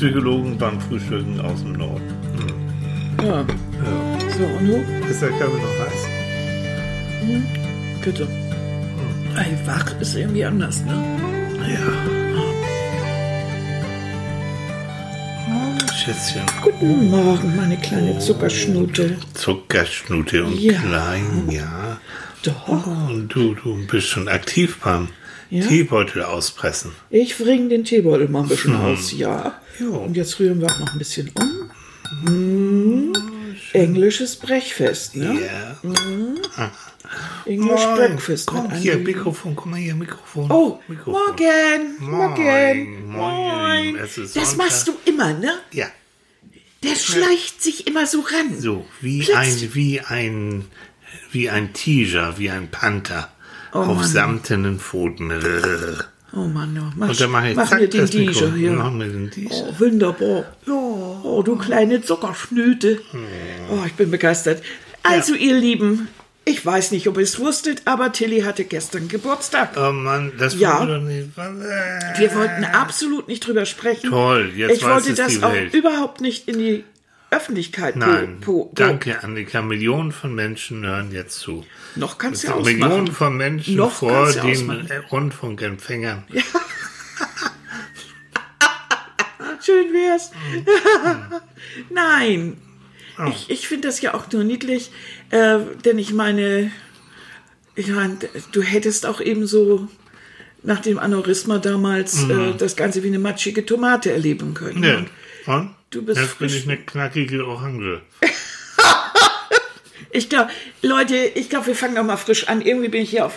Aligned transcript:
Psychologen 0.00 0.56
beim 0.56 0.80
Frühstücken 0.80 1.38
aus 1.42 1.60
dem 1.60 1.72
Norden. 1.74 2.00
Hm. 3.18 3.26
Ja. 3.26 3.40
Ja. 3.40 3.46
So, 4.38 4.44
und 4.44 4.66
du? 4.66 5.06
Ist 5.10 5.20
der 5.20 5.28
Körper 5.28 5.56
noch 5.58 5.78
heiß? 5.78 6.08
Bitte. 8.02 8.26
Ey, 9.36 9.58
wach 9.66 10.00
ist 10.00 10.16
irgendwie 10.16 10.42
anders, 10.46 10.82
ne? 10.86 10.94
Ja. 11.68 11.92
Oh, 15.50 15.92
Schätzchen. 15.92 16.44
Guten 16.62 17.10
Morgen, 17.10 17.54
meine 17.56 17.76
kleine 17.76 18.18
Zuckerschnute. 18.20 19.18
Zuckerschnute 19.34 20.44
und 20.46 20.58
Ja. 20.58 20.80
klein, 20.80 21.50
ja. 21.50 21.98
Doch. 22.42 22.68
Oh, 22.68 23.12
und 23.12 23.28
du, 23.28 23.54
du 23.54 23.86
bist 23.86 24.08
schon 24.08 24.28
aktiv 24.28 24.78
beim 24.82 25.08
Ja. 25.50 25.66
Teebeutel 25.66 26.22
auspressen. 26.22 26.92
Ich 27.10 27.36
bringe 27.36 27.68
den 27.68 27.84
Teebeutel 27.84 28.28
mal 28.28 28.42
ein 28.42 28.48
bisschen 28.48 28.76
aus, 28.76 29.12
ja. 29.12 29.60
Ja. 29.80 29.86
Und 29.88 30.16
jetzt 30.16 30.38
rühren 30.38 30.60
wir 30.60 30.66
auch 30.68 30.78
noch 30.78 30.92
ein 30.92 30.98
bisschen 30.98 31.30
um. 31.34 31.70
Mm. 33.10 33.12
Englisches 33.72 34.36
Brechfest, 34.36 35.16
ne? 35.16 35.40
Ja. 35.40 36.70
English 37.46 37.80
Moin. 37.84 37.96
Breakfast. 37.96 38.46
Komm 38.46 38.70
hier, 38.74 38.96
Mikrofon, 38.96 39.56
komm 39.56 39.70
mal 39.72 39.76
hier, 39.80 39.94
Mikrofon. 39.94 40.50
Oh, 40.50 40.80
Mikrofon. 40.88 41.22
morgen, 42.00 43.06
morgen, 43.08 43.96
ist 43.96 44.36
Das 44.36 44.56
machst 44.56 44.86
du 44.88 44.92
immer, 45.04 45.32
ne? 45.32 45.52
Ja, 45.72 45.86
Der 46.82 46.94
schleicht 46.96 47.62
sich 47.62 47.86
immer 47.86 48.06
so 48.06 48.20
ran. 48.20 48.60
so, 48.60 48.86
wie 49.00 49.22
Plötzlich- 49.22 49.70
ein, 49.70 49.74
wie 49.74 50.00
ein, 50.00 50.64
wie 51.32 51.50
ein 51.50 51.72
Tiger, 51.72 52.38
wie 52.38 52.50
ein 52.50 52.70
Panther. 52.70 53.30
Auf 53.72 53.88
Oh 53.88 53.94
Mann. 53.94 54.06
samtenen 54.06 54.78
Pfoten. 54.80 55.32
Oh 56.32 56.44
Mann, 56.46 56.78
oh, 56.80 56.92
mach, 56.96 57.08
Und 57.08 57.20
dann 57.20 57.30
mache 57.30 57.48
ich 57.50 57.56
mach 57.56 57.68
zack, 57.68 57.80
mir 57.80 57.88
den. 57.88 58.06
Diesel 58.06 58.52
hier. 58.54 58.70
Mach 58.72 58.92
mir 58.92 59.08
den 59.08 59.30
Diesel. 59.30 59.50
Oh, 59.68 59.80
wunderbar. 59.80 60.44
Oh, 60.68 61.42
du 61.44 61.56
kleine 61.56 62.02
Zuckerschnüte. 62.02 63.00
Oh, 63.70 63.84
ich 63.86 63.94
bin 63.94 64.10
begeistert. 64.10 64.62
Also, 65.02 65.34
ihr 65.34 65.54
Lieben, 65.54 66.08
ich 66.44 66.64
weiß 66.64 66.92
nicht, 66.92 67.08
ob 67.08 67.16
ihr 67.16 67.22
es 67.24 67.38
wusstet, 67.40 67.82
aber 67.84 68.12
Tilly 68.12 68.42
hatte 68.42 68.64
gestern 68.64 69.08
Geburtstag. 69.08 69.70
Oh 69.76 69.92
Mann, 69.92 70.32
das 70.38 70.58
Ja. 70.58 70.80
wir 70.86 70.98
doch 70.98 71.02
nicht. 71.02 71.30
Wir 71.36 72.34
wollten 72.34 72.64
absolut 72.64 73.26
nicht 73.28 73.46
drüber 73.46 73.66
sprechen. 73.66 74.10
Toll, 74.10 74.52
jetzt 74.54 74.76
Ich 74.76 74.82
weiß 74.84 74.90
wollte 75.06 75.14
das 75.14 75.42
auch 75.42 75.54
überhaupt 75.72 76.20
nicht 76.20 76.48
in 76.48 76.58
die 76.58 76.84
Öffentlichkeit 77.32 77.94
Nein, 77.96 78.40
po- 78.40 78.64
po- 78.66 78.72
danke 78.74 79.22
Annika. 79.22 79.62
Millionen 79.62 80.10
von 80.12 80.34
Menschen 80.34 80.84
hören 80.84 81.12
jetzt 81.12 81.38
zu. 81.38 81.64
Noch 81.94 82.18
kannst 82.18 82.42
du 82.44 82.48
ja 82.48 82.56
Millionen 82.56 82.92
ausmachen. 82.92 83.12
von 83.14 83.36
Menschen 83.36 83.76
Noch 83.76 83.92
vor 83.92 84.32
den 84.32 84.40
ausmachen. 84.50 84.90
äh, 84.90 84.96
Rundfunkempfängern. 84.96 86.24
Schön 89.64 89.92
wär's. 89.92 90.30
Mhm. 90.52 90.64
Nein. 91.94 92.56
Oh. 93.18 93.24
Ich, 93.28 93.50
ich 93.50 93.68
finde 93.68 93.88
das 93.88 94.00
ja 94.00 94.14
auch 94.14 94.30
nur 94.32 94.44
niedlich, 94.44 94.90
äh, 95.30 95.58
denn 95.84 95.98
ich 95.98 96.12
meine, 96.14 96.72
ich 97.74 97.88
meine, 97.88 98.16
du 98.52 98.62
hättest 98.62 99.04
auch 99.06 99.20
eben 99.20 99.46
so 99.46 99.88
nach 100.62 100.80
dem 100.80 100.98
Aneurysma 100.98 101.58
damals 101.58 102.22
äh, 102.28 102.54
das 102.56 102.76
Ganze 102.76 103.02
wie 103.02 103.08
eine 103.08 103.18
matschige 103.18 103.64
Tomate 103.66 104.10
erleben 104.12 104.54
können. 104.54 104.78
Mhm. 104.78 104.84
Ja. 105.46 105.54
Und? 105.56 105.70
Du 105.90 106.02
bist 106.02 106.20
Jetzt 106.20 106.38
bin 106.38 106.48
ich 106.48 106.64
eine 106.68 106.76
knackige 106.76 107.46
Orange. 107.46 108.02
Ich 110.12 110.28
glaube, 110.28 110.50
Leute, 110.82 111.14
ich 111.14 111.48
glaube, 111.50 111.68
wir 111.68 111.76
fangen 111.76 111.94
doch 111.94 112.02
mal 112.02 112.16
frisch 112.16 112.48
an. 112.48 112.62
Irgendwie 112.62 112.88
bin 112.88 113.00
ich 113.02 113.10
hier 113.10 113.24
auf 113.26 113.36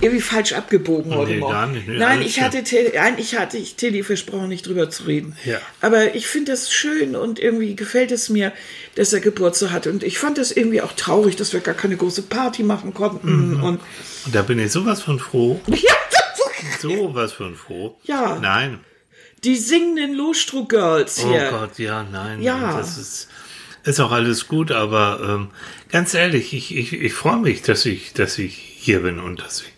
irgendwie 0.00 0.22
falsch 0.22 0.54
abgebogen 0.54 1.14
heute 1.14 1.32
Nee, 1.32 1.38
Morgen. 1.38 1.52
gar 1.52 1.66
nicht. 1.66 1.86
Nee, 1.86 1.98
Nein, 1.98 2.22
ich 2.22 2.40
hatte, 2.40 2.64
Till- 2.64 2.96
eigentlich 2.98 3.36
hatte 3.36 3.58
ich 3.58 3.74
Tilly 3.74 4.02
versprochen, 4.02 4.48
nicht 4.48 4.66
drüber 4.66 4.88
zu 4.88 5.02
reden. 5.02 5.36
Ja. 5.44 5.58
Aber 5.82 6.14
ich 6.14 6.26
finde 6.26 6.52
das 6.52 6.72
schön 6.72 7.14
und 7.14 7.40
irgendwie 7.40 7.76
gefällt 7.76 8.10
es 8.10 8.30
mir, 8.30 8.52
dass 8.94 9.12
er 9.12 9.20
Geburtstag 9.20 9.70
hat. 9.72 9.86
Und 9.86 10.02
ich 10.02 10.18
fand 10.18 10.38
das 10.38 10.50
irgendwie 10.50 10.80
auch 10.80 10.92
traurig, 10.92 11.36
dass 11.36 11.52
wir 11.52 11.60
gar 11.60 11.74
keine 11.74 11.98
große 11.98 12.22
Party 12.22 12.62
machen 12.62 12.94
konnten. 12.94 13.56
Mhm. 13.58 13.62
Und 13.62 13.80
Und 14.24 14.34
da 14.34 14.40
bin 14.40 14.58
ich 14.60 14.72
sowas 14.72 15.02
von 15.02 15.18
froh. 15.18 15.60
ja, 15.66 15.92
Sowas 16.80 17.34
von 17.34 17.54
froh. 17.54 17.98
Ja. 18.04 18.38
Nein. 18.40 18.80
Die 19.44 19.56
singenden 19.56 20.14
Lostro 20.14 20.64
Girls 20.64 21.22
Oh 21.24 21.28
hier. 21.30 21.50
Gott, 21.50 21.78
ja, 21.78 22.02
nein. 22.10 22.40
Ja. 22.42 22.76
Das 22.76 22.96
ist, 22.98 23.28
ist 23.84 24.00
auch 24.00 24.12
alles 24.12 24.48
gut, 24.48 24.70
aber 24.72 25.20
ähm, 25.28 25.48
ganz 25.90 26.14
ehrlich, 26.14 26.52
ich, 26.54 26.74
ich, 26.76 26.92
ich 26.94 27.12
freue 27.12 27.38
mich, 27.38 27.62
dass 27.62 27.84
ich, 27.86 28.12
dass 28.14 28.38
ich 28.38 28.54
hier 28.54 29.00
bin 29.00 29.18
und 29.20 29.40
dass 29.40 29.62
ich 29.62 29.68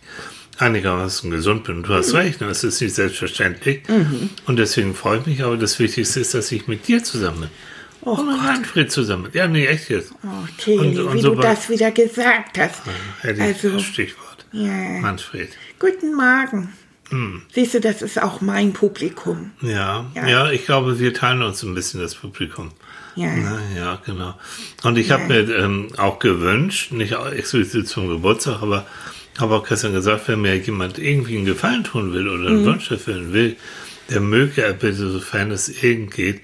einigermaßen 0.59 1.29
gesund 1.29 1.65
bin. 1.65 1.83
Du 1.83 1.91
Mhm. 1.91 1.95
hast 1.97 2.13
recht, 2.13 2.41
ne? 2.41 2.47
es 2.47 2.63
ist 2.63 2.81
nicht 2.81 2.95
selbstverständlich. 2.95 3.83
Und 4.47 4.57
deswegen 4.57 4.95
freue 4.95 5.19
ich 5.19 5.25
mich, 5.27 5.43
aber 5.43 5.55
das 5.57 5.77
Wichtigste 5.79 6.19
ist, 6.19 6.33
dass 6.33 6.51
ich 6.51 6.67
mit 6.67 6.87
dir 6.87 7.03
zusammen 7.03 7.41
bin. 7.41 7.49
Oh 8.01 8.11
und 8.11 8.27
mit 8.27 8.37
Manfred 8.37 8.91
zusammen. 8.91 9.29
Ja, 9.33 9.47
nee, 9.47 9.65
echt 9.65 9.89
jetzt. 9.89 10.13
Oh, 10.23 10.27
Tilly, 10.57 10.97
wie 11.13 11.21
so 11.21 11.35
du 11.35 11.41
das 11.41 11.69
wieder 11.69 11.91
gesagt 11.91 12.57
hast. 12.57 12.81
Ich 13.23 13.41
Also, 13.41 13.69
das 13.71 13.83
Stichwort. 13.83 14.45
ja. 14.53 14.71
Manfred. 15.01 15.49
Guten 15.77 16.15
Morgen. 16.15 16.73
Hm. 17.09 17.41
Siehst 17.53 17.73
du, 17.73 17.79
das 17.79 18.01
ist 18.01 18.21
auch 18.21 18.41
mein 18.41 18.73
Publikum. 18.73 19.51
Ja, 19.61 20.05
Ja. 20.15 20.27
ja, 20.27 20.51
ich 20.51 20.65
glaube, 20.65 20.99
wir 20.99 21.13
teilen 21.13 21.41
uns 21.41 21.63
ein 21.63 21.73
bisschen 21.73 22.01
das 22.01 22.15
Publikum. 22.15 22.71
Ja. 23.15 23.33
Na, 23.35 23.59
ja, 23.75 24.01
genau. 24.05 24.35
Und 24.83 24.97
ich 24.97 25.09
habe 25.11 25.25
mir 25.25 25.55
ähm, 25.55 25.87
auch 25.97 26.19
gewünscht, 26.19 26.91
nicht 26.91 27.13
explizit 27.13 27.87
zum 27.87 28.09
Geburtstag, 28.09 28.61
aber 28.61 28.85
habe 29.39 29.55
auch 29.55 29.67
gestern 29.67 29.93
gesagt, 29.93 30.27
wenn 30.27 30.41
mir 30.41 30.55
jemand 30.57 30.99
irgendwie 30.99 31.37
einen 31.37 31.45
Gefallen 31.45 31.83
tun 31.83 32.13
will 32.13 32.27
oder 32.27 32.49
einen 32.49 32.65
Wunsch 32.65 32.91
erfüllen 32.91 33.33
will, 33.33 33.55
der 34.09 34.19
möge 34.19 34.61
er 34.61 34.73
bitte, 34.73 35.09
sofern 35.09 35.51
es 35.51 35.83
irgend 35.83 36.11
geht, 36.13 36.41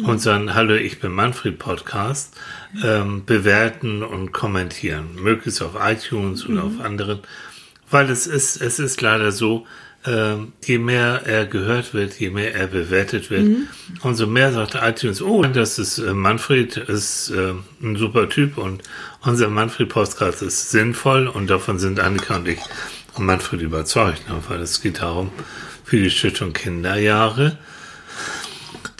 unseren 0.00 0.54
Hallo, 0.54 0.74
ich 0.74 1.00
bin 1.00 1.12
Manfred 1.12 1.58
Podcast 1.58 2.34
ähm, 2.82 3.24
bewerten 3.26 4.02
und 4.02 4.32
kommentieren. 4.32 5.16
Möglichst 5.16 5.60
auf 5.60 5.72
iTunes 5.80 6.48
oder 6.48 6.64
auf 6.64 6.80
anderen. 6.82 7.20
Weil 7.90 8.08
es 8.10 8.26
ist, 8.26 8.62
es 8.62 8.78
ist 8.78 9.00
leider 9.02 9.32
so, 9.32 9.66
ähm, 10.04 10.52
je 10.64 10.78
mehr 10.78 11.22
er 11.26 11.46
gehört 11.46 11.94
wird, 11.94 12.14
je 12.18 12.30
mehr 12.30 12.54
er 12.54 12.66
bewertet 12.66 13.30
wird, 13.30 13.46
umso 14.02 14.26
mehr 14.26 14.52
sagt 14.52 14.74
iTunes, 14.74 15.22
oh, 15.22 15.42
das 15.44 15.78
ist 15.78 15.98
äh, 15.98 16.12
Manfred, 16.12 16.76
ist 16.76 17.30
äh, 17.30 17.54
ein 17.82 17.96
super 17.96 18.28
Typ 18.28 18.58
und 18.58 18.82
unser 19.24 19.48
Manfred-Podcast 19.48 20.42
ist 20.42 20.70
sinnvoll 20.72 21.28
und 21.28 21.48
davon 21.48 21.78
sind 21.78 22.00
Annika 22.00 22.36
und 22.36 22.48
ich 22.48 22.58
und 23.14 23.26
Manfred 23.26 23.60
überzeugt, 23.60 24.28
ne? 24.28 24.36
weil 24.48 24.60
es 24.60 24.80
geht 24.82 25.00
darum, 25.02 25.30
für 25.84 25.98
die 25.98 26.10
Stiftung 26.10 26.52
Kinderjahre, 26.52 27.58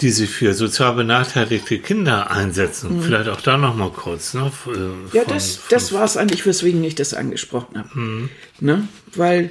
die 0.00 0.10
sich 0.10 0.30
für 0.30 0.52
sozial 0.52 0.94
benachteiligte 0.94 1.78
Kinder 1.78 2.30
einsetzen. 2.30 3.00
Vielleicht 3.02 3.28
auch 3.28 3.40
da 3.40 3.56
nochmal 3.56 3.90
kurz. 3.90 4.34
Ne? 4.34 4.50
Äh, 4.66 5.16
Ja, 5.16 5.22
von- 5.24 5.34
das, 5.34 5.56
von- 5.56 5.64
das 5.70 5.92
war 5.92 6.04
es 6.04 6.16
eigentlich, 6.16 6.44
weswegen 6.44 6.82
ich 6.84 6.94
das 6.96 7.14
angesprochen 7.14 7.78
habe. 7.78 7.98
Mhm. 7.98 8.28
Ne? 8.60 8.88
Weil 9.14 9.50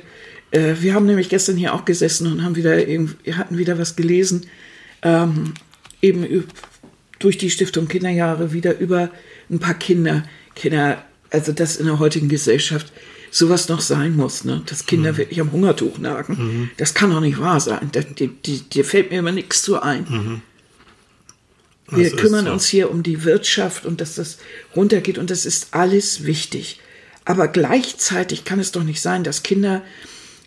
äh, 0.52 0.76
wir 0.80 0.94
haben 0.94 1.06
nämlich 1.06 1.30
gestern 1.30 1.58
hier 1.58 1.74
auch 1.74 1.86
gesessen 1.86 2.32
und 2.32 2.44
haben 2.44 2.56
wieder 2.56 2.78
hatten 3.38 3.58
wieder 3.58 3.78
was 3.78 3.96
gelesen, 3.96 4.46
ähm, 5.02 5.54
eben 6.02 6.46
durch 7.20 7.38
die 7.38 7.50
Stiftung 7.50 7.88
Kinderjahre 7.88 8.54
wieder 8.54 8.78
über 8.80 9.10
ein 9.50 9.60
paar 9.60 9.76
Kinder, 9.76 10.24
Kinder, 10.56 11.04
also 11.30 11.52
das 11.52 11.78
in 11.78 11.86
der 11.86 12.00
heutigen 12.00 12.30
Gesellschaft 12.30 12.92
sowas 13.32 13.70
noch 13.70 13.82
sein 13.82 14.16
muss, 14.16 14.44
ne? 14.44 14.62
dass 14.66 14.84
Mhm. 14.84 14.88
Kinder 14.88 15.18
wirklich 15.18 15.40
am 15.40 15.52
Hungertuch 15.52 15.98
nagen. 15.98 16.70
Das 16.78 16.94
kann 16.94 17.12
doch 17.12 17.22
nicht 17.22 17.40
wahr 17.40 17.60
sein. 17.60 17.90
Dir 17.94 18.86
fällt 18.86 19.12
mir 19.12 19.20
immer 19.20 19.32
nichts 19.32 19.64
zu 19.64 19.82
ein. 19.82 20.42
Wir 21.90 21.98
Mhm. 21.98 22.04
Ist 22.04 22.18
kümmern 22.18 22.46
so. 22.46 22.52
uns 22.52 22.68
hier 22.68 22.92
um 22.92 23.04
die 23.04 23.24
Wirtschaft 23.24 23.86
und 23.86 24.02
dass 24.02 24.16
das 24.16 24.38
runtergeht 24.76 25.18
und 25.18 25.30
das 25.30 25.46
ist 25.46 25.70
alles 25.72 26.26
wichtig. 26.26 26.80
Aber 27.24 27.48
gleichzeitig 27.48 28.46
kann 28.46 28.60
es 28.60 28.72
doch 28.72 28.84
nicht 28.84 29.02
sein, 29.02 29.24
dass 29.24 29.44
Kinder, 29.44 29.82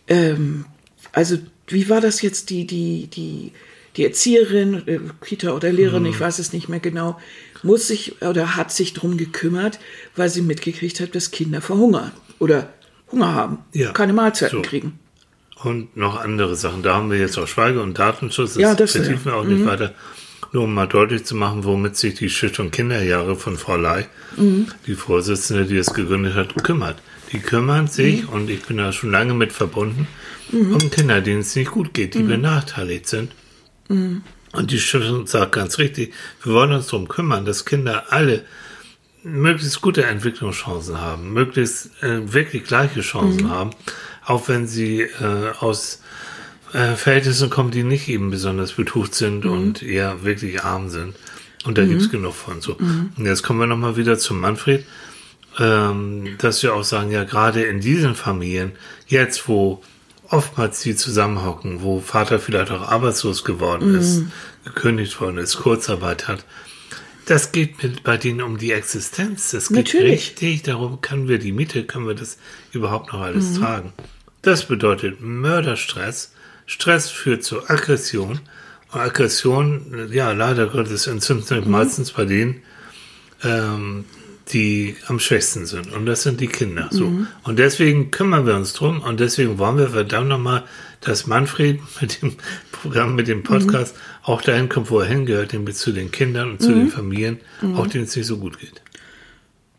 ähm, 0.09 0.65
also 1.13 1.39
wie 1.69 1.89
war 1.89 2.01
das 2.01 2.21
jetzt, 2.23 2.51
die, 2.51 2.67
die, 2.67 3.07
die, 3.09 3.53
die 3.97 4.05
Erzieherin, 4.05 4.87
äh, 4.87 4.99
Kita 5.25 5.53
oder 5.53 5.73
Lehrerin, 5.73 6.03
Mhm. 6.03 6.11
ich 6.11 6.21
weiß 6.21 6.39
es 6.39 6.53
nicht 6.53 6.69
mehr 6.69 6.81
genau, 6.81 7.19
muss 7.63 7.87
sich 7.89 8.21
oder 8.23 8.57
hat 8.57 8.71
sich 8.73 8.93
drum 8.93 9.17
gekümmert, 9.17 9.79
weil 10.17 10.29
sie 10.29 10.43
mitgekriegt 10.43 11.01
hat, 11.01 11.15
dass 11.15 11.31
Kinder 11.31 11.61
verhungern 11.63 12.13
oder 12.39 12.73
Hunger 13.11 13.33
haben, 13.35 13.59
Ja. 13.73 13.93
keine 13.93 14.13
Mahlzeiten 14.13 14.59
So. 14.59 14.63
kriegen. 14.63 14.99
Und 15.63 15.97
noch 15.97 16.21
andere 16.21 16.57
Sachen. 16.57 16.83
Da 16.83 16.95
haben 16.97 17.11
wir 17.11 17.19
jetzt 17.19 17.39
auch 17.39 17.47
Schweige- 17.47 17.81
und 17.81 17.99
Datenschutz. 17.99 18.55
Das 18.55 18.63
Ja, 18.63 18.75
das- 18.75 18.93
vertiefen 18.93 19.25
wir 19.27 19.37
auch 19.37 19.45
Mhm. 19.45 19.55
nicht 19.57 19.67
weiter. 19.67 19.95
Nur 20.55 20.65
um 20.65 20.75
mal 20.75 20.87
deutlich 20.87 21.25
zu 21.25 21.35
machen, 21.35 21.65
womit 21.65 21.97
sich 21.97 22.15
die 22.15 22.31
Stiftung 22.31 22.71
Kinderjahre 22.71 23.35
von 23.35 23.57
Frau 23.59 23.77
Ley, 23.77 24.05
Mhm. 24.37 24.69
die 24.87 24.95
Vorsitzende, 24.95 25.65
die 25.67 25.77
es 25.77 25.93
gegründet 25.93 26.35
hat, 26.37 26.63
kümmert. 26.63 27.03
Die 27.33 27.41
kümmern 27.41 27.89
sich, 27.89 28.23
Mhm. 28.23 28.29
und 28.29 28.51
ich 28.51 28.63
bin 28.63 28.77
da 28.77 28.93
schon 28.93 29.11
lange 29.11 29.35
mit 29.35 29.53
verbunden, 29.53 30.07
um 30.53 30.79
Kinder, 30.93 31.21
denen 31.21 31.41
es 31.41 31.57
nicht 31.57 31.73
gut 31.73 31.93
geht, 31.93 32.15
die 32.15 32.21
Mhm. 32.23 32.29
benachteiligt 32.29 33.09
sind. 33.09 33.33
Und 33.89 34.71
die 34.71 34.79
Stiftung 34.79 35.27
sagt 35.27 35.51
ganz 35.51 35.79
richtig, 35.79 36.15
wir 36.45 36.53
wollen 36.53 36.71
uns 36.71 36.87
darum 36.87 37.09
kümmern, 37.09 37.45
dass 37.45 37.65
Kinder 37.65 38.05
alle 38.13 38.45
möglichst 39.25 39.81
gute 39.81 40.05
Entwicklungschancen 40.05 41.01
haben, 41.01 41.33
möglichst 41.33 42.01
äh, 42.05 42.33
wirklich 42.33 42.63
gleiche 42.63 43.01
Chancen 43.01 43.51
haben, 43.51 43.71
auch 44.25 44.47
wenn 44.49 44.69
sie 44.69 45.01
äh, 45.01 45.51
aus 45.59 46.01
äh, 46.75 46.97
Verhältnissen 46.97 47.51
kommen, 47.51 47.71
die 47.71 47.85
nicht 47.85 48.09
eben 48.09 48.31
besonders 48.31 48.73
betucht 48.73 49.15
sind 49.15 49.47
und 49.47 49.83
eher 49.83 50.25
wirklich 50.25 50.63
arm 50.63 50.91
sind. 50.91 51.15
Und 51.65 51.79
da 51.79 51.85
gibt's 51.87 52.11
genug 52.11 52.35
von 52.35 52.61
so. 52.61 52.75
Und 52.75 53.25
jetzt 53.25 53.43
kommen 53.43 53.61
wir 53.61 53.67
nochmal 53.67 53.97
wieder 53.97 54.19
zu 54.19 54.35
Manfred, 54.35 54.85
ähm, 55.59 56.37
dass 56.39 56.63
wir 56.63 56.75
auch 56.75 56.85
sagen, 56.85 57.11
ja, 57.11 57.25
gerade 57.25 57.63
in 57.63 57.81
diesen 57.81 58.15
Familien, 58.15 58.73
jetzt 59.07 59.49
wo 59.49 59.83
oftmals 60.29 60.81
die 60.81 60.95
zusammenhocken, 60.95 61.83
wo 61.83 62.01
Vater 62.01 62.39
vielleicht 62.39 62.71
auch 62.71 62.83
arbeitslos 62.83 63.45
geworden 63.45 63.95
ist, 63.95 64.25
gekündigt 64.65 65.21
worden 65.21 65.39
ist, 65.39 65.57
Kurzarbeit 65.57 66.29
hat, 66.29 66.45
das 67.27 67.53
geht 67.53 67.83
mit 67.83 68.03
bei 68.03 68.19
denen 68.19 68.43
um 68.43 68.59
die 68.59 68.73
Existenz. 68.73 69.53
Das 69.53 69.69
geht 69.69 69.87
Natürlich. 69.87 70.13
richtig 70.13 70.63
darum, 70.65 71.01
können 71.01 71.29
wir 71.29 71.39
die 71.39 71.53
Miete, 71.53 71.85
können 71.85 72.07
wir 72.07 72.15
das 72.15 72.37
überhaupt 72.73 73.13
noch 73.13 73.21
alles 73.21 73.55
tragen. 73.55 73.93
Das 74.43 74.67
bedeutet 74.67 75.23
Mörderstress. 75.23 76.34
Stress 76.67 77.11
führt 77.11 77.45
zu 77.45 77.69
Aggression. 77.69 78.41
Und 78.93 79.01
Aggression, 79.01 80.09
ja, 80.13 80.33
leider 80.33 80.67
Gottes 80.67 81.07
entzündet 81.07 81.47
sich 81.47 81.65
meistens 81.67 82.13
bei 82.13 82.25
denen, 82.25 82.63
ähm, 83.43 84.05
die 84.53 84.97
am 85.07 85.19
schwächsten 85.19 85.67
sind. 85.67 85.93
Und 85.93 86.07
das 86.07 86.23
sind 86.23 86.41
die 86.41 86.47
Kinder. 86.49 86.89
So. 86.91 87.07
Und 87.45 87.59
deswegen 87.59 88.11
kümmern 88.11 88.47
wir 88.47 88.55
uns 88.55 88.73
drum. 88.75 89.01
Und 89.01 89.21
deswegen 89.21 89.59
wollen 89.59 89.79
wir 89.79 89.89
verdammt 89.89 90.29
nochmal, 90.29 90.65
dass 91.01 91.27
Manfred 91.27 91.81
mit 92.01 92.23
dem 92.23 92.37
Programm, 92.71 93.15
mit 93.15 93.27
dem 93.29 93.43
Podcast 93.43 93.97
auch 94.23 94.43
dahin 94.43 94.69
kommt, 94.69 94.91
wo 94.91 95.01
er 95.01 95.07
hingehört, 95.07 95.53
nämlich 95.55 95.77
zu 95.77 95.93
den 95.93 96.11
Kindern 96.11 96.53
und 96.53 96.63
zu 96.63 96.73
den 96.73 96.89
Familien, 96.91 97.41
auch 97.77 97.87
denen 97.87 98.05
es 98.05 98.15
nicht 98.17 98.27
so 98.27 98.37
gut 98.39 98.59
geht. 98.59 98.83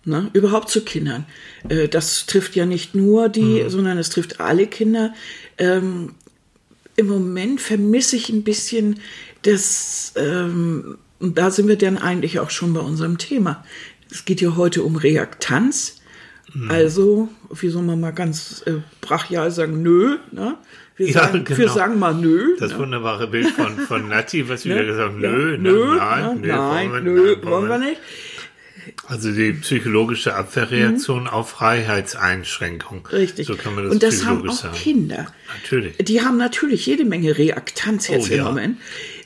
Ne? 0.04 0.30
Überhaupt 0.34 0.70
zu 0.70 0.84
Kindern. 0.84 1.26
Äh, 1.70 1.88
Das 1.88 2.26
trifft 2.26 2.56
ja 2.56 2.66
nicht 2.66 2.94
nur 2.96 3.30
die, 3.30 3.64
sondern 3.70 3.98
es 3.98 4.10
trifft 4.10 4.40
alle 4.40 4.68
Kinder. 4.68 5.14
Im 6.96 7.08
Moment 7.08 7.60
vermisse 7.62 8.16
ich 8.16 8.30
ein 8.30 8.44
bisschen 8.44 9.00
das, 9.42 10.14
ähm, 10.16 10.98
und 11.20 11.38
da 11.38 11.52
sind 11.52 11.68
wir 11.68 11.78
dann 11.78 11.98
eigentlich 11.98 12.40
auch 12.40 12.50
schon 12.50 12.74
bei 12.74 12.80
unserem 12.80 13.18
Thema. 13.18 13.64
Es 14.12 14.26
geht 14.26 14.42
ja 14.42 14.56
heute 14.56 14.84
um 14.84 14.96
Reaktanz. 14.96 16.02
Also, 16.70 17.28
wie 17.52 17.68
soll 17.68 17.84
man 17.84 18.00
mal 18.00 18.12
ganz 18.14 18.64
äh, 18.66 18.76
brachial 19.02 19.52
sagen, 19.52 19.82
nö. 19.82 20.16
Ne? 20.32 20.56
Wir, 20.96 21.08
Ja, 21.10 21.24
sagen, 21.26 21.44
wir 21.50 21.56
genau. 21.58 21.74
sagen 21.74 22.00
mal 22.00 22.14
nö. 22.14 22.56
Das 22.60 22.78
wunderbare 22.78 23.28
Bild 23.28 23.50
von, 23.50 23.78
von 23.78 24.08
Nati, 24.08 24.48
was 24.48 24.64
wieder 24.66 24.86
gesagt 24.86 25.16
Ja, 25.22 25.32
nö, 25.32 25.58
nö, 25.58 25.86
ne, 25.92 25.96
nein, 25.98 26.26
ne, 26.36 26.40
nee, 26.42 26.48
nein, 26.48 26.92
wollen 26.92 27.06
wir- 27.06 27.12
nö, 27.12 27.36
wollen 27.44 27.68
wir 27.68 27.78
nicht. 27.80 28.00
Also 29.08 29.32
die 29.32 29.54
psychologische 29.54 30.36
Abwehrreaktion 30.36 31.28
auf 31.28 31.50
Freiheitseinschränkung. 31.50 33.08
Richtig. 33.08 33.48
So 33.48 33.56
kann 33.56 33.76
man 33.76 33.86
das 33.86 33.94
und 33.94 34.04
das 34.04 34.26
haben 34.26 34.48
auch 34.50 34.54
sagen. 34.54 34.76
Kinder. 34.76 35.28
Natürlich. 35.62 35.98
Die 35.98 36.22
haben 36.22 36.38
natürlich 36.38 36.86
jede 36.86 37.06
Menge 37.06 37.38
Reaktanz 37.38 38.08
jetzt 38.08 38.30
Oh, 38.30 38.34
im 38.34 38.38
ja. 38.38 38.44
Moment. 38.46 38.78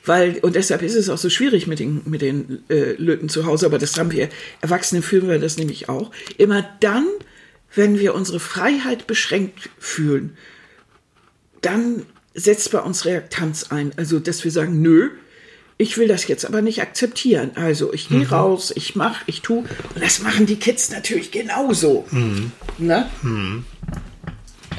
Weil, 0.04 0.38
und 0.38 0.56
deshalb 0.56 0.82
ist 0.82 0.94
es 0.94 1.08
auch 1.10 1.18
so 1.18 1.28
schwierig 1.28 1.66
mit 1.66 1.78
den, 1.78 2.02
mit 2.06 2.22
den 2.22 2.64
äh, 2.70 2.92
Löten 2.92 3.28
zu 3.28 3.44
Hause, 3.44 3.66
aber 3.66 3.78
das 3.78 3.98
haben 3.98 4.12
wir, 4.12 4.28
Erwachsene 4.60 5.02
fühlen 5.02 5.28
wir 5.28 5.38
das 5.38 5.58
nämlich 5.58 5.88
auch. 5.88 6.10
Immer 6.38 6.66
dann, 6.80 7.06
wenn 7.74 7.98
wir 7.98 8.14
unsere 8.14 8.40
Freiheit 8.40 9.06
beschränkt 9.06 9.68
fühlen, 9.78 10.36
dann 11.60 12.06
setzt 12.34 12.72
bei 12.72 12.80
uns 12.80 13.04
Reaktanz 13.04 13.70
ein. 13.70 13.92
Also, 13.96 14.18
dass 14.18 14.42
wir 14.44 14.50
sagen, 14.50 14.80
nö, 14.80 15.10
ich 15.80 15.96
will 15.98 16.08
das 16.08 16.28
jetzt 16.28 16.44
aber 16.44 16.60
nicht 16.62 16.82
akzeptieren. 16.82 17.52
Also, 17.54 17.92
ich 17.92 18.08
gehe 18.08 18.28
raus, 18.28 18.72
ich 18.74 18.94
mache, 18.96 19.22
ich 19.26 19.40
tu. 19.40 19.60
Und 19.94 20.02
das 20.04 20.20
machen 20.20 20.44
die 20.46 20.56
Kids 20.56 20.90
natürlich 20.90 21.30
genauso. 21.30 22.06
Ne? 22.78 23.06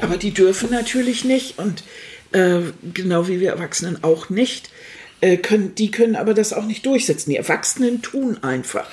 Aber 0.02 0.18
die 0.18 0.32
dürfen 0.32 0.70
natürlich 0.72 1.26
nicht 1.26 1.60
und 1.60 1.84
äh, 2.32 2.60
genau 2.94 3.28
wie 3.28 3.40
wir 3.40 3.50
Erwachsenen 3.52 4.04
auch 4.04 4.30
nicht. 4.30 4.70
Äh, 5.22 5.38
können, 5.38 5.76
die 5.76 5.92
können 5.92 6.16
aber 6.16 6.34
das 6.34 6.54
auch 6.54 6.66
nicht 6.66 6.86
durchsetzen. 6.86 7.30
Die 7.32 7.38
Erwachsenen 7.38 8.02
tun 8.02 8.38
einfach. 8.44 8.88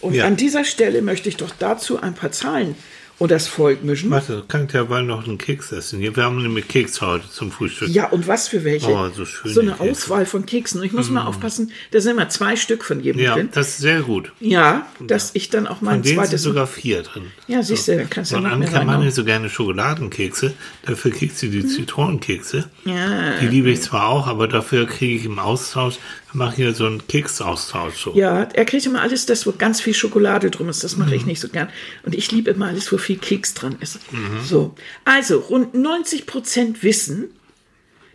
Und 0.00 0.14
Ja. 0.14 0.26
an 0.26 0.36
dieser 0.36 0.64
Stelle 0.64 1.02
möchte 1.02 1.28
ich 1.28 1.36
doch 1.36 1.50
dazu 1.58 2.00
ein 2.00 2.14
paar 2.14 2.32
Zahlen 2.32 2.74
und 3.18 3.30
das 3.30 3.48
Volk 3.48 3.82
mischen. 3.82 4.10
Warte, 4.10 4.44
kann 4.46 4.66
ich 4.66 4.72
ja 4.72 4.84
bald 4.84 5.06
noch 5.06 5.26
einen 5.26 5.38
Keks 5.38 5.72
essen. 5.72 6.00
Wir 6.00 6.14
haben 6.16 6.40
nämlich 6.42 6.68
Keks 6.68 7.00
heute 7.00 7.28
zum 7.30 7.50
Frühstück. 7.50 7.88
Ja, 7.88 8.06
und 8.08 8.28
was 8.28 8.48
für 8.48 8.62
welche? 8.64 8.88
Oh, 8.88 9.08
so 9.14 9.24
schöne 9.24 9.60
eine 9.60 9.70
Kekse. 9.72 9.84
Mm. 9.84 9.90
Auswahl 9.90 10.26
von 10.26 10.46
Keksen. 10.46 10.80
Und 10.80 10.86
ich 10.86 10.92
muss 10.92 11.10
mal 11.10 11.24
aufpassen, 11.26 11.72
da 11.90 12.00
sind 12.00 12.12
immer 12.12 12.28
zwei 12.28 12.54
Stück 12.56 12.84
von 12.84 13.00
jedem 13.00 13.20
Ja, 13.20 13.34
drin. 13.34 13.48
das 13.52 13.70
ist 13.70 13.78
sehr 13.78 14.02
gut. 14.02 14.32
Ja, 14.40 14.86
dass 15.00 15.30
ich 15.34 15.50
dann 15.50 15.66
auch 15.66 15.78
Von 15.78 15.86
mein 15.86 16.02
denen 16.02 16.14
sind 16.16 16.24
zweites. 16.26 16.42
sogar 16.42 16.66
vier 16.66 17.02
drin. 17.02 17.24
Ja, 17.48 17.62
siehst 17.62 17.88
du, 17.88 17.96
dann 17.96 18.08
kannst 18.08 18.30
du 18.32 18.36
Und 18.36 18.44
noch 18.44 18.56
mehr 18.56 18.72
reinhauen. 18.72 19.04
nicht 19.04 19.14
so 19.14 19.24
gerne 19.24 19.48
Schokoladenkekse, 19.50 20.52
dafür 20.86 21.10
kriegt 21.10 21.36
sie 21.36 21.50
die 21.50 21.66
Zitronenkekse. 21.66 22.64
Ja. 22.84 23.38
Die 23.40 23.46
liebe 23.48 23.70
ich 23.70 23.82
zwar 23.82 24.06
auch, 24.08 24.26
aber 24.26 24.48
dafür 24.48 24.86
kriege 24.86 25.14
ich 25.16 25.24
im 25.24 25.38
Austausch, 25.38 25.96
wir 26.32 26.38
machen 26.44 26.56
hier 26.56 26.74
so 26.74 26.84
einen 26.86 27.06
Keksaustausch. 27.08 27.96
So. 28.04 28.14
Ja, 28.14 28.42
er 28.42 28.64
kriegt 28.66 28.84
immer 28.84 29.00
alles 29.00 29.24
das, 29.26 29.46
wo 29.46 29.52
ganz 29.52 29.80
viel 29.80 29.94
Schokolade 29.94 30.50
drum 30.50 30.68
ist. 30.68 30.84
Das 30.84 30.96
mache 30.98 31.08
Mhm. 31.10 31.16
ich 31.16 31.26
nicht 31.26 31.40
so 31.40 31.48
gern. 31.48 31.68
Und 32.04 32.14
ich 32.14 32.30
liebe 32.32 32.50
immer 32.50 32.66
alles, 32.66 32.92
wo 32.92 32.98
viel 32.98 33.07
Keks 33.16 33.54
dran 33.54 33.76
ist. 33.80 34.12
Mhm. 34.12 34.40
So. 34.44 34.74
Also, 35.04 35.38
rund 35.38 35.74
90 35.74 36.26
Prozent 36.26 36.82
wissen, 36.82 37.30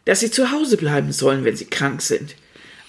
dass 0.06 0.20
sie 0.20 0.32
zu 0.32 0.52
Hause 0.52 0.78
bleiben 0.78 1.12
sollen, 1.12 1.46
wenn 1.46 1.56
sie 1.56 1.66
krank 1.66 2.02
sind. 2.02 2.36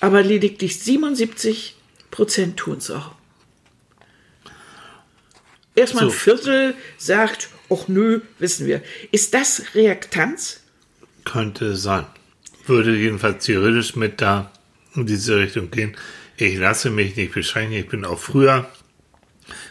Aber 0.00 0.22
lediglich 0.22 0.80
77 0.80 1.76
Prozent 2.10 2.56
tun 2.56 2.78
es 2.78 2.90
auch. 2.90 3.12
Erstmal 5.74 6.04
So. 6.04 6.10
ein 6.10 6.16
Viertel 6.16 6.74
sagt, 6.98 7.48
ach 7.70 7.88
nö, 7.88 8.20
wissen 8.38 8.66
wir. 8.66 8.82
Ist 9.10 9.34
das 9.34 9.74
Reaktanz? 9.74 10.60
Könnte 11.24 11.76
sein. 11.76 12.06
Würde 12.66 12.96
jedenfalls 12.96 13.44
theoretisch 13.44 13.96
mit 13.96 14.20
da 14.20 14.52
in 14.94 15.06
diese 15.06 15.38
Richtung 15.38 15.70
gehen. 15.70 15.96
Ich 16.36 16.56
lasse 16.58 16.90
mich 16.90 17.16
nicht 17.16 17.32
beschränken. 17.32 17.74
Ich 17.74 17.88
bin 17.88 18.04
auch 18.04 18.18
früher, 18.18 18.68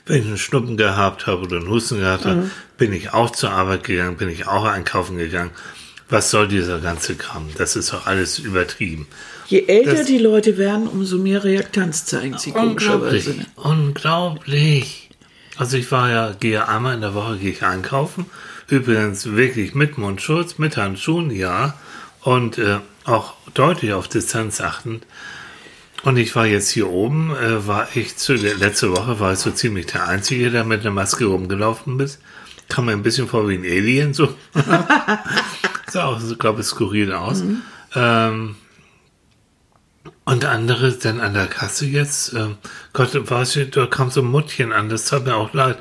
wenn 0.06 0.22
ich 0.22 0.28
einen 0.28 0.38
Schnuppen 0.38 0.78
gehabt 0.78 1.28
habe 1.28 1.44
oder 1.44 1.58
einen 1.58 1.70
Husten 1.70 2.00
gehabt 2.00 2.26
habe, 2.26 2.50
bin 2.78 2.94
ich 2.94 3.14
auch 3.14 3.32
zur 3.32 3.52
Arbeit 3.52 3.84
gegangen, 3.84 4.18
bin 4.18 4.30
ich 4.30 4.48
auch 4.48 4.66
einkaufen 4.66 5.18
gegangen. 5.18 5.52
Was 6.10 6.30
soll 6.30 6.48
dieser 6.48 6.80
ganze 6.80 7.16
Kram? 7.16 7.48
Das 7.58 7.76
ist 7.76 7.92
doch 7.94 8.06
alles 8.06 8.38
übertrieben. 8.40 9.08
Je 9.48 9.66
älter 9.68 9.96
Das- 9.96 10.06
die 10.08 10.18
Leute 10.20 10.58
werden, 10.58 10.88
umso 10.88 11.18
mehr 11.18 11.44
Reaktanz 11.44 12.06
zeigen 12.06 12.38
sie 12.38 12.52
Unglaublich. 12.52 13.26
komischerweise. 13.26 13.46
Unglaublich. 13.56 15.10
Also 15.58 15.78
ich 15.78 15.92
war 15.92 16.10
ja, 16.10 16.36
gehe 16.40 16.68
einmal 16.68 16.96
in 16.96 17.02
der 17.02 17.14
Woche 17.14 17.38
gehe 17.38 17.52
ich 17.52 17.64
einkaufen. 17.64 18.26
Übrigens 18.68 19.26
wirklich 19.36 19.76
mit 19.76 19.98
Mundschutz, 19.98 20.58
mit 20.58 20.78
Handschuhen, 20.78 21.30
ja. 21.32 21.76
Und 22.22 22.58
äh, 22.58 22.78
auch 23.06 23.34
deutlich 23.54 23.94
auf 23.94 24.08
Distanz 24.08 24.62
achtend. 24.62 25.06
Und 26.04 26.18
ich 26.18 26.36
war 26.36 26.46
jetzt 26.46 26.70
hier 26.70 26.90
oben, 26.90 27.34
äh, 27.36 27.66
war 27.66 27.88
ich 27.96 28.18
zu 28.18 28.34
letzte 28.34 28.92
Woche 28.92 29.20
war 29.20 29.34
ich 29.34 29.40
so 29.40 29.52
ziemlich 29.52 29.86
der 29.88 30.08
Einzige, 30.08 30.52
der 30.52 30.66
mit 30.66 30.82
einer 30.82 30.92
Maske 30.92 31.26
rumgelaufen 31.26 32.00
ist. 32.02 32.20
Kam 32.68 32.86
mir 32.86 32.92
ein 32.92 33.04
bisschen 33.04 33.28
vor 33.28 33.48
wie 33.48 33.56
ein 33.56 33.64
Alien, 33.64 34.14
so. 34.14 34.36
sah 35.90 36.06
auch, 36.06 36.20
so, 36.20 36.36
glaube 36.36 36.62
ich, 36.62 36.68
skurril 36.68 37.14
aus. 37.14 37.44
Ähm, 37.96 38.56
und 40.26 40.46
andere 40.46 40.92
dann 40.94 41.20
an 41.20 41.34
der 41.34 41.48
Kasse 41.48 41.86
jetzt, 41.86 42.34
ähm, 42.34 42.56
Gott, 42.94 43.10
weißt 43.14 43.56
du, 43.58 43.66
da 43.68 43.86
kam 43.86 44.10
so 44.10 44.22
ein 44.22 44.28
Muttchen 44.28 44.72
an, 44.72 44.88
das 44.88 45.06
tat 45.06 45.26
mir 45.26 45.36
auch 45.36 45.54
leid. 45.54 45.78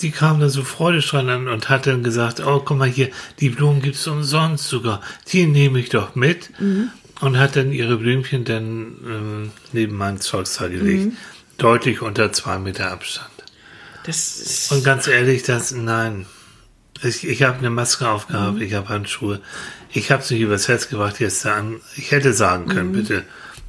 Die 0.00 0.10
kam 0.12 0.40
da 0.40 0.48
so 0.48 0.62
freudestrahlend 0.62 1.30
an 1.30 1.48
und 1.48 1.68
hat 1.68 1.86
dann 1.86 2.02
gesagt, 2.04 2.40
oh, 2.44 2.60
guck 2.64 2.78
mal 2.78 2.88
hier, 2.88 3.10
die 3.40 3.48
Blumen 3.48 3.82
gibt's 3.82 4.06
umsonst 4.06 4.68
sogar, 4.68 5.00
die 5.32 5.46
nehme 5.46 5.80
ich 5.80 5.88
doch 5.88 6.14
mit. 6.14 6.50
Und 7.22 7.38
hat 7.38 7.56
dann 7.56 7.72
ihre 7.72 7.96
Blümchen 7.96 8.44
dann 8.44 8.96
ähm, 9.06 9.50
neben 9.72 9.96
mein 9.96 10.20
Zeugs 10.20 10.56
da 10.58 10.68
gelegt. 10.68 11.12
Deutlich 11.56 12.02
unter 12.02 12.32
zwei 12.32 12.58
Meter 12.58 12.90
Abstand. 12.90 13.30
Das 14.04 14.36
ist 14.38 14.72
Und 14.72 14.84
ganz 14.84 15.06
ehrlich, 15.06 15.44
das, 15.44 15.70
nein. 15.70 16.26
Ich, 17.02 17.26
ich 17.26 17.42
habe 17.42 17.58
eine 17.58 17.70
Maske 17.70 18.08
aufgehabt, 18.08 18.56
Mhm. 18.56 18.62
ich 18.62 18.74
habe 18.74 18.88
Handschuhe. 18.88 19.40
Ich 19.92 20.10
habe 20.10 20.22
es 20.22 20.30
nicht 20.30 20.40
übers 20.40 20.68
Herz 20.68 20.88
gebracht, 20.88 21.20
jetzt 21.20 21.46
an. 21.46 21.80
Ich 21.96 22.10
hätte 22.10 22.32
sagen 22.32 22.66
können, 22.68 22.90
Mhm. 22.90 22.92
bitte 22.96 23.22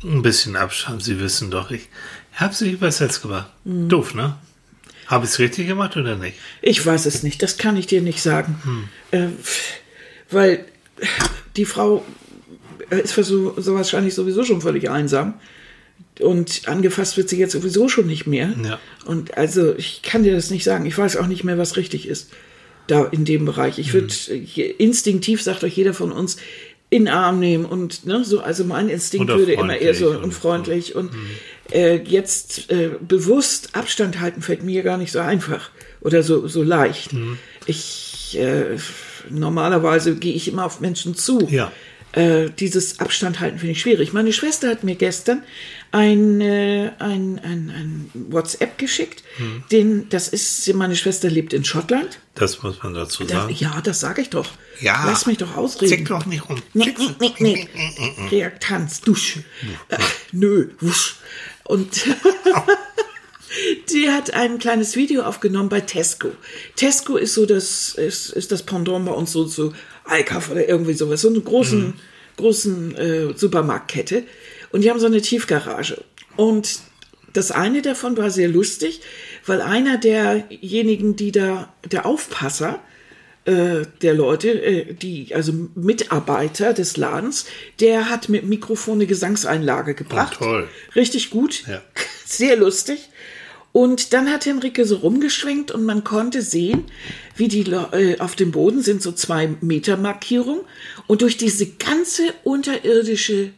ein 0.03 0.22
bisschen 0.22 0.55
Abstand, 0.55 1.03
Sie 1.03 1.19
wissen 1.19 1.50
doch, 1.51 1.72
ich 1.72 1.88
habe 2.33 2.53
es 2.53 2.62
nicht 2.62 2.74
übers 2.74 3.00
Herz 3.00 3.22
gebracht. 3.22 3.50
Mhm. 3.63 3.89
Doof, 3.89 4.13
ne? 4.15 4.36
Habe 5.07 5.25
ich 5.25 5.31
es 5.31 5.39
richtig 5.39 5.67
gemacht 5.67 5.95
oder 5.98 6.15
nicht? 6.15 6.38
Ich 6.62 6.83
weiß 6.86 7.05
es 7.05 7.24
nicht, 7.24 7.43
das 7.43 7.57
kann 7.57 7.77
ich 7.77 7.86
dir 7.88 8.01
nicht 8.01 8.22
sagen. 8.22 8.60
Hm. 8.63 8.89
Äh, 9.12 9.27
weil 10.31 10.65
die 11.57 11.65
Frau 11.65 12.03
ist 12.89 13.13
für 13.13 13.23
so, 13.23 13.53
so 13.57 13.75
wahrscheinlich 13.75 14.13
sowieso 14.13 14.43
schon 14.43 14.61
völlig 14.61 14.89
einsam. 14.89 15.35
Und 16.19 16.63
angefasst 16.67 17.17
wird 17.17 17.29
sie 17.29 17.37
jetzt 17.39 17.53
sowieso 17.53 17.87
schon 17.89 18.05
nicht 18.07 18.27
mehr. 18.27 18.53
Ja. 18.63 18.79
Und 19.05 19.37
also 19.37 19.73
ich 19.75 20.01
kann 20.03 20.23
dir 20.23 20.33
das 20.35 20.51
nicht 20.51 20.63
sagen. 20.63 20.85
Ich 20.85 20.97
weiß 20.97 21.17
auch 21.17 21.27
nicht 21.27 21.43
mehr, 21.43 21.57
was 21.57 21.75
richtig 21.77 22.07
ist 22.07 22.29
da 22.87 23.05
in 23.05 23.25
dem 23.25 23.45
Bereich. 23.45 23.79
Ich 23.79 23.93
würde 23.93 24.13
Hm. 24.13 24.45
instinktiv 24.77 25.41
sagt 25.41 25.63
euch 25.63 25.75
jeder 25.75 25.93
von 25.93 26.11
uns 26.11 26.37
in 26.89 27.05
den 27.05 27.13
Arm 27.13 27.39
nehmen 27.39 27.65
und 27.65 28.05
ne, 28.05 28.23
so. 28.23 28.41
Also 28.41 28.63
mein 28.65 28.89
Instinkt 28.89 29.27
würde 29.29 29.53
immer 29.53 29.77
eher 29.77 29.95
so 29.95 30.11
freundlich 30.11 30.15
und- 30.15 30.23
unfreundlich 30.25 30.95
und 30.95 31.11
äh, 31.71 31.95
jetzt 32.03 32.69
äh, 32.71 32.91
bewusst 33.01 33.69
Abstand 33.73 34.19
halten 34.19 34.41
fällt 34.43 34.63
mir 34.63 34.83
gar 34.83 34.97
nicht 34.97 35.11
so 35.11 35.19
einfach 35.19 35.71
oder 36.01 36.21
so 36.21 36.47
so 36.47 36.61
leicht. 36.61 37.13
Mhm. 37.13 37.37
Ich 37.65 38.37
äh, 38.39 38.77
normalerweise 39.29 40.15
gehe 40.15 40.33
ich 40.33 40.47
immer 40.47 40.65
auf 40.65 40.79
Menschen 40.81 41.15
zu. 41.15 41.47
Ja. 41.49 41.71
Äh, 42.13 42.50
dieses 42.50 43.00
Abstand 43.00 43.39
halten 43.39 43.58
finde 43.60 43.72
ich 43.74 43.82
schwierig. 43.82 44.13
Meine 44.13 44.34
Schwester 44.34 44.70
hat 44.70 44.84
mir 44.84 44.96
gestern 44.96 45.43
ein, 45.91 46.41
äh, 46.41 46.91
ein, 47.00 47.39
ein, 47.43 47.70
ein 47.70 48.12
WhatsApp 48.13 48.77
geschickt. 48.77 49.24
Hm. 49.38 49.63
Den, 49.72 50.10
das 50.10 50.27
ist, 50.27 50.72
meine 50.75 50.96
Schwester 50.96 51.29
lebt 51.29 51.53
in 51.53 51.65
Schottland. 51.65 52.20
Das 52.36 52.62
muss 52.63 52.82
man 52.84 52.93
dazu 52.93 53.24
Da, 53.24 53.41
sagen. 53.41 53.55
ja, 53.58 53.82
das 53.82 54.00
sage 54.00 54.22
ich 54.22 54.29
doch. 54.29 54.48
Ja. 54.79 55.03
Lass 55.05 55.25
mich 55.25 55.38
doch 55.38 55.55
ausreden. 55.58 55.89
Zick 55.89 56.08
doch 56.08 56.25
nicht 56.25 56.48
rum. 56.48 56.62
Nee, 56.74 56.93
nee, 56.98 57.05
so. 57.05 57.15
nee, 57.20 57.34
nee. 57.39 57.67
Reaktanz, 58.29 59.01
dusch. 59.01 59.39
Äh, 59.89 59.98
nö, 60.32 60.70
wusch. 60.79 61.15
Und 61.63 62.05
die 63.91 64.10
hat 64.10 64.34
ein 64.34 64.60
kleines 64.60 64.96
Video 64.96 65.24
aufgenommen 65.24 65.70
bei 65.70 65.82
Tesco. 65.82 66.29
Tesco 66.75 67.17
ist 67.17 67.34
so 67.34 67.46
das, 67.46 67.96
ist, 67.96 68.29
ist 68.29 68.51
das 68.51 68.63
Pendant 68.63 69.05
bei 69.05 69.12
uns 69.13 69.32
so 69.32 69.46
zu 69.46 69.74
Alkaff 70.05 70.51
oder 70.51 70.67
irgendwie 70.67 70.93
sowas. 70.93 71.22
So 71.22 71.29
eine 71.29 71.41
großen, 71.41 71.93
großen 72.38 72.95
äh, 72.95 73.33
Supermarktkette. 73.36 74.24
Und 74.72 74.83
die 74.83 74.89
haben 74.89 75.00
so 75.00 75.05
eine 75.05 75.22
Tiefgarage. 75.22 76.03
Und 76.36 76.79
das 77.33 77.51
eine 77.51 77.81
davon 77.81 78.15
war 78.17 78.29
sehr 78.29 78.48
lustig, 78.48 79.01
weil 79.45 79.62
einer 79.62 79.98
derjenigen, 79.98 81.15
die 81.15 81.31
da, 81.31 81.74
der 81.91 82.05
Aufpasser, 82.05 82.79
äh, 83.45 83.86
der 84.01 84.13
Leute, 84.13 84.50
äh, 84.50 84.93
die, 84.93 85.33
also 85.36 85.51
Mitarbeiter 85.75 86.74
des 86.74 86.95
Ladens, 86.95 87.45
der 87.79 88.10
hat 88.10 88.29
mit 88.29 88.45
Mikrofon 88.45 88.95
eine 88.95 89.07
Gesangseinlage 89.07 89.95
gebracht. 89.95 90.38
Oh, 90.39 90.45
toll. 90.45 90.69
Richtig 90.95 91.29
gut. 91.29 91.65
Ja. 91.67 91.81
Sehr 92.25 92.55
lustig. 92.55 93.10
Und 93.73 94.13
dann 94.13 94.29
hat 94.29 94.45
Henrike 94.45 94.85
so 94.85 94.97
rumgeschwenkt 94.97 95.71
und 95.71 95.83
man 95.83 96.03
konnte 96.03 96.43
sehen, 96.43 96.85
wie 97.35 97.47
die 97.47 97.63
äh, 97.71 98.19
auf 98.19 98.35
dem 98.35 98.51
Boden 98.51 98.83
sind 98.83 99.01
so 99.01 99.11
zwei 99.11 99.49
Meter 99.61 99.97
Markierungen 99.97 100.61
und 101.07 101.23
durch 101.23 101.37
diese 101.37 101.65
ganze 101.65 102.33
unterirdische 102.43 103.49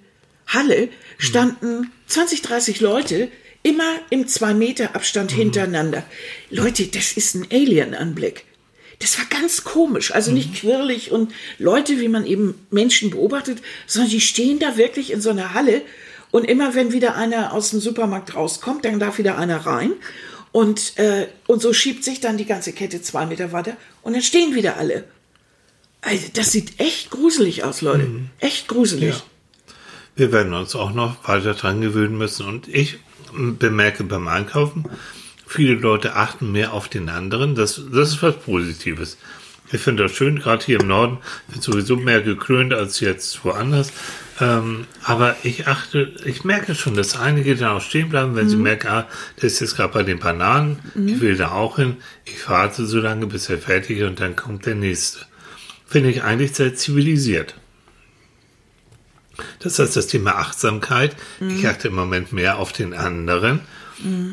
Halle 0.47 0.87
standen 1.17 1.91
20, 2.07 2.41
30 2.41 2.79
Leute 2.79 3.29
immer 3.61 3.99
im 4.09 4.27
zwei 4.27 4.53
Meter 4.53 4.95
Abstand 4.95 5.33
hintereinander. 5.33 6.03
Leute, 6.49 6.85
das 6.87 7.11
ist 7.13 7.35
ein 7.35 7.47
Alien-Anblick. 7.51 8.45
Das 8.99 9.17
war 9.17 9.25
ganz 9.25 9.65
komisch, 9.65 10.13
also 10.13 10.31
nicht 10.31 10.55
quirlig 10.55 11.11
und 11.11 11.33
Leute, 11.57 11.99
wie 11.99 12.07
man 12.07 12.25
eben 12.25 12.65
Menschen 12.71 13.09
beobachtet, 13.09 13.57
sondern 13.85 14.11
die 14.11 14.21
stehen 14.21 14.59
da 14.59 14.77
wirklich 14.77 15.11
in 15.11 15.19
so 15.19 15.31
einer 15.31 15.53
Halle 15.53 15.81
und 16.35 16.43
immer 16.43 16.75
wenn 16.75 16.91
wieder 16.91 17.15
einer 17.15 17.53
aus 17.53 17.69
dem 17.69 17.79
Supermarkt 17.79 18.35
rauskommt, 18.35 18.83
dann 18.83 18.99
darf 18.99 19.19
wieder 19.19 19.37
einer 19.37 19.65
rein 19.65 19.93
und, 20.51 20.99
äh, 20.99 21.27
und 21.47 21.61
so 21.61 21.71
schiebt 21.71 22.03
sich 22.03 22.19
dann 22.19 22.35
die 22.35 22.43
ganze 22.43 22.73
Kette 22.73 23.01
zwei 23.01 23.25
Meter 23.25 23.53
weiter 23.53 23.77
und 24.01 24.11
dann 24.11 24.21
stehen 24.21 24.53
wieder 24.53 24.75
alle. 24.75 25.05
Also 26.01 26.25
das 26.33 26.51
sieht 26.51 26.77
echt 26.81 27.09
gruselig 27.09 27.63
aus, 27.63 27.81
Leute. 27.81 28.09
Echt 28.41 28.67
gruselig. 28.67 29.15
Ja. 29.15 29.23
Wir 30.17 30.33
werden 30.33 30.53
uns 30.53 30.75
auch 30.75 30.91
noch 30.91 31.25
weiter 31.25 31.53
dran 31.53 31.79
gewöhnen 31.79 32.17
müssen. 32.17 32.45
Und 32.45 32.67
ich 32.67 32.99
bemerke 33.33 34.03
beim 34.03 34.27
Einkaufen, 34.27 34.89
viele 35.47 35.75
Leute 35.75 36.15
achten 36.15 36.51
mehr 36.51 36.73
auf 36.73 36.89
den 36.89 37.07
anderen. 37.07 37.55
Das, 37.55 37.81
das 37.93 38.09
ist 38.09 38.21
was 38.21 38.35
Positives. 38.35 39.17
Ich 39.71 39.81
finde 39.81 40.03
das 40.03 40.11
schön, 40.13 40.39
gerade 40.39 40.63
hier 40.63 40.79
im 40.79 40.87
Norden 40.87 41.17
wird 41.47 41.63
sowieso 41.63 41.95
mehr 41.95 42.21
gekrönt 42.21 42.73
als 42.73 42.99
jetzt 42.99 43.43
woanders. 43.43 43.91
Ähm, 44.39 44.85
aber 45.03 45.35
ich 45.43 45.67
achte, 45.67 46.13
ich 46.23 46.43
merke 46.43 46.75
schon, 46.75 46.95
dass 46.95 47.17
einige 47.17 47.55
dann 47.55 47.77
auch 47.77 47.81
stehen 47.81 48.09
bleiben, 48.09 48.35
wenn 48.35 48.49
sie 48.49 48.57
merken, 48.57 48.87
ah, 48.87 49.07
das 49.37 49.53
ist 49.53 49.59
jetzt 49.61 49.75
gerade 49.77 49.93
bei 49.93 50.03
den 50.03 50.19
Bananen, 50.19 50.79
ich 51.07 51.19
will 51.21 51.35
da 51.37 51.51
auch 51.51 51.77
hin. 51.77 51.97
Ich 52.25 52.47
warte 52.49 52.85
so 52.85 52.99
lange, 52.99 53.27
bis 53.27 53.49
er 53.49 53.57
fertig 53.57 53.99
ist 53.99 54.07
und 54.07 54.19
dann 54.19 54.35
kommt 54.35 54.65
der 54.65 54.75
nächste. 54.75 55.19
Finde 55.87 56.09
ich 56.09 56.23
eigentlich 56.23 56.53
sehr 56.53 56.75
zivilisiert. 56.75 57.55
Das 59.59 59.79
heißt, 59.79 59.95
das 59.95 60.07
Thema 60.07 60.35
Achtsamkeit. 60.35 61.15
Ich 61.49 61.67
achte 61.67 61.87
im 61.87 61.95
Moment 61.95 62.31
mehr 62.31 62.57
auf 62.59 62.71
den 62.71 62.93
anderen 62.93 63.61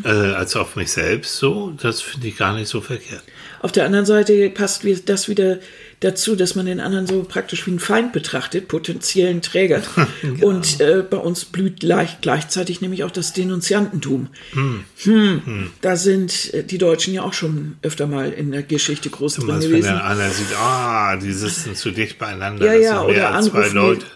äh, 0.04 0.08
als 0.08 0.56
auf 0.56 0.76
mich 0.76 0.92
selbst. 0.92 1.36
So, 1.36 1.72
das 1.80 2.00
finde 2.00 2.28
ich 2.28 2.36
gar 2.36 2.54
nicht 2.54 2.68
so 2.68 2.80
verkehrt. 2.80 3.22
Auf 3.60 3.72
der 3.72 3.84
anderen 3.86 4.06
Seite 4.06 4.50
passt 4.50 4.84
das 5.06 5.28
wieder 5.28 5.58
dazu, 6.02 6.36
dass 6.36 6.54
man 6.54 6.66
den 6.66 6.80
anderen 6.80 7.06
so 7.06 7.22
praktisch 7.22 7.66
wie 7.66 7.70
einen 7.70 7.80
Feind 7.80 8.12
betrachtet, 8.12 8.68
potenziellen 8.68 9.40
Träger. 9.40 9.82
Und 10.40 10.80
äh, 10.80 11.02
bei 11.08 11.16
uns 11.16 11.44
blüht 11.44 11.80
gleich, 11.80 12.20
gleichzeitig 12.20 12.80
nämlich 12.80 13.04
auch 13.04 13.10
das 13.10 13.32
Denunziantentum. 13.32 14.28
Hm. 14.52 15.70
Da 15.80 15.96
sind 15.96 16.52
äh, 16.52 16.64
die 16.64 16.78
Deutschen 16.78 17.14
ja 17.14 17.22
auch 17.22 17.32
schon 17.32 17.76
öfter 17.82 18.06
mal 18.06 18.30
in 18.32 18.50
der 18.50 18.62
Geschichte 18.62 19.10
groß 19.10 19.36
Du 19.36 19.40
drin 19.42 19.50
meinst, 19.50 19.70
wenn 19.70 19.80
gewesen. 19.80 19.94
dann 19.94 20.02
einer 20.02 20.30
sieht, 20.30 20.54
ah, 20.58 21.16
die 21.16 21.32
sitzen 21.32 21.74
zu 21.74 21.90
dicht 21.90 22.18
beieinander, 22.18 22.66
Ja, 22.66 22.74
ja, 22.74 23.02
oder 23.02 23.34
als 23.34 23.46
zwei. 23.46 23.68
Leute. 23.68 24.06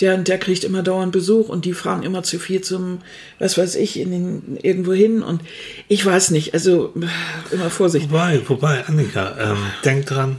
Der, 0.00 0.18
der 0.18 0.38
kriegt 0.38 0.64
immer 0.64 0.82
dauernd 0.82 1.12
Besuch 1.12 1.48
und 1.48 1.64
die 1.64 1.72
fahren 1.72 2.02
immer 2.02 2.22
zu 2.22 2.38
viel 2.38 2.60
zum, 2.60 2.98
was 3.38 3.58
weiß 3.58 3.76
ich, 3.76 3.98
in 3.98 4.10
den, 4.10 4.58
irgendwo 4.62 4.92
hin. 4.92 5.22
Und 5.22 5.42
ich 5.88 6.04
weiß 6.04 6.30
nicht, 6.30 6.54
also 6.54 6.92
äh, 6.96 7.54
immer 7.54 7.70
Vorsicht. 7.70 8.10
Wobei, 8.10 8.40
wobei, 8.46 8.84
Annika, 8.86 9.36
ähm, 9.38 9.58
denk 9.84 10.06
dran, 10.06 10.36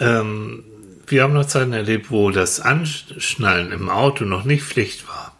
ähm, 0.00 0.64
wir 1.06 1.22
haben 1.22 1.34
noch 1.34 1.46
Zeiten 1.46 1.72
erlebt, 1.72 2.10
wo 2.10 2.30
das 2.30 2.60
Anschnallen 2.60 3.72
im 3.72 3.88
Auto 3.88 4.24
noch 4.24 4.44
nicht 4.44 4.64
Pflicht 4.64 5.06
war. 5.08 5.36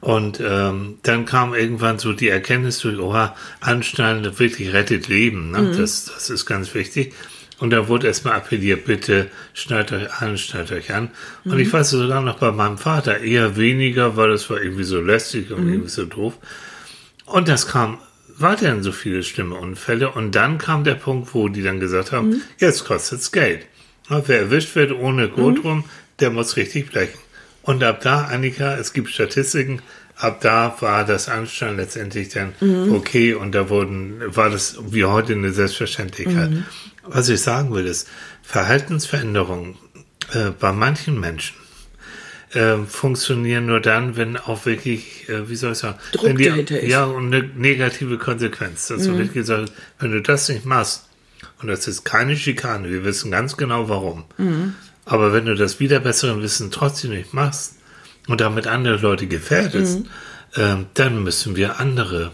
Und 0.00 0.40
ähm, 0.40 0.98
dann 1.02 1.24
kam 1.24 1.54
irgendwann 1.54 1.98
so 1.98 2.12
die 2.12 2.28
Erkenntnis 2.28 2.78
durch, 2.78 2.98
oha, 2.98 3.34
Anschnallen 3.60 4.38
wirklich 4.38 4.72
rettet 4.72 5.08
Leben. 5.08 5.50
Ne? 5.50 5.74
Das, 5.76 6.06
das 6.06 6.30
ist 6.30 6.46
ganz 6.46 6.74
wichtig. 6.74 7.12
Und 7.58 7.70
da 7.70 7.88
wurde 7.88 8.06
erstmal 8.06 8.34
appelliert, 8.34 8.84
bitte 8.84 9.28
schnallt 9.54 9.90
euch 9.92 10.12
an, 10.20 10.36
schnallt 10.36 10.72
euch 10.72 10.92
an. 10.92 11.10
Und 11.44 11.58
ich 11.58 11.72
weiß 11.72 11.90
sogar 11.90 12.20
noch 12.20 12.38
bei 12.38 12.52
meinem 12.52 12.76
Vater 12.76 13.20
eher 13.20 13.56
weniger, 13.56 14.16
weil 14.16 14.30
das 14.30 14.48
war 14.50 14.60
irgendwie 14.60 14.84
so 14.84 15.00
lästig 15.00 15.50
und 15.50 15.66
irgendwie 15.68 15.88
so 15.88 16.04
doof. 16.04 16.34
Und 17.24 17.48
das 17.48 17.66
kam 17.66 17.98
weiterhin 18.38 18.82
so 18.82 18.92
viele 18.92 19.22
schlimme 19.22 19.54
Unfälle. 19.54 20.10
Und 20.10 20.34
dann 20.34 20.58
kam 20.58 20.84
der 20.84 20.94
Punkt, 20.94 21.34
wo 21.34 21.48
die 21.48 21.62
dann 21.62 21.80
gesagt 21.80 22.12
haben, 22.12 22.42
jetzt 22.58 22.84
kostet's 22.84 23.32
Geld. 23.32 23.66
Wer 24.08 24.40
erwischt 24.40 24.74
wird 24.76 24.92
ohne 24.92 25.28
Gurt 25.28 25.64
rum, 25.64 25.84
der 26.20 26.30
muss 26.30 26.56
richtig 26.56 26.90
blechen. 26.90 27.18
Und 27.62 27.82
ab 27.82 28.00
da, 28.02 28.26
Annika, 28.26 28.76
es 28.76 28.92
gibt 28.92 29.10
Statistiken, 29.10 29.82
ab 30.16 30.40
da 30.40 30.76
war 30.80 31.04
das 31.04 31.28
Anstand 31.28 31.78
letztendlich 31.78 32.28
dann 32.28 32.54
okay 32.92 33.34
und 33.34 33.52
da 33.54 33.68
wurden, 33.68 34.20
war 34.34 34.50
das 34.50 34.78
wie 34.88 35.04
heute 35.04 35.32
eine 35.32 35.52
Selbstverständlichkeit. 35.52 36.50
Was 37.02 37.28
ich 37.28 37.40
sagen 37.40 37.74
will, 37.74 37.86
ist, 37.86 38.08
Verhaltensveränderungen 38.42 39.76
äh, 40.32 40.50
bei 40.50 40.72
manchen 40.72 41.18
Menschen 41.18 41.56
äh, 42.56 42.78
funktionieren 42.86 43.66
nur 43.66 43.80
dann, 43.80 44.16
wenn 44.16 44.36
auch 44.36 44.66
wirklich, 44.66 45.28
äh, 45.28 45.48
wie 45.48 45.56
soll 45.56 45.72
ich 45.72 45.78
sagen, 45.78 45.98
Druck 46.12 46.24
wenn 46.26 46.36
die, 46.36 46.44
dahinter 46.46 46.80
ist. 46.80 46.90
Ja, 46.90 47.04
und 47.04 47.32
eine 47.34 47.44
negative 47.56 48.18
Konsequenz. 48.18 48.90
Also 48.90 49.12
wirklich 49.12 49.32
gesagt, 49.34 49.72
wenn 50.00 50.10
du 50.12 50.20
das 50.22 50.48
nicht 50.48 50.64
machst, 50.64 51.04
und 51.60 51.68
das 51.68 51.86
ist 51.86 52.04
keine 52.04 52.36
Schikane, 52.36 52.90
wir 52.90 53.04
wissen 53.04 53.30
ganz 53.30 53.56
genau 53.56 53.88
warum. 53.88 54.24
Aber 55.04 55.32
wenn 55.32 55.46
du 55.46 55.54
das 55.54 55.78
wieder 55.80 56.00
besseren 56.00 56.42
Wissen 56.42 56.70
trotzdem 56.70 57.10
nicht 57.12 57.32
machst 57.32 57.74
und 58.26 58.40
damit 58.40 58.66
andere 58.66 58.96
Leute 58.96 59.26
gefährdest, 59.26 60.00
ähm, 60.56 60.86
dann 60.94 61.22
müssen 61.22 61.54
wir 61.56 61.78
andere 61.78 62.32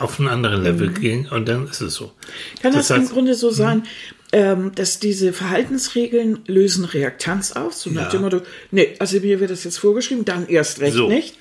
auf 0.00 0.18
einen 0.18 0.28
anderen 0.28 0.62
Level 0.62 0.88
gehen 0.92 1.26
und 1.30 1.48
dann 1.48 1.66
ist 1.66 1.80
es 1.80 1.94
so. 1.94 2.12
Kann 2.60 2.72
das, 2.74 2.88
Das 2.88 2.98
im 2.98 3.04
heißt- 3.04 3.12
Grunde 3.12 3.34
so 3.34 3.50
sein, 3.50 3.84
ähm, 4.32 4.72
dass 4.74 4.98
diese 4.98 5.32
Verhaltensregeln 5.32 6.40
lösen 6.46 6.84
Reaktanz 6.84 7.52
aus? 7.52 7.82
So 7.82 7.90
nach 7.90 8.04
Ja. 8.04 8.08
dem 8.10 8.22
Motto, 8.22 8.40
nee, 8.70 8.94
also 8.98 9.20
mir 9.20 9.40
wird 9.40 9.50
das 9.50 9.64
jetzt 9.64 9.78
vorgeschrieben, 9.78 10.24
dann 10.24 10.48
erst 10.48 10.80
recht 10.80 10.96
So. 10.96 11.08
nicht. 11.08 11.36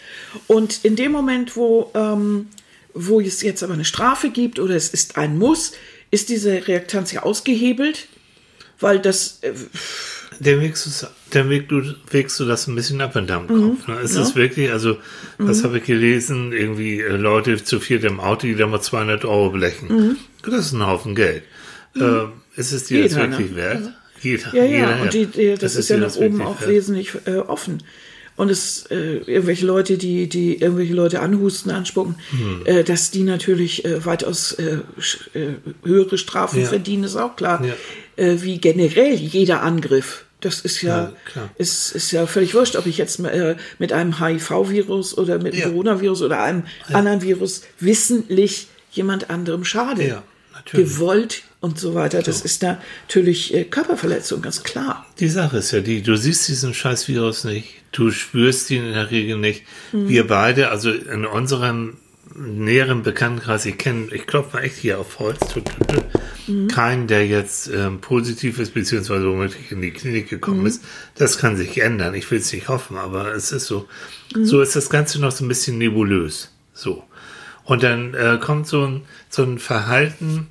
Und 0.47 0.79
in 0.83 0.95
dem 0.95 1.11
Moment, 1.11 1.55
wo, 1.55 1.91
ähm, 1.95 2.47
wo 2.93 3.21
es 3.21 3.41
jetzt 3.41 3.63
aber 3.63 3.73
eine 3.73 3.85
Strafe 3.85 4.29
gibt 4.29 4.59
oder 4.59 4.75
es 4.75 4.89
ist 4.89 5.17
ein 5.17 5.37
Muss, 5.37 5.71
ist 6.11 6.27
diese 6.29 6.67
Reaktanz 6.67 7.13
ja 7.13 7.23
ausgehebelt, 7.23 8.07
weil 8.81 8.99
das, 8.99 9.39
äh, 9.41 9.53
Der 10.41 10.59
wägst 10.59 10.85
du, 11.69 11.83
wägst 12.09 12.39
du, 12.39 12.45
das 12.45 12.67
ein 12.67 12.75
bisschen 12.75 12.99
ab 12.99 13.15
in 13.15 13.27
deinem 13.27 13.47
Kopf. 13.47 13.87
Ne? 13.87 13.99
Es 14.03 14.15
ist 14.15 14.35
wirklich, 14.35 14.71
also, 14.71 14.97
was 15.37 15.63
habe 15.63 15.77
ich 15.77 15.83
gelesen? 15.85 16.51
Irgendwie 16.51 16.99
äh, 16.99 17.15
Leute 17.15 17.63
zu 17.63 17.79
viert 17.79 18.03
im 18.03 18.19
Auto, 18.19 18.47
die 18.47 18.55
da 18.55 18.65
mal 18.67 18.81
200 18.81 19.23
Euro 19.23 19.51
blechen. 19.51 20.17
Das 20.43 20.65
ist 20.65 20.71
ein 20.73 20.85
Haufen 20.85 21.13
Geld. 21.15 21.43
Äh, 21.95 22.23
ist 22.61 22.71
es 22.71 22.83
dir 22.85 23.03
das 23.03 23.11
Jeder, 23.13 23.27
ne? 23.27 23.37
wirklich 23.37 23.55
wert? 23.55 23.89
Jeder, 24.21 24.55
ja, 24.55 24.63
ja, 24.63 24.71
jeder, 24.89 25.01
und 25.01 25.13
die, 25.13 25.25
die, 25.25 25.55
das, 25.55 25.75
ist 25.75 25.89
ja 25.89 25.97
nach 25.97 26.05
das 26.05 26.17
oben 26.17 26.41
auch 26.41 26.59
wert? 26.61 26.69
wesentlich 26.69 27.11
äh, 27.25 27.37
offen. 27.37 27.81
Und 28.37 28.49
es 28.49 28.85
äh, 28.89 29.17
irgendwelche 29.17 29.65
Leute, 29.65 29.97
die, 29.97 30.27
die 30.29 30.61
irgendwelche 30.61 30.93
Leute 30.93 31.19
anhusten, 31.19 31.71
anspucken, 31.71 32.15
Hm. 32.31 32.61
äh, 32.65 32.83
dass 32.83 33.11
die 33.11 33.23
natürlich 33.23 33.83
äh, 33.85 34.05
weitaus 34.05 34.53
äh, 34.53 34.77
äh, 35.33 35.55
höhere 35.83 36.17
Strafen 36.17 36.61
Ja. 36.61 36.67
verdienen, 36.67 37.03
ist 37.03 37.15
auch 37.17 37.35
klar. 37.35 37.63
Ja. 37.63 37.73
Äh, 38.23 38.41
wie 38.41 38.57
generell 38.59 39.13
jeder 39.15 39.61
Angriff. 39.63 40.25
Das 40.39 40.61
ist 40.61 40.81
ja, 40.81 41.13
Ja, 41.35 41.49
ist, 41.59 41.91
ist 41.93 42.11
ja 42.11 42.25
völlig 42.25 42.55
wurscht, 42.55 42.75
ob 42.75 42.87
ich 42.87 42.97
jetzt 42.97 43.19
mit 43.19 43.93
einem 43.93 44.19
HIV-Virus 44.19 45.15
oder 45.17 45.37
mit 45.37 45.53
einem. 45.53 45.63
Coronavirus 45.65 46.23
oder 46.23 46.41
einem 46.41 46.63
anderen 46.91 47.21
Virus 47.21 47.61
wissentlich 47.79 48.67
jemand 48.91 49.29
anderem 49.29 49.63
schade. 49.65 50.03
Ja, 50.07 50.23
natürlich. 50.55 50.89
Gewollt 50.89 51.43
und 51.61 51.79
so 51.79 51.93
weiter. 51.93 52.21
Das 52.21 52.41
ist 52.41 52.61
natürlich 52.63 53.53
äh, 53.53 53.63
Körperverletzung, 53.63 54.41
ganz 54.41 54.63
klar. 54.63 55.05
Die 55.19 55.29
Sache 55.29 55.57
ist 55.57 55.71
ja 55.71 55.79
die, 55.79 56.01
du 56.01 56.17
siehst 56.17 56.47
diesen 56.47 56.73
scheiß 56.73 57.07
Virus 57.07 57.43
nicht, 57.45 57.75
du 57.91 58.11
spürst 58.11 58.69
ihn 58.71 58.85
in 58.85 58.93
der 58.93 59.11
Regel 59.11 59.37
nicht. 59.37 59.63
Wir 59.93 60.27
beide, 60.27 60.69
also 60.69 60.91
in 60.91 61.25
unserem 61.25 61.97
näheren 62.35 63.03
Bekanntenkreis, 63.03 63.65
ich 63.65 63.77
kenne, 63.77 64.07
ich 64.13 64.25
klopfe 64.25 64.57
mal 64.57 64.63
echt 64.63 64.77
hier 64.77 64.99
auf 64.99 65.19
Holz, 65.19 65.39
tut, 65.39 65.65
tut, 65.65 65.87
tut, 65.87 66.69
keinen, 66.69 67.07
der 67.07 67.27
jetzt 67.27 67.67
ähm, 67.67 68.01
positiv 68.01 68.57
ist, 68.59 68.73
beziehungsweise 68.73 69.27
womöglich 69.27 69.71
in 69.71 69.81
die 69.81 69.91
Klinik 69.91 70.29
gekommen 70.29 70.65
ist. 70.65 70.83
Das 71.15 71.37
kann 71.37 71.55
sich 71.55 71.79
ändern. 71.79 72.15
Ich 72.15 72.29
will 72.31 72.39
es 72.39 72.51
nicht 72.51 72.67
hoffen, 72.67 72.97
aber 72.97 73.33
es 73.33 73.51
ist 73.51 73.67
so. 73.67 73.87
So 74.33 74.61
ist 74.61 74.75
das 74.75 74.89
Ganze 74.89 75.21
noch 75.21 75.31
so 75.31 75.45
ein 75.45 75.47
bisschen 75.47 75.77
nebulös. 75.77 76.51
So. 76.73 77.03
Und 77.63 77.83
dann 77.83 78.13
äh, 78.13 78.39
kommt 78.41 78.67
so 78.67 78.85
ein, 78.85 79.01
so 79.29 79.43
ein 79.43 79.59
Verhalten, 79.59 80.47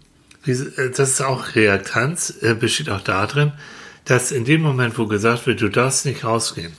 das 0.46 1.10
ist 1.10 1.20
auch 1.22 1.54
Reaktanz, 1.54 2.34
äh, 2.40 2.54
besteht 2.54 2.90
auch 2.90 3.02
darin, 3.02 3.52
dass 4.04 4.32
in 4.32 4.44
dem 4.44 4.62
Moment, 4.62 4.98
wo 4.98 5.06
gesagt 5.06 5.46
wird, 5.46 5.60
du 5.60 5.68
darfst 5.68 6.06
nicht 6.06 6.24
rausgehen, 6.24 6.72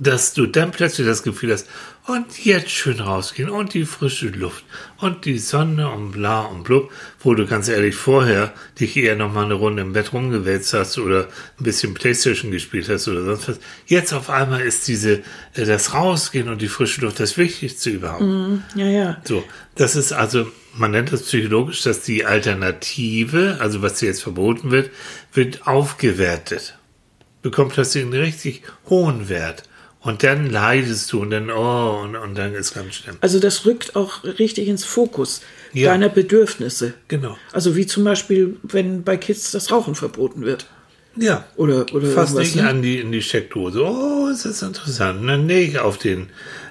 dass 0.00 0.34
du 0.34 0.46
dann 0.46 0.70
plötzlich 0.70 1.06
das 1.06 1.22
Gefühl 1.22 1.52
hast, 1.52 1.68
und 2.08 2.42
jetzt 2.42 2.70
schön 2.70 3.00
rausgehen 3.00 3.50
und 3.50 3.74
die 3.74 3.84
frische 3.84 4.28
Luft 4.28 4.64
und 4.98 5.26
die 5.26 5.38
Sonne 5.38 5.90
und 5.90 6.12
bla 6.12 6.40
und 6.40 6.64
blub, 6.64 6.90
wo 7.20 7.34
du 7.34 7.46
ganz 7.46 7.68
ehrlich 7.68 7.94
vorher 7.94 8.54
dich 8.80 8.96
eher 8.96 9.14
noch 9.14 9.30
mal 9.30 9.44
eine 9.44 9.54
Runde 9.54 9.82
im 9.82 9.92
Bett 9.92 10.14
rumgewälzt 10.14 10.72
hast 10.72 10.98
oder 10.98 11.28
ein 11.60 11.64
bisschen 11.64 11.92
Playstation 11.92 12.50
gespielt 12.50 12.88
hast 12.88 13.08
oder 13.08 13.24
sonst 13.24 13.48
was. 13.48 13.60
Jetzt 13.86 14.14
auf 14.14 14.30
einmal 14.30 14.62
ist 14.62 14.88
diese, 14.88 15.22
äh, 15.52 15.66
das 15.66 15.92
Rausgehen 15.92 16.48
und 16.48 16.62
die 16.62 16.68
frische 16.68 17.02
Luft 17.02 17.20
das 17.20 17.36
Wichtigste 17.36 17.90
überhaupt. 17.90 18.24
Ja, 18.74 18.86
ja. 18.86 19.16
So, 19.24 19.44
das 19.74 19.94
ist 19.94 20.12
also, 20.12 20.50
man 20.78 20.90
nennt 20.92 21.12
das 21.12 21.22
psychologisch, 21.22 21.82
dass 21.82 22.00
die 22.02 22.24
Alternative, 22.24 23.58
also 23.60 23.82
was 23.82 24.00
jetzt 24.00 24.22
verboten 24.22 24.70
wird, 24.70 24.90
wird 25.32 25.66
aufgewertet. 25.66 26.78
Bekommt 27.42 27.72
plötzlich 27.72 28.04
einen 28.04 28.12
richtig 28.14 28.62
hohen 28.88 29.28
Wert. 29.28 29.64
Und 30.00 30.22
dann 30.22 30.48
leidest 30.48 31.12
du 31.12 31.20
und 31.22 31.30
dann, 31.30 31.50
oh, 31.50 32.00
und, 32.02 32.14
und 32.14 32.36
dann 32.36 32.54
ist 32.54 32.74
ganz 32.74 32.94
schlimm. 32.94 33.16
Also 33.20 33.40
das 33.40 33.66
rückt 33.66 33.96
auch 33.96 34.22
richtig 34.24 34.68
ins 34.68 34.84
Fokus 34.84 35.42
Ja. 35.72 35.90
deiner 35.90 36.08
Bedürfnisse. 36.08 36.94
Genau. 37.08 37.36
Also 37.52 37.74
wie 37.74 37.86
zum 37.86 38.04
Beispiel, 38.04 38.56
wenn 38.62 39.02
bei 39.02 39.16
Kids 39.16 39.50
das 39.50 39.72
Rauchen 39.72 39.94
verboten 39.96 40.42
wird. 40.42 40.66
Ja. 41.16 41.46
Oder, 41.56 41.92
oder 41.92 42.06
Fast 42.08 42.34
irgendwas, 42.34 42.34
nicht 42.34 42.56
ne? 42.56 42.68
an 42.68 42.82
die, 42.82 42.98
in 43.00 43.10
die 43.10 43.22
Steckdose. 43.22 43.82
Oh, 43.84 44.28
ist 44.28 44.44
das 44.44 44.62
interessant. 44.62 45.20
Und 45.20 45.26
dann 45.26 45.46
nicht 45.46 45.78
auf 45.78 45.98
den 45.98 46.28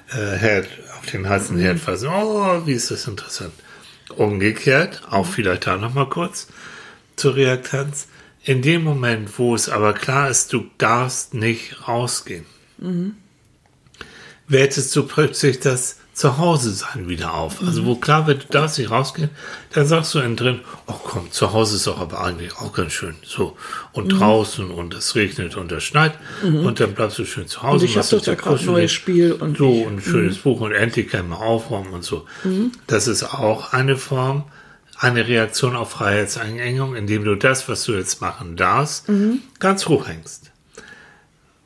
äh, 0.10 0.38
Herd, 0.38 0.68
auf 0.98 1.06
den 1.12 1.28
heißen 1.28 1.58
Herd 1.58 1.80
fassen. 1.80 2.08
Oh, 2.08 2.66
wie 2.66 2.74
ist 2.74 2.92
das 2.92 3.08
interessant. 3.08 3.52
Umgekehrt, 4.16 5.02
auch 5.10 5.26
vielleicht 5.26 5.68
da 5.68 5.78
nochmal 5.78 6.10
kurz 6.10 6.48
zur 7.16 7.36
Reaktanz. 7.36 8.08
In 8.44 8.62
dem 8.62 8.84
Moment, 8.84 9.38
wo 9.38 9.56
es 9.56 9.68
aber 9.68 9.94
klar 9.94 10.30
ist, 10.30 10.54
du 10.54 10.66
darfst 10.78 11.34
nicht 11.34 11.88
rausgehen, 11.88 12.46
wertest 14.48 14.96
du 14.96 15.06
plötzlich 15.06 15.60
das 15.60 15.98
Zuhause 16.18 16.72
sein 16.72 17.08
wieder 17.08 17.36
auf. 17.36 17.62
Also 17.62 17.86
wo 17.86 17.94
klar 17.94 18.26
wird, 18.26 18.46
du 18.46 18.48
darfst 18.50 18.80
nicht 18.80 18.90
rausgehen, 18.90 19.30
dann 19.74 19.86
sagst 19.86 20.16
du 20.16 20.20
innen 20.20 20.36
drin, 20.36 20.62
oh 20.88 20.96
komm, 21.04 21.32
zu 21.32 21.54
Hause 21.54 21.76
ist 21.76 21.86
doch 21.86 22.00
aber 22.00 22.24
eigentlich 22.24 22.58
auch 22.58 22.74
ganz 22.74 22.94
schön. 22.94 23.14
So. 23.24 23.56
Und 23.92 24.10
draußen 24.10 24.72
und 24.72 24.96
es 24.96 25.14
regnet 25.14 25.56
und 25.58 25.72
es 25.72 25.84
schneit 25.84 26.14
und 26.42 26.80
dann 26.80 26.96
bleibst 26.96 27.20
du 27.20 27.26
schön 27.26 27.48
zu 27.48 27.62
Hause. 27.62 27.76
Und 27.76 27.84
ich 27.84 27.92
habe 27.92 28.00
machst 28.00 28.14
doch 28.14 28.22
da 28.22 28.34
gerade 28.34 28.60
ein 28.60 28.66
neues 28.66 28.92
Spiel 28.92 29.34
und 29.34 29.60
So, 29.60 29.70
und 29.70 29.98
ein 29.98 30.02
schönes 30.02 30.40
Buch 30.40 30.60
und 30.62 30.72
endlich 30.72 31.10
kann 31.10 31.30
man 31.30 31.38
aufräumen 31.38 31.94
und 31.94 32.04
so. 32.04 32.26
Das 32.88 33.08
ist 33.08 33.22
auch 33.24 33.74
eine 33.74 33.96
Form, 33.96 34.46
eine 34.98 35.28
Reaktion 35.28 35.76
auf 35.76 35.92
Freiheitseinengung, 35.92 36.96
indem 36.96 37.26
du 37.26 37.36
das, 37.36 37.70
was 37.70 37.84
du 37.84 37.92
jetzt 37.92 38.22
machen 38.22 38.56
darfst, 38.56 39.06
ganz 39.60 39.86
hoch 39.86 40.08
hängst. 40.08 40.50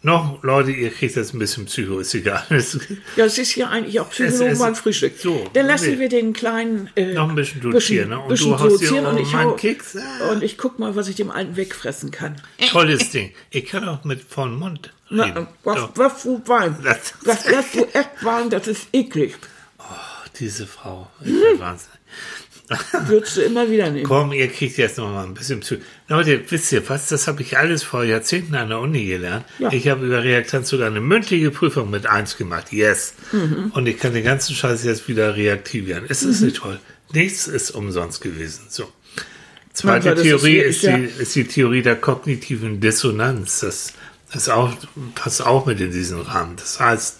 Noch, 0.04 0.42
Leute, 0.42 0.72
ihr 0.72 0.90
kriegt 0.90 1.16
das 1.16 1.32
ein 1.32 1.38
bisschen 1.40 1.66
Psycho, 1.66 2.00
ist 2.00 2.16
egal. 2.16 2.44
Ja, 3.16 3.26
es 3.26 3.38
ist 3.38 3.56
ja 3.56 3.70
eigentlich 3.70 4.00
auch 4.00 4.10
Psychologen 4.10 4.52
ist- 4.54 4.60
beim 4.60 4.76
Frühstück. 4.76 5.14
so, 5.20 5.48
Dann 5.54 5.68
lassen 5.68 5.92
nee. 5.92 6.00
wir 6.00 6.10
den 6.10 6.34
kleinen 6.34 6.90
äh, 6.96 7.14
Noch 7.14 7.30
ein 7.30 7.36
bisschen 7.36 7.62
dozieren, 7.62 8.10
ne? 8.10 8.20
Und 8.20 8.30
bisschen 8.30 8.52
du 8.52 8.58
dozieren 8.58 9.06
auch 9.06 9.12
und 9.14 9.20
ich 9.20 9.36
hau, 9.36 9.52
Keks. 9.54 9.98
Ah. 9.98 10.32
und 10.32 10.42
ich 10.42 10.58
guck 10.58 10.80
mal, 10.80 10.96
was 10.96 11.08
ich 11.08 11.16
dem 11.18 11.30
Alten 11.30 11.56
wegfressen 11.56 12.10
kann. 12.10 12.36
Tolles 12.72 13.12
Ding. 13.12 13.32
Ich 13.52 13.66
kann 13.68 13.88
auch 13.88 14.04
mit 14.04 14.24
vollem 14.24 14.58
Mund 14.58 14.92
Na, 15.12 15.26
reden. 15.26 15.48
was, 15.64 15.76
Doch. 15.76 15.92
was 15.96 16.22
für 16.24 16.42
Wein? 16.48 16.76
Das- 16.84 17.14
Was 17.24 17.46
lässt 17.48 17.76
du 17.76 17.84
echt 17.94 18.10
Wein? 18.24 18.50
Das 18.50 18.68
ist 18.68 18.88
eklig. 18.94 19.36
Diese 20.40 20.66
Frau. 20.66 21.12
Ich 21.20 21.26
bin 21.28 21.60
Wahnsinn. 21.60 21.90
Würdest 23.08 23.38
du 23.38 23.42
immer 23.42 23.70
wieder 23.70 23.90
nehmen. 23.90 24.06
Komm, 24.06 24.32
ihr 24.34 24.48
kriegt 24.48 24.78
jetzt 24.78 24.98
noch 24.98 25.10
mal 25.12 25.26
ein 25.26 25.34
bisschen 25.34 25.60
Psycho. 25.62 25.82
Leute, 26.08 26.42
wisst 26.50 26.72
ihr 26.72 26.88
was? 26.90 27.10
Das 27.10 27.28
habe 27.28 27.42
ich 27.42 27.58
alles 27.58 27.84
vor 27.84 28.04
Jahrzehnten 28.04 28.56
an 28.56 28.70
der 28.70 28.80
Uni 28.80 29.06
gelernt. 29.06 29.46
Ja. 29.60 29.72
Ich 29.72 29.88
habe 29.88 30.06
über 30.06 30.24
Reaktanz 30.24 30.70
sogar 30.70 30.88
eine 30.88 31.02
mündliche 31.02 31.52
Prüfung 31.52 31.90
mit 31.90 32.06
eins 32.06 32.38
gemacht. 32.38 32.72
Yes. 32.72 33.14
Mhm. 33.32 33.72
Und 33.74 33.88
ich 33.88 33.98
kann 34.00 34.14
den 34.14 34.24
ganzen 34.24 34.56
Scheiß 34.56 34.84
jetzt 34.84 35.08
wieder 35.08 35.36
reaktivieren. 35.36 36.06
Ist 36.06 36.26
das 36.26 36.42
nicht 36.42 36.58
toll? 36.58 36.80
Nichts 37.14 37.48
ist 37.48 37.72
umsonst 37.72 38.22
gewesen. 38.22 38.62
So. 38.70 38.92
Zweite 39.74 40.10
Ja, 40.10 40.14
ist 40.16 40.22
Theorie 40.24 40.58
ist, 40.58 40.76
ist 40.78 40.84
ja- 40.84 40.98
die, 40.98 41.06
ist 41.06 41.36
die 41.36 41.44
Theorie 41.46 41.82
der 41.82 41.96
kognitiven 41.96 42.80
Dissonanz. 42.80 43.62
Das, 43.62 43.94
das 44.34 44.50
auch, 44.50 44.74
passt 45.16 45.46
auch 45.46 45.66
mit 45.66 45.80
in 45.80 45.92
diesen 45.92 46.20
Rahmen. 46.22 46.56
Das 46.58 46.80
heißt, 46.80 47.20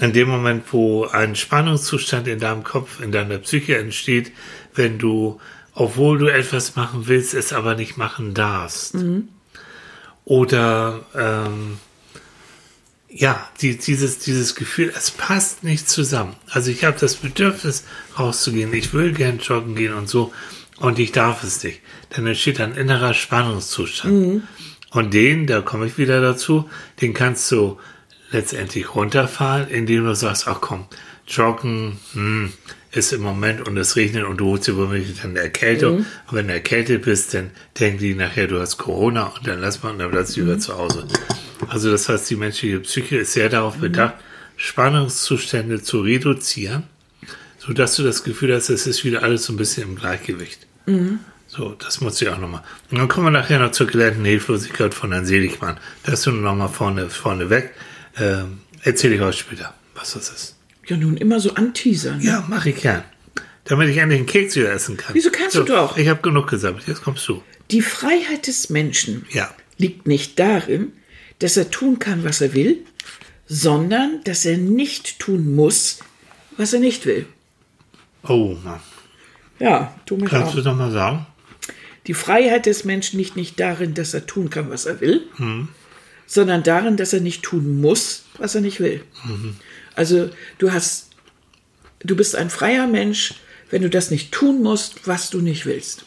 in 0.00 0.12
dem 0.12 0.28
Moment, 0.28 0.64
wo 0.72 1.04
ein 1.06 1.36
Spannungszustand 1.36 2.26
in 2.28 2.40
deinem 2.40 2.64
Kopf, 2.64 3.00
in 3.00 3.12
deiner 3.12 3.38
Psyche 3.38 3.78
entsteht, 3.78 4.32
wenn 4.74 4.98
du, 4.98 5.40
obwohl 5.74 6.18
du 6.18 6.26
etwas 6.26 6.76
machen 6.76 7.06
willst, 7.06 7.34
es 7.34 7.52
aber 7.52 7.74
nicht 7.74 7.96
machen 7.96 8.34
darfst. 8.34 8.94
Oder 10.24 11.04
ähm, 11.14 11.78
ja, 13.08 13.48
die, 13.60 13.76
dieses, 13.76 14.18
dieses 14.18 14.54
Gefühl, 14.54 14.92
es 14.96 15.10
passt 15.10 15.62
nicht 15.62 15.88
zusammen. 15.88 16.34
Also 16.50 16.70
ich 16.70 16.84
habe 16.84 16.96
das 16.98 17.16
Bedürfnis, 17.16 17.84
rauszugehen, 18.18 18.72
ich 18.74 18.92
will 18.92 19.12
gern 19.12 19.38
joggen 19.38 19.76
gehen 19.76 19.94
und 19.94 20.08
so, 20.08 20.32
und 20.78 20.98
ich 20.98 21.12
darf 21.12 21.44
es 21.44 21.62
nicht. 21.62 21.80
Dann 22.10 22.26
entsteht 22.26 22.60
ein 22.60 22.74
innerer 22.74 23.14
Spannungszustand. 23.14 24.12
Und 24.90 25.14
den, 25.14 25.46
da 25.46 25.60
komme 25.60 25.86
ich 25.86 25.98
wieder 25.98 26.20
dazu, 26.20 26.68
den 27.00 27.14
kannst 27.14 27.50
du 27.52 27.78
letztendlich 28.30 28.94
runterfahren, 28.94 29.68
indem 29.68 30.04
du 30.04 30.14
sagst, 30.14 30.48
ach 30.48 30.60
komm, 30.60 30.86
joggen 31.28 31.98
hm, 32.12 32.52
ist 32.94 33.12
im 33.12 33.22
Moment 33.22 33.66
und 33.66 33.76
es 33.76 33.96
regnet 33.96 34.24
und 34.24 34.38
du 34.38 34.46
holst 34.46 34.68
dir 34.68 34.76
womöglich 34.76 35.20
dann 35.20 35.36
Erkältung. 35.36 35.98
Und 35.98 36.36
wenn 36.36 36.48
du 36.48 36.54
erkältet 36.54 37.02
bist, 37.02 37.34
dann 37.34 37.50
denken 37.78 37.98
die 37.98 38.14
nachher, 38.14 38.46
du 38.46 38.60
hast 38.60 38.76
Corona 38.78 39.24
und 39.26 39.46
dann 39.46 39.60
lass 39.60 39.82
man, 39.82 39.98
dann 39.98 40.10
bleibst 40.10 40.36
du 40.36 40.40
lieber 40.40 40.58
zu 40.58 40.76
Hause. 40.76 41.06
Also 41.68 41.90
das 41.90 42.08
heißt, 42.08 42.28
die 42.30 42.36
menschliche 42.36 42.80
Psyche 42.80 43.16
ist 43.18 43.32
sehr 43.32 43.48
darauf 43.48 43.76
bedacht, 43.76 44.14
Spannungszustände 44.56 45.82
zu 45.82 46.00
reduzieren, 46.00 46.84
sodass 47.58 47.96
du 47.96 48.02
das 48.02 48.22
Gefühl 48.22 48.54
hast, 48.54 48.68
es 48.70 48.86
ist 48.86 49.04
wieder 49.04 49.22
alles 49.22 49.44
so 49.44 49.52
ein 49.52 49.56
bisschen 49.56 49.88
im 49.88 49.96
Gleichgewicht. 49.96 50.66
So, 51.46 51.74
das 51.78 52.00
muss 52.00 52.20
ich 52.20 52.28
auch 52.28 52.38
nochmal. 52.38 52.62
Und 52.90 52.98
dann 52.98 53.08
kommen 53.08 53.26
wir 53.26 53.30
nachher 53.30 53.58
noch 53.60 53.70
zur 53.70 53.86
gelernten 53.86 54.24
Hilflosigkeit 54.24 54.92
von 54.92 55.12
Herrn 55.12 55.26
Seligmann. 55.26 55.78
Das 56.04 56.22
du 56.22 56.32
nochmal 56.32 56.68
vorne, 56.68 57.08
vorne 57.10 57.48
weg. 57.50 57.74
Ähm, 58.16 58.58
erzähle 58.82 59.16
ich 59.16 59.20
euch 59.20 59.38
später, 59.38 59.72
was 59.94 60.14
das 60.14 60.30
ist. 60.30 60.56
Ja, 60.86 60.96
nun 60.96 61.16
immer 61.16 61.40
so 61.40 61.54
anteasern. 61.54 62.20
Ja, 62.20 62.44
mache 62.48 62.70
ich 62.70 62.82
gern. 62.82 63.02
Damit 63.64 63.88
ich 63.88 63.96
endlich 63.96 64.18
einen 64.18 64.26
Keks 64.26 64.56
wieder 64.56 64.70
essen 64.72 64.96
kann. 64.98 65.14
Wieso 65.14 65.30
kannst 65.30 65.56
du 65.56 65.62
doch? 65.62 65.96
Ich 65.96 66.08
habe 66.08 66.20
genug 66.20 66.48
gesammelt, 66.48 66.86
jetzt 66.86 67.02
kommst 67.02 67.26
du. 67.28 67.42
Die 67.70 67.80
Freiheit 67.80 68.46
des 68.46 68.68
Menschen 68.68 69.24
Ja. 69.30 69.50
liegt 69.78 70.06
nicht 70.06 70.38
darin, 70.38 70.92
dass 71.38 71.56
er 71.56 71.70
tun 71.70 71.98
kann, 71.98 72.24
was 72.24 72.40
er 72.42 72.52
will, 72.52 72.78
sondern 73.46 74.20
dass 74.24 74.44
er 74.44 74.58
nicht 74.58 75.18
tun 75.18 75.54
muss, 75.54 76.00
was 76.58 76.72
er 76.74 76.80
nicht 76.80 77.06
will. 77.06 77.26
Oh 78.22 78.56
Mann. 78.62 78.80
Ja, 79.58 79.94
tu 80.06 80.16
mich 80.16 80.28
Kannst 80.30 80.50
auch. 80.50 80.54
du 80.56 80.62
noch 80.62 80.76
mal 80.76 80.90
sagen? 80.90 81.26
Die 82.06 82.14
Freiheit 82.14 82.66
des 82.66 82.84
Menschen 82.84 83.18
liegt 83.18 83.36
nicht 83.36 83.58
darin, 83.58 83.94
dass 83.94 84.12
er 84.12 84.26
tun 84.26 84.50
kann, 84.50 84.68
was 84.68 84.84
er 84.84 85.00
will, 85.00 85.22
sondern 86.26 86.62
darin, 86.62 86.96
dass 86.96 87.12
er 87.12 87.20
nicht 87.20 87.42
tun 87.42 87.80
muss, 87.80 88.24
was 88.38 88.54
er 88.54 88.60
nicht 88.60 88.80
will. 88.80 89.02
Also 89.94 90.30
du 90.58 90.72
hast, 90.72 91.10
du 92.00 92.16
bist 92.16 92.36
ein 92.36 92.50
freier 92.50 92.86
Mensch, 92.86 93.34
wenn 93.70 93.82
du 93.82 93.90
das 93.90 94.10
nicht 94.10 94.32
tun 94.32 94.62
musst, 94.62 95.06
was 95.06 95.30
du 95.30 95.40
nicht 95.40 95.66
willst. 95.66 96.04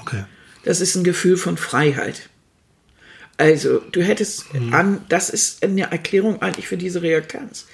Okay. 0.00 0.24
Das 0.64 0.80
ist 0.80 0.94
ein 0.94 1.04
Gefühl 1.04 1.36
von 1.36 1.56
Freiheit. 1.56 2.28
Also, 3.36 3.78
du 3.78 4.02
hättest 4.02 4.46
an, 4.70 5.02
das 5.08 5.30
ist 5.30 5.64
eine 5.64 5.90
Erklärung 5.90 6.42
eigentlich 6.42 6.68
für 6.68 6.76
diese 6.76 7.00
Reaktanz. 7.00 7.66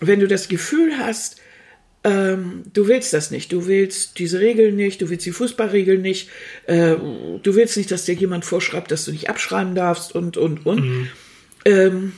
Wenn 0.00 0.18
du 0.18 0.26
das 0.26 0.48
Gefühl 0.48 0.98
hast, 0.98 1.36
ähm, 2.08 2.62
du 2.72 2.88
willst 2.88 3.12
das 3.12 3.30
nicht, 3.30 3.52
du 3.52 3.66
willst 3.66 4.18
diese 4.18 4.40
Regeln 4.40 4.76
nicht, 4.76 5.02
du 5.02 5.10
willst 5.10 5.26
die 5.26 5.32
Fußballregeln 5.32 6.00
nicht, 6.00 6.30
äh, 6.66 6.96
du 6.96 7.54
willst 7.54 7.76
nicht, 7.76 7.90
dass 7.90 8.04
dir 8.04 8.14
jemand 8.14 8.44
vorschreibt, 8.44 8.90
dass 8.90 9.04
du 9.04 9.12
nicht 9.12 9.28
abschreiben 9.28 9.74
darfst 9.74 10.14
und, 10.14 10.36
und, 10.36 10.64
und. 10.64 11.08
Ähm, 11.64 12.12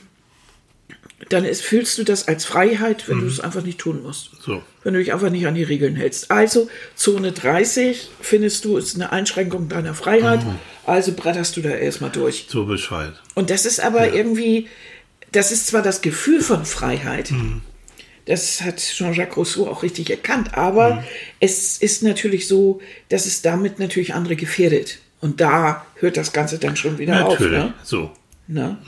dann 1.29 1.45
ist, 1.45 1.63
fühlst 1.63 1.99
du 1.99 2.05
das 2.05 2.29
als 2.29 2.45
Freiheit, 2.45 3.09
wenn 3.09 3.21
du 3.21 3.27
es 3.27 3.41
einfach 3.41 3.63
nicht 3.63 3.79
tun 3.79 4.03
musst. 4.03 4.31
So. 4.41 4.63
Wenn 4.83 4.95
du 4.95 5.01
dich 5.01 5.13
einfach 5.13 5.31
nicht 5.31 5.47
an 5.47 5.55
die 5.55 5.63
Regeln 5.63 5.95
hältst. 5.95 6.31
Also 6.31 6.69
Zone 6.97 7.33
30 7.33 8.11
findest 8.21 8.65
du, 8.65 8.79
ist 8.79 8.95
eine 8.95 9.13
Einschränkung 9.13 9.69
deiner 9.69 9.95
Freiheit. 9.95 10.41
Also 10.87 11.13
bretterst 11.13 11.57
du 11.57 11.61
da 11.61 11.71
erstmal 11.71 12.11
durch. 12.11 12.47
So 12.49 12.65
Bescheid. 12.65 13.13
Und 13.35 13.51
das 13.51 13.67
ist 13.67 13.81
aber 13.81 14.15
irgendwie, 14.15 14.69
das 15.33 15.53
ist 15.53 15.67
zwar 15.67 15.83
das 15.83 16.01
Gefühl 16.01 16.41
von 16.41 16.65
Freiheit, 16.65 17.33
das 18.27 18.63
hat 18.63 18.79
Jean-Jacques 18.79 19.37
Rousseau 19.37 19.69
auch 19.69 19.83
richtig 19.83 20.11
erkannt, 20.11 20.55
aber 20.55 21.05
es 21.41 21.79
ist 21.79 22.03
natürlich 22.03 22.47
so, 22.47 22.81
dass 23.09 23.27
es 23.27 23.43
damit 23.43 23.79
natürlich 23.79 24.15
andere 24.15 24.37
gefährdet. 24.37 24.99
Und 25.21 25.41
da 25.41 25.85
hört 25.97 26.17
das 26.17 26.33
Ganze 26.33 26.59
dann 26.59 26.77
schon 26.77 26.99
wieder 26.99 27.15
Natürlich. 27.15 27.59
auf. 27.59 27.65
Ne? 27.67 27.75
So. 27.83 28.11
Ne? 28.47 28.79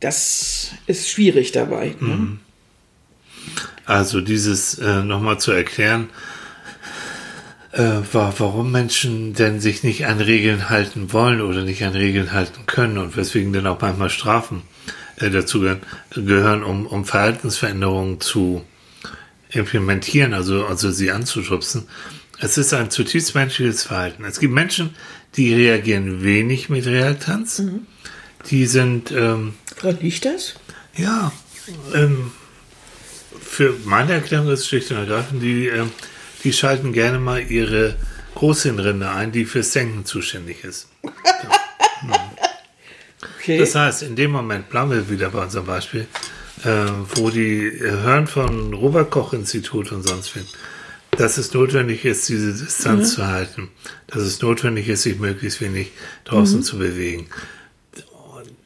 Das 0.00 0.72
ist 0.86 1.08
schwierig 1.08 1.52
dabei. 1.52 1.94
Ne? 2.00 2.38
Also 3.84 4.20
dieses 4.20 4.78
äh, 4.78 5.02
nochmal 5.02 5.40
zu 5.40 5.50
erklären, 5.50 6.10
äh, 7.72 8.00
wa 8.12 8.32
warum 8.38 8.70
Menschen 8.70 9.34
denn 9.34 9.60
sich 9.60 9.82
nicht 9.82 10.06
an 10.06 10.20
Regeln 10.20 10.68
halten 10.68 11.12
wollen 11.12 11.40
oder 11.40 11.62
nicht 11.62 11.82
an 11.84 11.92
Regeln 11.92 12.32
halten 12.32 12.66
können 12.66 12.98
und 12.98 13.16
weswegen 13.16 13.52
dann 13.52 13.66
auch 13.66 13.80
manchmal 13.80 14.10
Strafen 14.10 14.62
äh, 15.18 15.30
dazu 15.30 15.60
gehören, 16.14 16.62
um, 16.62 16.86
um 16.86 17.04
Verhaltensveränderungen 17.04 18.20
zu 18.20 18.64
implementieren, 19.50 20.34
also, 20.34 20.66
also 20.66 20.90
sie 20.90 21.10
anzuschubsen. 21.10 21.88
Es 22.40 22.58
ist 22.58 22.72
ein 22.72 22.90
zutiefst 22.90 23.34
menschliches 23.34 23.82
Verhalten. 23.82 24.24
Es 24.24 24.38
gibt 24.38 24.54
Menschen, 24.54 24.94
die 25.36 25.54
reagieren 25.54 26.22
wenig 26.22 26.68
mit 26.68 26.86
Reaktanz. 26.86 27.62
Die 28.50 28.66
sind 28.66 29.10
ähm, 29.10 29.54
Woran 29.80 29.98
liegt 30.00 30.24
das? 30.24 30.54
ja, 30.96 31.32
ähm, 31.94 32.32
für 33.40 33.74
meine 33.84 34.12
Erklärung 34.12 34.50
ist 34.50 34.66
schlicht 34.68 34.90
und 34.90 34.98
ergreifend, 34.98 35.42
die, 35.42 35.66
ähm, 35.66 35.90
die 36.44 36.52
schalten 36.52 36.92
gerne 36.92 37.18
mal 37.18 37.42
ihre 37.42 37.96
Großhirnrinde 38.34 39.10
ein, 39.10 39.32
die 39.32 39.44
fürs 39.44 39.72
Denken 39.72 40.04
zuständig 40.04 40.64
ist. 40.64 40.88
Okay. 43.40 43.58
Das 43.58 43.74
heißt, 43.74 44.02
in 44.02 44.16
dem 44.16 44.30
Moment, 44.30 44.68
bleiben 44.68 44.90
wir 44.90 45.10
wieder 45.10 45.30
bei 45.30 45.42
unserem 45.42 45.66
Beispiel, 45.66 46.06
äh, 46.64 46.86
wo 47.14 47.30
die 47.30 47.70
hören 47.80 48.26
von 48.26 48.72
Robert-Koch-Institut 48.74 49.92
und 49.92 50.06
sonst 50.06 50.34
wen, 50.36 50.44
dass 51.16 51.36
es 51.38 51.52
notwendig 51.52 52.04
ist, 52.04 52.28
diese 52.28 52.52
Distanz 52.52 53.14
zu 53.14 53.26
halten, 53.26 53.70
dass 54.06 54.22
es 54.22 54.40
notwendig 54.40 54.88
ist, 54.88 55.02
sich 55.02 55.18
möglichst 55.18 55.60
wenig 55.60 55.90
draußen 56.24 56.62
zu 56.62 56.78
bewegen. 56.78 57.28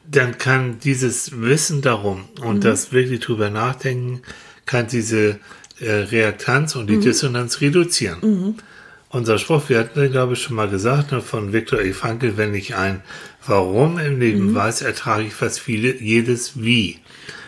Dann 0.05 0.37
kann 0.37 0.79
dieses 0.79 1.41
Wissen 1.41 1.81
darum 1.81 2.25
und 2.41 2.63
das 2.63 2.91
wirklich 2.91 3.21
drüber 3.21 3.49
nachdenken, 3.49 4.21
kann 4.65 4.87
diese 4.87 5.39
äh, 5.79 5.91
Reaktanz 5.91 6.75
und 6.75 6.87
die 6.87 6.99
Dissonanz 6.99 7.61
reduzieren. 7.61 8.55
Unser 9.09 9.37
Spruch, 9.37 9.69
wir 9.69 9.79
hatten, 9.79 10.11
glaube 10.11 10.33
ich, 10.33 10.41
schon 10.41 10.55
mal 10.55 10.67
gesagt, 10.69 11.11
ne, 11.11 11.21
von 11.21 11.53
Viktor 11.53 11.81
E. 11.81 11.93
Frankl, 11.93 12.37
wenn 12.37 12.53
ich 12.53 12.75
ein 12.75 13.01
Warum 13.45 13.99
im 13.99 14.19
Leben 14.19 14.55
weiß, 14.55 14.81
ertrage 14.83 15.23
ich 15.23 15.33
fast 15.33 15.59
viele, 15.59 16.01
jedes 16.01 16.61
Wie. 16.61 16.99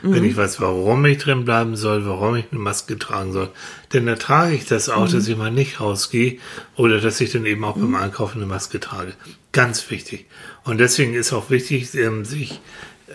Wenn 0.02 0.24
ich 0.24 0.38
weiß, 0.38 0.62
warum 0.62 1.04
ich 1.06 1.18
drin 1.18 1.46
bleiben 1.46 1.76
soll, 1.76 2.06
warum 2.06 2.36
ich 2.36 2.46
eine 2.52 2.60
Maske 2.60 3.00
tragen 3.00 3.34
soll, 3.34 3.50
dann 3.90 4.08
ertrage 4.08 4.54
ich 4.54 4.66
das 4.66 4.90
auch, 4.90 5.10
dass 5.10 5.28
ich 5.28 5.36
mal 5.36 5.52
nicht 5.52 5.80
rausgehe 5.80 6.38
oder 6.76 7.02
dass 7.02 7.22
ich 7.22 7.32
dann 7.32 7.46
eben 7.46 7.64
auch 7.64 7.76
beim 7.76 7.96
Einkaufen 7.96 8.38
eine 8.38 8.46
Maske 8.46 8.80
trage. 8.80 9.14
Ganz 9.52 9.90
wichtig. 9.90 10.26
Und 10.64 10.80
deswegen 10.80 11.16
ist 11.16 11.34
auch 11.34 11.50
wichtig, 11.50 11.96
ähm, 11.96 12.24
sich 12.24 12.60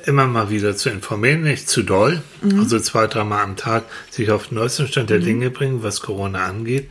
immer 0.06 0.26
mal 0.26 0.50
wieder 0.50 0.76
zu 0.76 0.90
informieren, 0.90 1.42
nicht 1.42 1.68
zu 1.68 1.82
doll, 1.82 2.22
also 2.58 2.80
zwei, 2.80 3.06
dreimal 3.06 3.42
am 3.42 3.56
Tag 3.56 3.84
sich 4.10 4.30
auf 4.30 4.48
den 4.48 4.56
neuesten 4.56 4.88
Stand 4.88 5.10
der 5.10 5.18
Dinge 5.18 5.50
bringen, 5.50 5.82
was 5.82 6.00
Corona 6.00 6.46
angeht, 6.46 6.88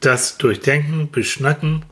das 0.00 0.38
durchdenken, 0.38 1.10
beschnacken 1.10 1.84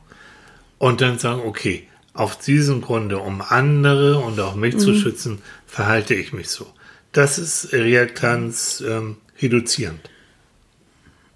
und 0.77 1.01
dann 1.01 1.19
sagen, 1.19 1.41
okay, 1.45 1.87
auf 2.15 2.39
diesem 2.39 2.81
Grunde, 2.81 3.19
um 3.19 3.41
andere 3.41 4.17
und 4.19 4.39
auch 4.39 4.55
mich 4.55 4.77
zu 4.77 4.95
schützen, 4.95 5.41
verhalte 5.67 6.15
ich 6.15 6.33
mich 6.33 6.49
so. 6.49 6.65
Das 7.11 7.37
ist 7.37 7.73
Reaktanz 7.73 8.83
ähm, 8.85 9.17
reduzierend. 9.41 9.99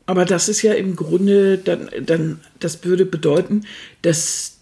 Aber 0.05 0.25
das 0.25 0.49
ist 0.49 0.61
ja 0.63 0.73
im 0.73 0.95
Grunde 0.95 1.57
dann, 1.57 1.89
dann, 2.01 2.39
das 2.59 2.83
würde 2.83 3.05
bedeuten, 3.05 3.65
dass 4.01 4.57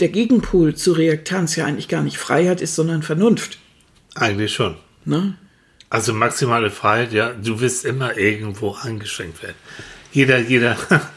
der 0.00 0.08
Gegenpol 0.08 0.74
zur 0.74 0.98
Reaktanz 0.98 1.56
ja 1.56 1.64
eigentlich 1.64 1.88
gar 1.88 2.02
nicht 2.02 2.18
Freiheit 2.18 2.60
ist, 2.60 2.74
sondern 2.74 3.02
Vernunft. 3.02 3.58
Eigentlich 4.16 4.52
schon. 4.52 4.76
Ne? 5.04 5.36
Also 5.88 6.12
maximale 6.12 6.70
Freiheit, 6.70 7.12
ja, 7.12 7.30
du 7.30 7.60
wirst 7.60 7.84
immer 7.84 8.18
irgendwo 8.18 8.74
eingeschränkt 8.74 9.42
werden. 9.42 9.56
Jeder, 10.12 10.38
jeder, 10.38 10.76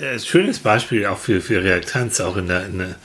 äh, 0.00 0.18
schönes 0.18 0.60
Beispiel 0.60 1.06
auch 1.06 1.18
für, 1.18 1.40
für 1.40 1.62
Reaktanz, 1.62 2.20
auch 2.20 2.36
in 2.36 2.46
der, 2.46 2.66
in 2.66 2.78
der, 2.78 2.96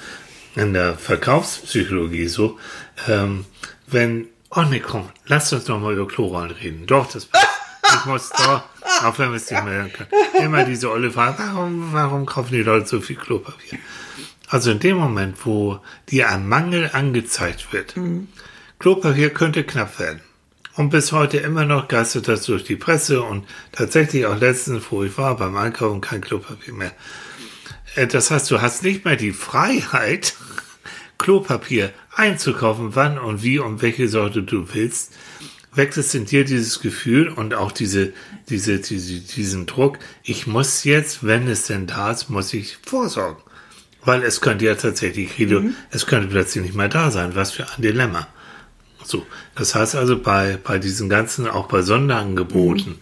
in 0.56 0.74
der 0.74 0.98
Verkaufspsychologie 0.98 2.28
so, 2.28 2.58
ähm, 3.08 3.46
wenn, 3.88 4.28
oh 4.50 4.64
nee, 4.64 4.80
komm, 4.80 5.10
lasst 5.28 5.54
uns 5.54 5.66
doch 5.66 5.80
mal 5.80 5.94
über 5.94 6.08
Chlorollen 6.08 6.52
reden. 6.52 6.86
Doch, 6.88 7.12
das 7.12 7.28
ich 7.94 8.06
muss 8.06 8.30
doch, 8.30 8.64
auch 9.04 9.20
wenn 9.20 9.30
wir 9.30 9.38
es 9.38 9.50
nicht 9.50 9.64
mehr 9.64 9.74
hören 9.74 9.94
können, 9.94 10.10
immer 10.42 10.64
diese 10.66 10.90
olle 10.92 11.12
Frage, 11.12 11.36
warum, 11.38 11.94
warum 11.94 12.26
kaufen 12.26 12.54
die 12.54 12.64
Leute 12.64 12.88
so 12.88 13.00
viel 13.02 13.16
Klopapier? 13.16 13.80
Also 14.48 14.72
in 14.72 14.80
dem 14.80 14.98
Moment, 14.98 15.38
wo 15.46 15.80
dir 16.10 16.30
ein 16.30 16.48
Mangel 16.48 16.90
angezeigt 16.94 17.72
wird, 17.74 17.96
Klopapier 18.80 19.30
könnte 19.32 19.64
knapp 19.64 20.00
werden. 20.00 20.22
Und 20.76 20.90
bis 20.90 21.14
heute 21.14 21.38
immer 21.38 21.66
noch 21.66 21.88
geistert 21.88 22.28
das 22.28 22.44
durch 22.44 22.66
die 22.66 22.76
Presse 22.76 23.22
und 23.24 23.48
tatsächlich 23.72 24.26
auch 24.26 24.38
letztens, 24.38 24.84
wo 24.90 25.04
ich 25.04 25.18
war, 25.18 25.38
beim 25.38 25.56
Einkaufen 25.56 26.02
kein 26.02 26.22
Klopapier 26.22 26.74
mehr. 26.74 26.92
Äh, 27.96 28.08
Das 28.08 28.30
heißt, 28.30 28.52
du 28.52 28.62
hast 28.62 28.84
nicht 28.84 29.06
mehr 29.06 29.16
die 29.16 29.32
Freiheit, 29.32 30.36
Klopapier 31.18 31.92
einzukaufen, 32.16 32.96
wann 32.96 33.18
und 33.18 33.44
wie 33.44 33.60
und 33.60 33.82
welche 33.82 34.08
Sorte 34.08 34.44
du 34.44 34.68
willst. 34.74 35.14
Weckt 35.74 35.98
es 35.98 36.14
in 36.16 36.26
dir 36.26 36.46
dieses 36.46 36.80
Gefühl 36.80 37.28
und 37.28 37.54
auch 37.54 37.72
diese, 37.72 38.14
diese, 38.50 38.80
diese, 38.80 39.20
diesen 39.20 39.66
Druck, 39.66 40.00
ich 40.24 40.48
muss 40.48 40.84
jetzt, 40.86 41.26
wenn 41.26 41.48
es 41.50 41.64
denn 41.68 41.86
da 41.88 42.12
ist, 42.12 42.30
muss 42.30 42.54
ich 42.54 42.78
vorsorgen. 42.86 43.42
Weil 44.06 44.24
es 44.24 44.40
könnte 44.40 44.66
ja 44.66 44.76
tatsächlich, 44.76 45.38
Rido, 45.38 45.64
es 45.90 46.06
könnte 46.06 46.28
plötzlich 46.28 46.64
nicht 46.64 46.76
mehr 46.76 46.88
da 46.90 47.12
sein. 47.12 47.36
Was 47.36 47.52
für 47.52 47.64
ein 47.64 47.82
Dilemma. 47.82 48.28
So, 49.04 49.26
das 49.56 49.76
heißt 49.76 49.96
also 49.96 50.18
bei, 50.18 50.58
bei 50.64 50.80
diesen 50.80 51.10
ganzen, 51.10 51.48
auch 51.48 51.68
bei 51.68 51.82
Sonderangeboten, 51.82 53.00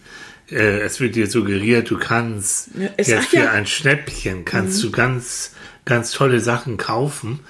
äh, 0.50 0.80
es 0.80 1.00
wird 1.00 1.14
dir 1.14 1.28
suggeriert, 1.28 1.90
du 1.90 1.98
kannst 1.98 2.70
Ja, 2.76 2.88
jetzt 2.96 3.28
für 3.28 3.36
ja- 3.36 3.50
ein 3.52 3.66
Schnäppchen 3.66 4.44
kannst 4.44 4.82
du 4.82 4.90
ganz, 4.90 5.52
ganz 5.84 6.10
tolle 6.10 6.40
Sachen 6.40 6.76
kaufen. 6.76 7.40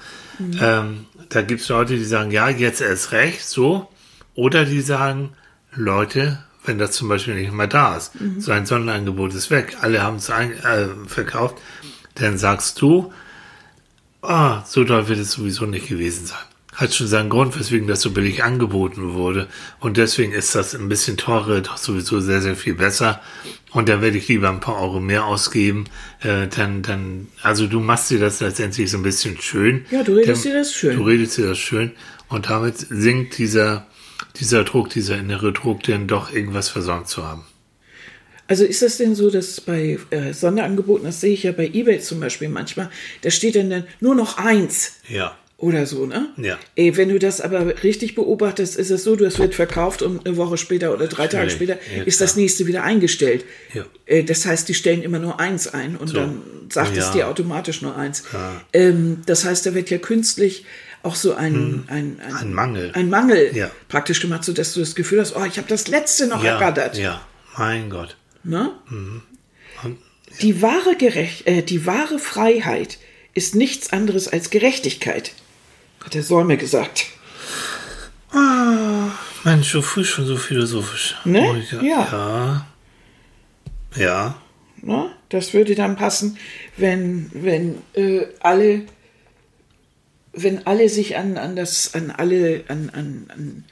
Ähm, 0.59 1.05
da 1.29 1.41
gibt 1.41 1.61
es 1.61 1.69
Leute, 1.69 1.95
die 1.95 2.05
sagen, 2.05 2.31
ja, 2.31 2.49
jetzt 2.49 2.81
erst 2.81 3.11
recht, 3.11 3.45
so. 3.45 3.87
Oder 4.35 4.65
die 4.65 4.81
sagen, 4.81 5.31
Leute, 5.73 6.43
wenn 6.65 6.77
das 6.77 6.91
zum 6.91 7.07
Beispiel 7.07 7.35
nicht 7.35 7.53
mehr 7.53 7.67
da 7.67 7.97
ist, 7.97 8.11
so 8.39 8.51
ein 8.51 8.65
Sonderangebot 8.65 9.33
ist 9.33 9.49
weg, 9.51 9.77
alle 9.81 10.01
haben 10.01 10.17
es 10.17 10.29
äh, 10.29 10.87
verkauft, 11.07 11.57
dann 12.15 12.37
sagst 12.37 12.81
du, 12.81 13.11
ah, 14.21 14.63
so 14.65 14.83
toll 14.83 15.07
wird 15.07 15.19
es 15.19 15.31
sowieso 15.31 15.65
nicht 15.65 15.87
gewesen 15.87 16.25
sein. 16.25 16.37
Hat 16.75 16.93
schon 16.93 17.07
seinen 17.07 17.29
Grund, 17.29 17.57
weswegen 17.57 17.87
das 17.87 18.01
so 18.01 18.11
billig 18.11 18.43
angeboten 18.43 19.13
wurde. 19.13 19.47
Und 19.79 19.95
deswegen 19.97 20.33
ist 20.33 20.55
das 20.55 20.75
ein 20.75 20.89
bisschen 20.89 21.15
teurer 21.15 21.61
doch 21.61 21.77
sowieso 21.77 22.19
sehr, 22.19 22.41
sehr 22.41 22.55
viel 22.57 22.73
besser. 22.75 23.21
Und 23.71 23.87
dann 23.87 24.01
werde 24.01 24.17
ich 24.17 24.27
lieber 24.27 24.49
ein 24.49 24.59
paar 24.59 24.81
Euro 24.81 24.99
mehr 24.99 25.25
ausgeben. 25.25 25.85
Äh, 26.21 26.47
dann, 26.47 26.81
dann, 26.81 27.27
also 27.41 27.67
du 27.67 27.79
machst 27.79 28.09
dir 28.11 28.19
das 28.19 28.41
letztendlich 28.41 28.91
so 28.91 28.97
ein 28.97 29.03
bisschen 29.03 29.39
schön. 29.39 29.85
Ja, 29.89 30.03
du 30.03 30.13
redest 30.15 30.43
Dann- 30.45 30.51
dir 30.51 30.57
das 30.59 30.73
schön. 30.73 30.97
Du 30.97 31.03
redest 31.03 31.37
dir 31.37 31.47
das 31.47 31.57
schön. 31.57 31.91
Und 32.27 32.49
damit 32.49 32.75
sinkt 32.77 33.37
dieser, 33.37 33.87
dieser 34.39 34.63
Druck, 34.65 34.89
dieser 34.89 35.17
innere 35.17 35.53
Druck, 35.53 35.83
denn 35.83 36.07
doch 36.07 36.33
irgendwas 36.33 36.67
versäumt 36.69 37.07
zu 37.07 37.25
haben. 37.25 37.45
Also 38.47 38.63
ist 38.65 38.81
das 38.81 38.97
denn 38.97 39.15
so, 39.15 39.31
dass 39.31 39.59
bei 39.61 39.97
äh, 40.11 40.33
Sonderangeboten, 40.33 41.05
das 41.05 41.21
sehe 41.21 41.33
ich 41.33 41.43
ja 41.43 41.51
bei 41.51 41.67
Ebay 41.67 41.99
zum 41.99 42.19
Beispiel 42.19 42.49
manchmal, 42.49 42.89
da 43.21 43.31
steht 43.31 43.55
dann, 43.55 43.69
dann 43.69 43.85
nur 44.01 44.13
noch 44.13 44.37
eins 44.37 44.97
Ja. 45.07 45.35
Oder 45.57 45.85
so, 45.85 46.05
ne? 46.05 46.27
Ja. 46.37 46.57
Ey, 46.75 46.97
wenn 46.97 47.09
du 47.09 47.17
das 47.17 47.39
aber 47.39 47.81
richtig 47.83 48.13
beobachtest, 48.15 48.75
ist 48.75 48.89
es 48.91 49.03
so, 49.05 49.15
das 49.15 49.39
wird 49.39 49.55
verkauft 49.55 50.01
und 50.01 50.25
eine 50.27 50.35
Woche 50.35 50.57
später 50.57 50.93
oder 50.93 51.07
drei 51.07 51.27
Tage 51.27 51.49
später 51.49 51.77
Ja, 51.95 52.03
ist 52.03 52.19
das 52.19 52.35
nächste 52.35 52.67
wieder 52.67 52.83
eingestellt. 52.83 53.45
Ja. 53.73 53.85
Äh, 54.05 54.23
Das 54.23 54.45
heißt, 54.45 54.67
die 54.67 54.73
stellen 54.73 55.01
immer 55.01 55.19
nur 55.19 55.39
eins 55.39 55.67
ein 55.67 55.95
und 55.95 56.07
So. 56.07 56.17
dann 56.17 56.41
sagt 56.69 56.97
es 56.97 57.05
Ja. 57.05 57.11
dir 57.13 57.27
automatisch 57.29 57.81
nur 57.81 57.95
eins. 57.95 58.23
Ähm, 58.73 59.21
das 59.25 59.45
heißt, 59.45 59.65
da 59.65 59.73
wird 59.73 59.89
ja 59.89 59.97
künstlich 59.97 60.65
auch 61.03 61.15
so 61.15 61.35
ein, 61.35 61.83
ein, 61.87 62.19
ein, 62.19 62.31
Hm. 62.31 62.35
Ein 62.37 62.53
Mangel. 62.53 62.91
ein 62.93 63.09
Mangel 63.09 63.51
Ja. 63.55 63.71
praktisch 63.87 64.19
gemacht, 64.19 64.43
sodass 64.43 64.73
du 64.73 64.81
das 64.81 64.93
Gefühl 64.95 65.21
hast, 65.21 65.35
oh, 65.37 65.45
ich 65.45 65.57
habe 65.57 65.67
das 65.69 65.87
letzte 65.87 66.27
noch 66.27 66.43
Ja, 66.43 66.53
ergattert. 66.53 66.97
ja, 66.97 67.25
mein 67.57 67.89
Gott. 67.89 68.17
Ne? 68.43 68.71
Und, 69.83 69.97
Die 70.41 70.61
wahre, 70.61 70.95
Gerecht 70.97 71.47
äh, 71.47 71.61
die 71.61 71.85
wahre 71.85 72.19
Freiheit 72.19 72.97
ist 73.33 73.55
nichts 73.55 73.93
anderes 73.93 74.27
als 74.27 74.49
Gerechtigkeit, 74.49 75.31
hat 76.05 76.13
der 76.13 76.23
Säume 76.23 76.55
gesagt. 76.57 77.07
Mensch, 79.43 79.71
so 79.71 79.81
früh 79.81 80.03
schon 80.03 80.25
so 80.25 80.37
philosophisch. 80.37 81.15
Ne? 81.25 81.41
Oh, 81.41 81.55
ja. 81.55 81.81
Ja. 81.81 82.07
Ja. 82.11 82.67
Ja. 83.95 84.41
Ne? 84.81 85.11
Das 85.29 85.53
würde 85.53 85.75
dann 85.75 85.95
passen, 85.95 86.37
wenn, 86.77 87.29
wenn 87.33 87.81
äh, 87.93 88.27
alle, 88.39 88.83
wenn 90.33 90.67
alle 90.67 90.89
sich 90.89 91.17
an, 91.17 91.37
an 91.37 91.55
das, 91.55 91.93
an 91.95 92.11
alle, 92.11 92.63
an, 92.67 92.89
an, 92.91 93.25
an, 93.29 93.65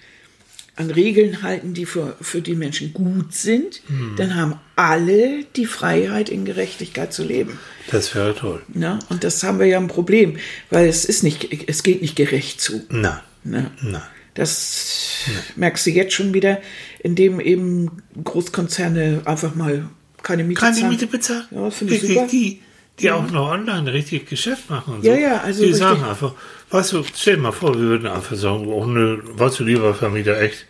an 0.75 0.89
Regeln 0.89 1.43
halten, 1.43 1.73
die 1.73 1.85
für, 1.85 2.15
für 2.19 2.41
die 2.41 2.55
Menschen 2.55 2.93
gut 2.93 3.33
sind, 3.33 3.81
dann 4.17 4.35
haben 4.35 4.59
alle 4.75 5.43
die 5.55 5.67
Freiheit, 5.67 6.29
in 6.29 6.45
Gerechtigkeit 6.45 7.13
zu 7.13 7.23
leben. 7.23 7.59
Das 7.91 8.15
wäre 8.15 8.33
toll. 8.33 8.63
Ne? 8.73 8.97
Und 9.09 9.23
das 9.23 9.43
haben 9.43 9.59
wir 9.59 9.67
ja 9.67 9.77
ein 9.77 9.87
Problem, 9.87 10.37
weil 10.71 10.87
es 10.87 11.05
ist 11.05 11.23
nicht, 11.23 11.69
es 11.69 11.83
geht 11.83 12.01
nicht 12.01 12.15
gerecht 12.15 12.59
zu. 12.59 12.81
Nein. 12.89 13.19
Ne? 13.43 13.71
Nein. 13.83 14.01
Das 14.33 15.25
merkst 15.55 15.85
du 15.85 15.91
jetzt 15.91 16.13
schon 16.13 16.33
wieder, 16.33 16.59
indem 17.03 17.39
eben 17.39 18.01
Großkonzerne 18.23 19.21
einfach 19.25 19.53
mal 19.53 19.89
keine 20.23 20.43
Miete 20.43 20.61
Keine 20.61 20.75
zahlen. 20.75 20.89
Miete 20.89 21.07
bezahlen. 21.07 21.45
Ja, 21.51 21.69
finde 21.69 21.95
ich 21.95 22.01
super. 22.01 22.27
Die, 22.31 22.61
die 22.99 23.11
auch 23.11 23.29
noch 23.31 23.49
online 23.51 23.91
richtig 23.91 24.27
Geschäft 24.27 24.69
machen 24.69 24.95
und 24.95 25.03
Ja, 25.03 25.15
so. 25.15 25.19
ja, 25.19 25.37
also 25.41 25.63
Die 25.63 25.73
sagen 25.73 26.03
einfach, 26.03 26.33
weißt 26.69 26.93
du, 26.93 27.03
stell 27.15 27.35
dir 27.37 27.41
mal 27.41 27.51
vor, 27.51 27.73
wir 27.73 27.81
würden 27.81 28.07
einfach 28.07 28.35
sagen, 28.35 28.67
oh 28.67 28.85
weißt 28.85 29.59
du, 29.59 29.63
lieber 29.63 29.93
Vermieter, 29.95 30.39
echt, 30.39 30.67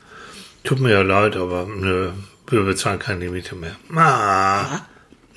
tut 0.63 0.79
mir 0.79 0.91
ja 0.91 1.01
leid, 1.01 1.35
aber 1.35 1.65
ne, 1.65 2.13
wir 2.47 2.63
bezahlen 2.63 2.99
keine 2.99 3.29
Miete 3.29 3.55
mehr. 3.55 3.75
Ah, 3.95 4.81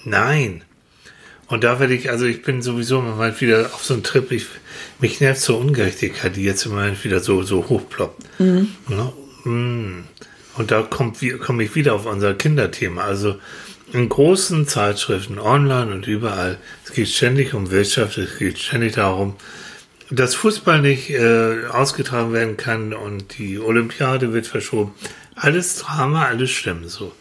nein. 0.04 0.62
Und 1.48 1.62
da 1.62 1.78
werde 1.78 1.94
ich, 1.94 2.10
also 2.10 2.24
ich 2.24 2.42
bin 2.42 2.62
sowieso 2.62 3.00
Moment 3.00 3.40
wieder 3.40 3.66
auf 3.72 3.84
so 3.84 3.94
einen 3.94 4.02
Trip, 4.02 4.30
ich, 4.32 4.46
mich 4.98 5.20
nervt 5.20 5.40
so 5.40 5.56
Ungerechtigkeit, 5.56 6.34
die 6.34 6.42
jetzt 6.42 6.66
im 6.66 6.72
Moment 6.72 7.04
wieder 7.04 7.20
so, 7.20 7.42
so 7.42 7.68
hochploppt. 7.68 8.40
Mhm. 8.40 8.68
Ne? 8.88 9.12
Mm. 9.44 10.04
Und 10.56 10.70
da 10.70 10.82
kommt, 10.82 11.18
komme 11.40 11.62
ich 11.64 11.74
wieder 11.74 11.94
auf 11.94 12.06
unser 12.06 12.34
Kinderthema. 12.34 13.02
Also 13.02 13.36
in 13.96 14.08
großen 14.08 14.66
Zeitschriften, 14.68 15.38
online 15.38 15.92
und 15.92 16.06
überall, 16.06 16.58
es 16.84 16.92
geht 16.92 17.08
ständig 17.08 17.54
um 17.54 17.70
Wirtschaft, 17.70 18.18
es 18.18 18.38
geht 18.38 18.58
ständig 18.58 18.94
darum, 18.94 19.36
dass 20.10 20.34
Fußball 20.34 20.80
nicht 20.82 21.10
äh, 21.10 21.66
ausgetragen 21.72 22.32
werden 22.32 22.56
kann 22.56 22.92
und 22.94 23.38
die 23.38 23.58
Olympiade 23.58 24.32
wird 24.32 24.46
verschoben. 24.46 24.94
Alles 25.34 25.76
Drama, 25.78 26.26
alles 26.26 26.50
schlimm 26.50 26.88
so. 26.88 27.12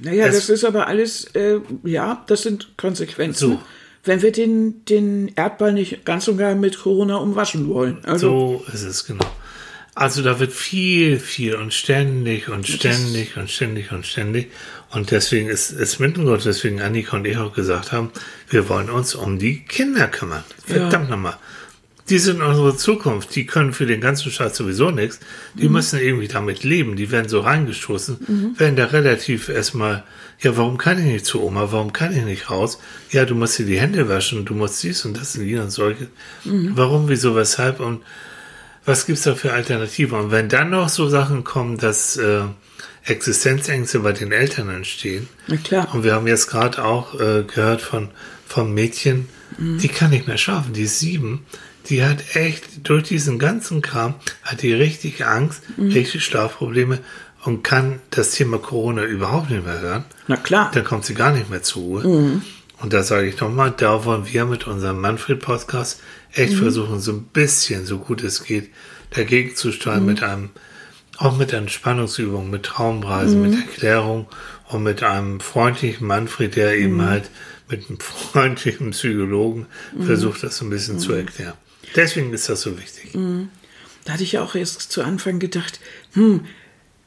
Naja, 0.00 0.26
Es- 0.26 0.34
das 0.36 0.48
ist 0.50 0.64
aber 0.64 0.86
alles, 0.86 1.24
äh, 1.34 1.58
ja, 1.84 2.22
das 2.26 2.42
sind 2.42 2.76
Konsequenzen. 2.76 3.50
So. 3.52 3.62
Wenn 4.04 4.22
wir 4.22 4.30
den, 4.32 4.84
den 4.84 5.32
Erdball 5.36 5.72
nicht 5.72 6.04
ganz 6.04 6.28
und 6.28 6.38
gar 6.38 6.54
mit 6.54 6.78
Corona 6.78 7.16
umwaschen 7.16 7.68
wollen. 7.68 7.98
Also, 8.04 8.62
So 8.66 8.72
ist 8.72 8.84
es 8.84 9.04
genau. 9.06 9.24
Also 9.94 10.22
da 10.22 10.38
wird 10.38 10.52
viel, 10.52 11.18
viel 11.18 11.56
und 11.56 11.74
ständig 11.74 12.48
und 12.48 12.68
ständig 12.68 13.36
und 13.36 13.50
ständig 13.50 13.90
und 13.90 14.06
ständig. 14.06 14.46
Und 14.46 14.77
deswegen 14.94 15.48
ist 15.48 15.70
es 15.70 15.98
Mittelgrund, 15.98 16.44
deswegen 16.44 16.80
Annika 16.80 17.16
und 17.16 17.26
ich 17.26 17.36
auch 17.36 17.52
gesagt 17.52 17.92
haben, 17.92 18.10
wir 18.48 18.68
wollen 18.68 18.90
uns 18.90 19.14
um 19.14 19.38
die 19.38 19.60
Kinder 19.60 20.08
kümmern. 20.08 20.44
Verdammt 20.66 21.10
nochmal. 21.10 21.36
Die 22.08 22.18
sind 22.18 22.40
unsere 22.40 22.74
Zukunft. 22.74 23.34
Die 23.36 23.44
können 23.44 23.74
für 23.74 23.84
den 23.84 24.00
ganzen 24.00 24.32
Scheiß 24.32 24.56
sowieso 24.56 24.90
nichts. 24.90 25.20
Die 25.54 25.68
müssen 25.68 26.00
irgendwie 26.00 26.28
damit 26.28 26.64
leben. 26.64 26.96
Die 26.96 27.10
werden 27.10 27.28
so 27.28 27.40
reingestoßen, 27.40 28.54
werden 28.56 28.76
da 28.76 28.86
relativ 28.86 29.50
erstmal, 29.50 30.04
ja, 30.40 30.56
warum 30.56 30.78
kann 30.78 30.98
ich 30.98 31.04
nicht 31.04 31.26
zu 31.26 31.42
Oma? 31.42 31.70
Warum 31.70 31.92
kann 31.92 32.16
ich 32.16 32.24
nicht 32.24 32.50
raus? 32.50 32.78
Ja, 33.10 33.26
du 33.26 33.34
musst 33.34 33.58
dir 33.58 33.66
die 33.66 33.78
Hände 33.78 34.08
waschen, 34.08 34.46
du 34.46 34.54
musst 34.54 34.82
dies 34.82 35.04
und 35.04 35.20
das 35.20 35.36
und 35.36 35.44
jenes 35.44 35.64
und 35.64 35.70
solche. 35.70 36.08
Warum, 36.44 37.08
wieso, 37.10 37.36
weshalb 37.36 37.80
und 37.80 38.00
was 38.88 39.06
gibt's 39.06 39.22
da 39.22 39.34
für 39.34 39.52
Alternativen? 39.52 40.18
Und 40.18 40.30
wenn 40.30 40.48
dann 40.48 40.70
noch 40.70 40.88
so 40.88 41.08
Sachen 41.08 41.44
kommen, 41.44 41.78
dass 41.78 42.16
äh, 42.16 42.40
Existenzängste 43.04 44.00
bei 44.00 44.12
den 44.12 44.32
Eltern 44.32 44.68
entstehen, 44.70 45.28
na 45.46 45.56
klar. 45.56 45.94
und 45.94 46.04
wir 46.04 46.14
haben 46.14 46.26
jetzt 46.26 46.48
gerade 46.48 46.84
auch 46.84 47.14
äh, 47.20 47.44
gehört 47.44 47.80
von 47.80 48.08
vom 48.46 48.72
Mädchen, 48.72 49.28
die 49.58 49.88
kann 49.88 50.10
nicht 50.10 50.26
mehr 50.26 50.38
schlafen, 50.38 50.72
die 50.72 50.82
ist 50.82 51.00
sieben, 51.00 51.44
die 51.88 52.02
hat 52.02 52.34
echt 52.34 52.88
durch 52.88 53.02
diesen 53.04 53.38
ganzen 53.38 53.82
Kram, 53.82 54.14
hat 54.42 54.62
die 54.62 54.72
richtig 54.72 55.26
Angst, 55.26 55.62
richtig 55.78 56.24
Schlafprobleme 56.24 57.00
und 57.44 57.62
kann 57.62 58.00
das 58.10 58.32
Thema 58.32 58.58
Corona 58.58 59.04
überhaupt 59.04 59.50
nicht 59.50 59.64
mehr 59.64 59.80
hören. 59.80 60.04
Na 60.28 60.36
klar. 60.36 60.70
Dann 60.72 60.84
kommt 60.84 61.04
sie 61.04 61.14
gar 61.14 61.32
nicht 61.32 61.50
mehr 61.50 61.62
zur 61.62 61.82
Ruhe. 61.82 62.40
Und 62.80 62.92
da 62.92 63.02
sage 63.02 63.28
ich 63.28 63.40
nochmal, 63.40 63.74
da 63.76 64.04
wollen 64.04 64.26
wir 64.26 64.44
mit 64.44 64.66
unserem 64.66 65.00
Manfred-Podcast 65.00 66.00
echt 66.32 66.54
versuchen, 66.54 67.00
so 67.00 67.12
ein 67.12 67.24
bisschen, 67.24 67.86
so 67.86 67.98
gut 67.98 68.22
es 68.22 68.44
geht, 68.44 68.70
dagegen 69.10 69.56
zu 69.56 69.72
steuern 69.72 70.04
mit 70.04 70.22
einem, 70.22 70.50
auch 71.16 71.36
mit 71.36 71.52
Entspannungsübungen, 71.52 72.50
mit 72.50 72.64
Traumreisen, 72.64 73.42
mit 73.42 73.58
Erklärung 73.58 74.28
und 74.68 74.84
mit 74.84 75.02
einem 75.02 75.40
freundlichen 75.40 76.06
Manfred, 76.06 76.54
der 76.54 76.76
eben 76.76 77.02
halt 77.02 77.30
mit 77.68 77.88
einem 77.88 77.98
freundlichen 78.00 78.90
Psychologen 78.90 79.66
versucht, 80.00 80.42
das 80.42 80.58
so 80.58 80.64
ein 80.64 80.70
bisschen 80.70 80.98
zu 80.98 81.12
erklären. 81.12 81.54
Deswegen 81.96 82.32
ist 82.32 82.48
das 82.48 82.60
so 82.60 82.78
wichtig. 82.78 83.12
Da 84.04 84.12
hatte 84.12 84.22
ich 84.22 84.32
ja 84.32 84.42
auch 84.42 84.54
erst 84.54 84.92
zu 84.92 85.02
Anfang 85.02 85.38
gedacht, 85.38 85.80
hm, 86.12 86.44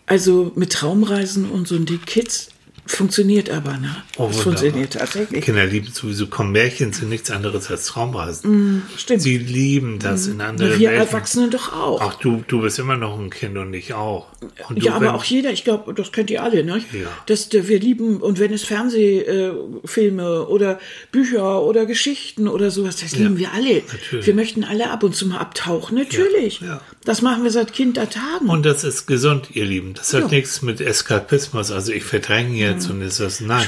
also 0.05 0.51
mit 0.55 0.73
Traumreisen 0.73 1.49
und 1.49 1.67
so, 1.67 1.75
und 1.75 1.89
die 1.89 1.97
Kids 1.97 2.49
funktioniert 2.95 3.49
aber, 3.49 3.77
ne? 3.77 3.95
Oh, 4.17 4.27
das 4.27 4.39
funktioniert 4.41 4.93
tatsächlich. 4.93 5.43
Kinder 5.43 5.65
lieben 5.65 5.87
sowieso, 5.91 6.27
komm, 6.27 6.51
Märchen 6.51 6.93
sind 6.93 7.09
nichts 7.09 7.31
anderes 7.31 7.69
als 7.69 7.85
Traumreisen. 7.85 8.83
Stimmt. 8.97 9.21
Sie 9.21 9.37
lieben 9.37 9.99
das 9.99 10.27
in 10.27 10.41
andere 10.41 10.69
Na, 10.73 10.79
wir 10.79 10.89
Welten. 10.91 11.07
Erwachsene 11.07 11.49
doch 11.49 11.73
auch. 11.73 12.01
Ach, 12.01 12.15
du, 12.15 12.43
du 12.47 12.61
bist 12.61 12.79
immer 12.79 12.97
noch 12.97 13.19
ein 13.19 13.29
Kind 13.29 13.57
und 13.57 13.73
ich 13.73 13.93
auch. 13.93 14.27
Und 14.69 14.83
ja, 14.83 14.93
aber 14.95 15.13
auch 15.13 15.23
jeder, 15.23 15.51
ich 15.51 15.63
glaube, 15.63 15.93
das 15.93 16.11
kennt 16.11 16.29
ihr 16.29 16.43
alle, 16.43 16.63
ne? 16.63 16.77
Ja. 16.91 17.07
Dass 17.27 17.49
wir 17.51 17.79
lieben, 17.79 18.17
und 18.17 18.39
wenn 18.39 18.53
es 18.53 18.63
Fernsehfilme 18.63 20.23
äh, 20.23 20.51
oder 20.51 20.79
Bücher 21.11 21.61
oder 21.63 21.85
Geschichten 21.85 22.47
oder 22.47 22.71
sowas, 22.71 22.97
das 22.97 23.15
lieben 23.15 23.37
wir 23.37 23.51
alle. 23.53 23.83
natürlich. 23.91 24.25
Wir 24.27 24.33
möchten 24.33 24.63
alle 24.63 24.89
ab 24.89 25.03
und 25.03 25.15
zu 25.15 25.27
mal 25.27 25.37
abtauchen, 25.39 25.97
natürlich. 25.97 26.61
ja. 26.61 26.81
Das 27.03 27.21
machen 27.23 27.43
wir 27.43 27.51
seit 27.51 27.73
Kindertagen. 27.73 28.47
Und 28.49 28.63
das 28.65 28.83
ist 28.83 29.07
gesund, 29.07 29.49
ihr 29.53 29.65
Lieben. 29.65 29.93
Das 29.95 30.13
hat 30.13 30.21
Ja. 30.23 30.27
nichts 30.27 30.61
mit 30.61 30.81
Eskapismus, 30.81 31.71
also 31.71 31.91
ich 31.91 32.03
verdränge 32.03 32.55
jetzt 32.57 32.80
Mhm. 32.87 32.95
und 32.95 33.01
ist 33.01 33.19
das, 33.19 33.39
nein. 33.41 33.67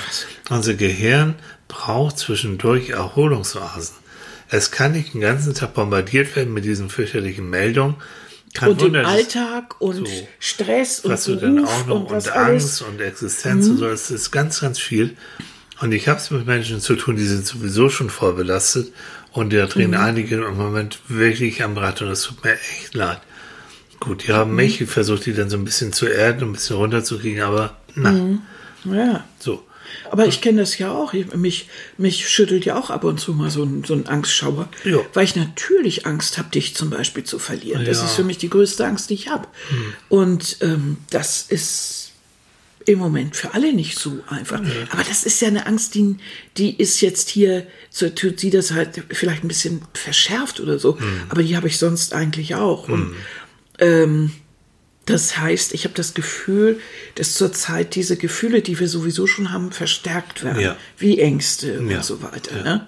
Unser 0.50 0.74
Gehirn 0.76 1.36
braucht 1.68 2.18
zwischendurch 2.20 2.90
Erholungsoasen. 2.90 3.96
Es 4.50 4.72
kann 4.72 4.92
nicht 4.92 5.14
den 5.14 5.22
ganzen 5.22 5.54
Tag 5.54 5.74
bombardiert 5.74 6.36
werden 6.36 6.54
mit 6.54 6.66
diesen 6.66 6.90
fürchterlichen 6.90 7.50
Meldungen. 7.50 7.96
Kein 8.54 8.70
und 8.70 8.82
Wunder, 8.82 9.02
dass- 9.02 9.12
Alltag 9.12 9.82
und 9.82 10.08
so. 10.08 10.28
Stress 10.40 11.00
und 11.00 11.12
was 11.12 11.24
du 11.24 11.36
dann 11.36 11.56
Beruf 11.56 11.70
auch 11.70 11.88
noch 11.88 11.96
und 11.96 12.02
und 12.08 12.12
alles. 12.12 12.26
Mhm. 12.28 12.32
Angst 12.34 12.82
und 12.84 13.02
Existenz 13.02 13.68
und 13.68 13.78
so, 13.78 13.88
es 13.88 14.12
ist 14.12 14.30
ganz, 14.32 14.60
ganz 14.62 14.78
viel. 14.80 15.16
Und 15.82 15.92
ich 15.92 16.08
habe 16.08 16.20
es 16.20 16.30
mit 16.30 16.46
Menschen 16.46 16.80
zu 16.80 16.96
tun, 16.96 17.16
die 17.16 17.26
sind 17.26 17.48
sowieso 17.48 17.90
schon 17.90 18.12
voll 18.12 18.34
belastet 18.34 18.94
und 19.32 19.52
da 19.54 19.66
drehen 19.66 19.92
Mhm. 19.92 19.98
einige 19.98 20.36
im 20.46 20.56
Moment 20.56 21.00
wirklich 21.08 21.64
am 21.64 21.76
Rad 21.78 22.04
und 22.04 22.10
es 22.10 22.22
tut 22.22 22.44
mir 22.44 22.54
echt 22.54 22.94
leid. 22.94 23.20
Gut, 24.00 24.28
die 24.28 24.32
Mhm. 24.32 24.36
haben 24.36 24.56
mich 24.56 24.84
versucht, 24.86 25.26
die 25.26 25.34
dann 25.34 25.50
so 25.50 25.58
ein 25.58 25.66
bisschen 25.66 25.92
zu 25.92 26.06
erden, 26.06 26.44
ein 26.50 26.54
bisschen 26.54 26.76
runterzukriegen, 26.76 27.42
aber 27.42 27.76
na, 27.96 28.12
Mhm. 28.12 28.42
Ja. 28.86 29.24
so. 29.40 29.64
Aber 30.10 30.26
ich 30.26 30.42
kenne 30.42 30.62
das 30.62 30.78
ja 30.78 30.92
auch. 30.92 31.14
Ich- 31.14 31.34
Mich, 31.36 31.68
mich 31.98 32.28
schüttelt 32.30 32.66
ja 32.66 32.80
auch 32.80 32.90
ab 32.90 33.04
und 33.04 33.20
zu 33.20 33.34
mal 33.34 33.50
so 33.52 33.64
ein, 33.64 33.84
so 33.84 33.94
ein 33.94 34.08
Angstschauer. 34.08 34.70
Ja. 34.86 35.00
Weil 35.14 35.26
ich 35.26 35.36
natürlich 35.36 36.06
Angst 36.06 36.38
habe, 36.38 36.50
dich 36.50 36.76
zum 36.76 36.90
Beispiel 36.90 37.24
zu 37.26 37.38
verlieren. 37.38 37.86
Das 37.86 38.00
Ja. 38.00 38.06
ist 38.06 38.14
für 38.16 38.24
mich 38.24 38.38
die 38.38 38.50
größte 38.50 38.86
Angst, 38.86 39.10
die 39.10 39.14
ich 39.16 39.28
habe. 39.30 39.48
Und 40.10 40.58
ähm, 40.62 40.98
das 41.10 41.44
ist 41.48 42.12
im 42.86 43.00
Moment 43.00 43.36
für 43.36 43.54
alle 43.54 43.72
nicht 43.74 43.98
so 44.00 44.20
einfach. 44.28 44.62
Aber 44.90 45.04
das 45.04 45.24
ist 45.26 45.40
ja 45.42 45.48
eine 45.50 45.66
Angst, 45.68 45.96
die, 45.96 46.16
die 46.58 46.76
ist 46.76 47.00
jetzt 47.02 47.30
hier, 47.30 47.66
so 47.90 48.10
tut 48.10 48.40
sie 48.40 48.50
das 48.50 48.72
halt 48.72 49.04
vielleicht 49.12 49.44
ein 49.44 49.48
bisschen 49.48 49.82
verschärft 49.94 50.60
oder 50.60 50.80
so. 50.80 50.98
Aber 51.30 51.44
die 51.44 51.56
habe 51.56 51.68
ich 51.68 51.78
sonst 51.78 52.14
eigentlich 52.14 52.56
auch. 52.56 52.90
Und 52.90 53.14
ähm, 53.80 54.32
das 55.06 55.38
heißt, 55.38 55.74
ich 55.74 55.84
habe 55.84 55.94
das 55.96 56.14
Gefühl, 56.14 56.80
dass 57.16 57.34
zurzeit 57.34 57.96
diese 57.96 58.16
Gefühle, 58.18 58.62
die 58.62 58.80
wir 58.80 58.88
sowieso 58.88 59.28
schon 59.28 59.52
haben, 59.52 59.72
verstärkt 59.72 60.44
werden. 60.44 60.62
Ja. 60.62 60.76
Wie 60.98 61.20
Ängste 61.20 61.74
Ja. 61.74 61.98
und 61.98 62.06
so 62.06 62.22
weiter. 62.24 62.64
Ne? 62.64 62.88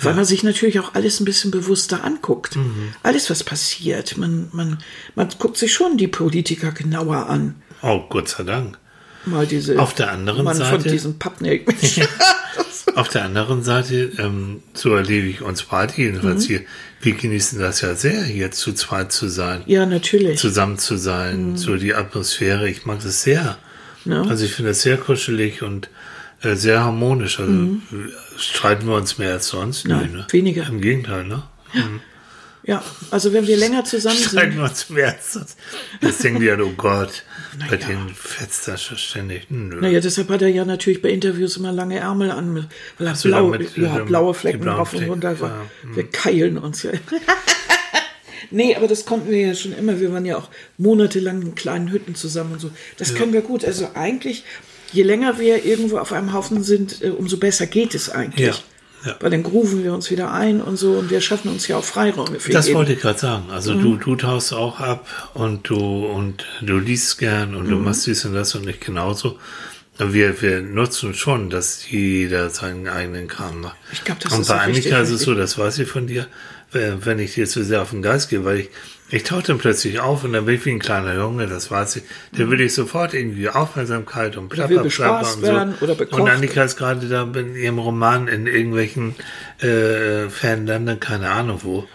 Weil 0.00 0.14
man 0.14 0.24
sich 0.24 0.42
natürlich 0.42 0.80
auch 0.80 0.94
alles 0.94 1.20
ein 1.20 1.24
bisschen 1.24 1.52
bewusster 1.52 2.02
anguckt. 2.02 2.56
Mhm. 2.56 2.92
Alles, 3.04 3.30
was 3.30 3.44
passiert. 3.44 4.16
Man, 4.18 4.48
man, 4.52 4.78
man 5.14 5.28
guckt 5.38 5.56
sich 5.56 5.72
schon 5.72 5.96
die 5.96 6.08
Politiker 6.08 6.72
genauer 6.72 7.28
an. 7.28 7.54
Oh, 7.82 8.00
Gott 8.08 8.28
sei 8.28 8.42
Dank. 8.42 8.76
Mal 9.26 9.46
diese 9.46 9.78
Auf 9.78 9.94
der 9.94 10.12
anderen 10.12 10.44
Mann 10.44 10.56
Seite- 10.56 10.70
von 10.70 10.82
diesem 10.82 11.18
Pappnick. 11.18 11.66
Auf 12.94 13.08
der 13.08 13.24
anderen 13.24 13.62
Seite, 13.64 14.12
ähm, 14.18 14.62
so 14.72 14.94
erlebe 14.94 15.26
ich 15.26 15.42
uns 15.42 15.64
beide 15.64 15.94
jedenfalls 15.96 16.44
Mhm. 16.44 16.48
hier, 16.48 16.60
wir 17.00 17.14
genießen 17.14 17.58
das 17.58 17.80
ja 17.80 17.94
sehr, 17.94 18.22
hier 18.22 18.50
zu 18.52 18.72
zweit 18.72 19.10
zu 19.12 19.28
sein. 19.28 19.62
ja, 19.66 19.84
natürlich. 19.86 20.38
zusammen 20.38 20.78
zu 20.78 20.96
sein, 20.96 21.56
so 21.56 21.76
die 21.76 21.94
Atmosphäre. 21.94 22.68
Ich 22.68 22.86
mag 22.86 23.02
das 23.02 23.22
sehr. 23.22 23.58
Mhm. 24.04 24.12
Ja. 24.12 24.22
Also 24.22 24.44
ich 24.44 24.52
finde 24.52 24.70
es 24.72 24.82
sehr 24.82 24.96
kuschelig 24.98 25.62
und 25.62 25.88
äh, 26.42 26.54
sehr 26.54 26.84
harmonisch. 26.84 27.40
Also 27.40 27.52
äh, 27.52 27.78
streiten 28.38 28.86
wir 28.86 28.94
uns 28.96 29.18
mehr 29.18 29.32
als 29.32 29.48
sonst? 29.48 29.84
Mhm. 29.86 29.90
Nein, 29.90 30.10
Nö, 30.12 30.18
ne? 30.18 30.26
weniger. 30.30 30.66
Im 30.68 30.80
Gegenteil, 30.80 31.24
ne? 31.24 31.42
Mhm. 31.72 32.00
Ja, 32.66 32.82
also 33.10 33.32
wenn 33.34 33.46
wir 33.46 33.58
länger 33.58 33.84
zusammen 33.84 34.16
Streiten 34.16 34.52
sind. 34.52 34.96
wir 34.96 35.14
uns. 35.34 35.54
Jetzt 36.00 36.24
denken 36.24 36.40
die 36.40 36.46
ja, 36.46 36.58
oh 36.58 36.72
Gott, 36.76 37.24
bei 37.70 37.76
Naja. 37.76 37.88
denen 37.88 38.08
fetzt 38.14 38.66
das 38.68 38.82
schon 38.82 38.96
ständig. 38.96 39.50
Nö. 39.50 39.80
Naja, 39.80 40.00
deshalb 40.00 40.30
hat 40.30 40.40
er 40.40 40.48
ja 40.48 40.64
natürlich 40.64 41.02
bei 41.02 41.10
Interviews 41.10 41.58
immer 41.58 41.72
lange 41.72 41.98
Ärmel 41.98 42.30
an, 42.30 42.68
weil 42.98 43.06
er 43.06 43.14
so, 43.14 43.28
blau, 43.28 43.50
damit, 43.50 43.76
ja, 43.76 43.98
ähm, 43.98 44.06
blaue 44.06 44.32
Flecken 44.32 44.66
rauf 44.66 44.94
und 44.94 45.04
runter. 45.04 45.36
ja, 45.38 45.62
hm. 45.82 45.96
Wir 45.96 46.06
keilen 46.10 46.56
uns 46.56 46.82
ja. 46.84 46.92
nee, 48.50 48.74
aber 48.74 48.88
das 48.88 49.04
konnten 49.04 49.30
wir 49.30 49.46
ja 49.48 49.54
schon 49.54 49.72
immer. 49.76 50.00
Wir 50.00 50.10
waren 50.12 50.24
ja 50.24 50.38
auch 50.38 50.48
monatelang 50.78 51.42
in 51.42 51.54
kleinen 51.54 51.90
Hütten 51.90 52.14
zusammen 52.14 52.54
und 52.54 52.60
so. 52.60 52.70
Das 52.96 53.14
können 53.14 53.32
wir 53.34 53.42
gut. 53.42 53.64
Also 53.64 53.90
eigentlich, 53.94 54.44
je 54.92 55.02
länger 55.02 55.38
wir 55.38 55.66
irgendwo 55.66 55.98
auf 55.98 56.12
einem 56.12 56.32
Haufen 56.32 56.62
sind, 56.64 57.02
äh, 57.02 57.10
umso 57.10 57.36
besser 57.36 57.66
geht 57.66 57.94
es 57.94 58.08
eigentlich. 58.08 58.64
Ja. 59.04 59.16
Weil 59.20 59.30
dann 59.30 59.42
grooven 59.42 59.84
wir 59.84 59.92
uns 59.92 60.10
wieder 60.10 60.32
ein 60.32 60.60
und 60.62 60.76
so 60.76 60.92
und 60.92 61.10
wir 61.10 61.20
schaffen 61.20 61.50
uns 61.50 61.68
ja 61.68 61.76
auch 61.76 61.84
Freiräume 61.84 62.40
für 62.40 62.52
Das 62.52 62.66
jeden. 62.66 62.78
wollte 62.78 62.94
ich 62.94 63.00
gerade 63.00 63.18
sagen. 63.18 63.50
Also 63.50 63.74
Mhm. 63.74 63.82
du, 63.82 63.96
du 63.96 64.16
taust 64.16 64.52
auch 64.54 64.80
ab 64.80 65.06
und 65.34 65.68
du 65.68 65.76
und 66.06 66.46
du 66.62 66.78
liest 66.78 67.18
gern 67.18 67.54
und 67.54 67.68
du 67.68 67.76
Mhm. 67.76 67.84
machst 67.84 68.06
dies 68.06 68.24
und 68.24 68.34
das 68.34 68.54
und 68.54 68.66
ich 68.68 68.80
genauso. 68.80 69.38
Wir, 69.98 70.40
wir 70.42 70.60
nutzen 70.60 71.14
schon, 71.14 71.50
dass 71.50 71.88
jeder 71.88 72.50
seinen 72.50 72.88
eigenen 72.88 73.28
Kram 73.28 73.60
macht. 73.60 73.76
Ich 73.92 74.02
glaub, 74.04 74.18
das 74.20 74.32
und 74.32 74.40
ist 74.40 74.48
bei 74.48 74.58
Annika 74.60 74.98
ist 75.00 75.10
es 75.10 75.20
so, 75.22 75.34
das 75.34 75.56
weiß 75.56 75.78
ich 75.78 75.88
von 75.88 76.06
dir, 76.08 76.26
wenn 76.72 77.04
wenn 77.04 77.18
ich 77.20 77.34
dir 77.34 77.46
zu 77.46 77.62
sehr 77.62 77.82
auf 77.82 77.90
den 77.90 78.02
Geist 78.02 78.28
gehe, 78.30 78.44
weil 78.44 78.60
ich, 78.60 78.70
ich 79.10 79.22
tauche 79.22 79.42
dann 79.42 79.58
plötzlich 79.58 80.00
auf 80.00 80.24
und 80.24 80.32
dann 80.32 80.46
bin 80.46 80.56
ich 80.56 80.64
wie 80.64 80.70
ein 80.70 80.78
kleiner 80.78 81.14
Junge, 81.14 81.46
das 81.46 81.70
weiß 81.70 81.96
ich. 81.96 82.02
Der 82.36 82.50
will 82.50 82.60
ich 82.60 82.74
sofort 82.74 83.14
irgendwie 83.14 83.48
Aufmerksamkeit 83.48 84.36
und 84.36 84.48
bespaßt 84.48 85.36
und 85.36 85.44
so. 85.44 86.16
Und 86.16 86.28
Annika 86.28 86.64
ist 86.64 86.76
gerade 86.76 87.06
da 87.08 87.22
in 87.22 87.54
ihrem 87.54 87.78
Roman 87.78 88.28
in 88.28 88.46
irgendwelchen 88.46 89.14
äh, 89.60 90.28
Fernländern, 90.28 91.00
keine 91.00 91.30
Ahnung 91.30 91.60
wo. 91.62 91.86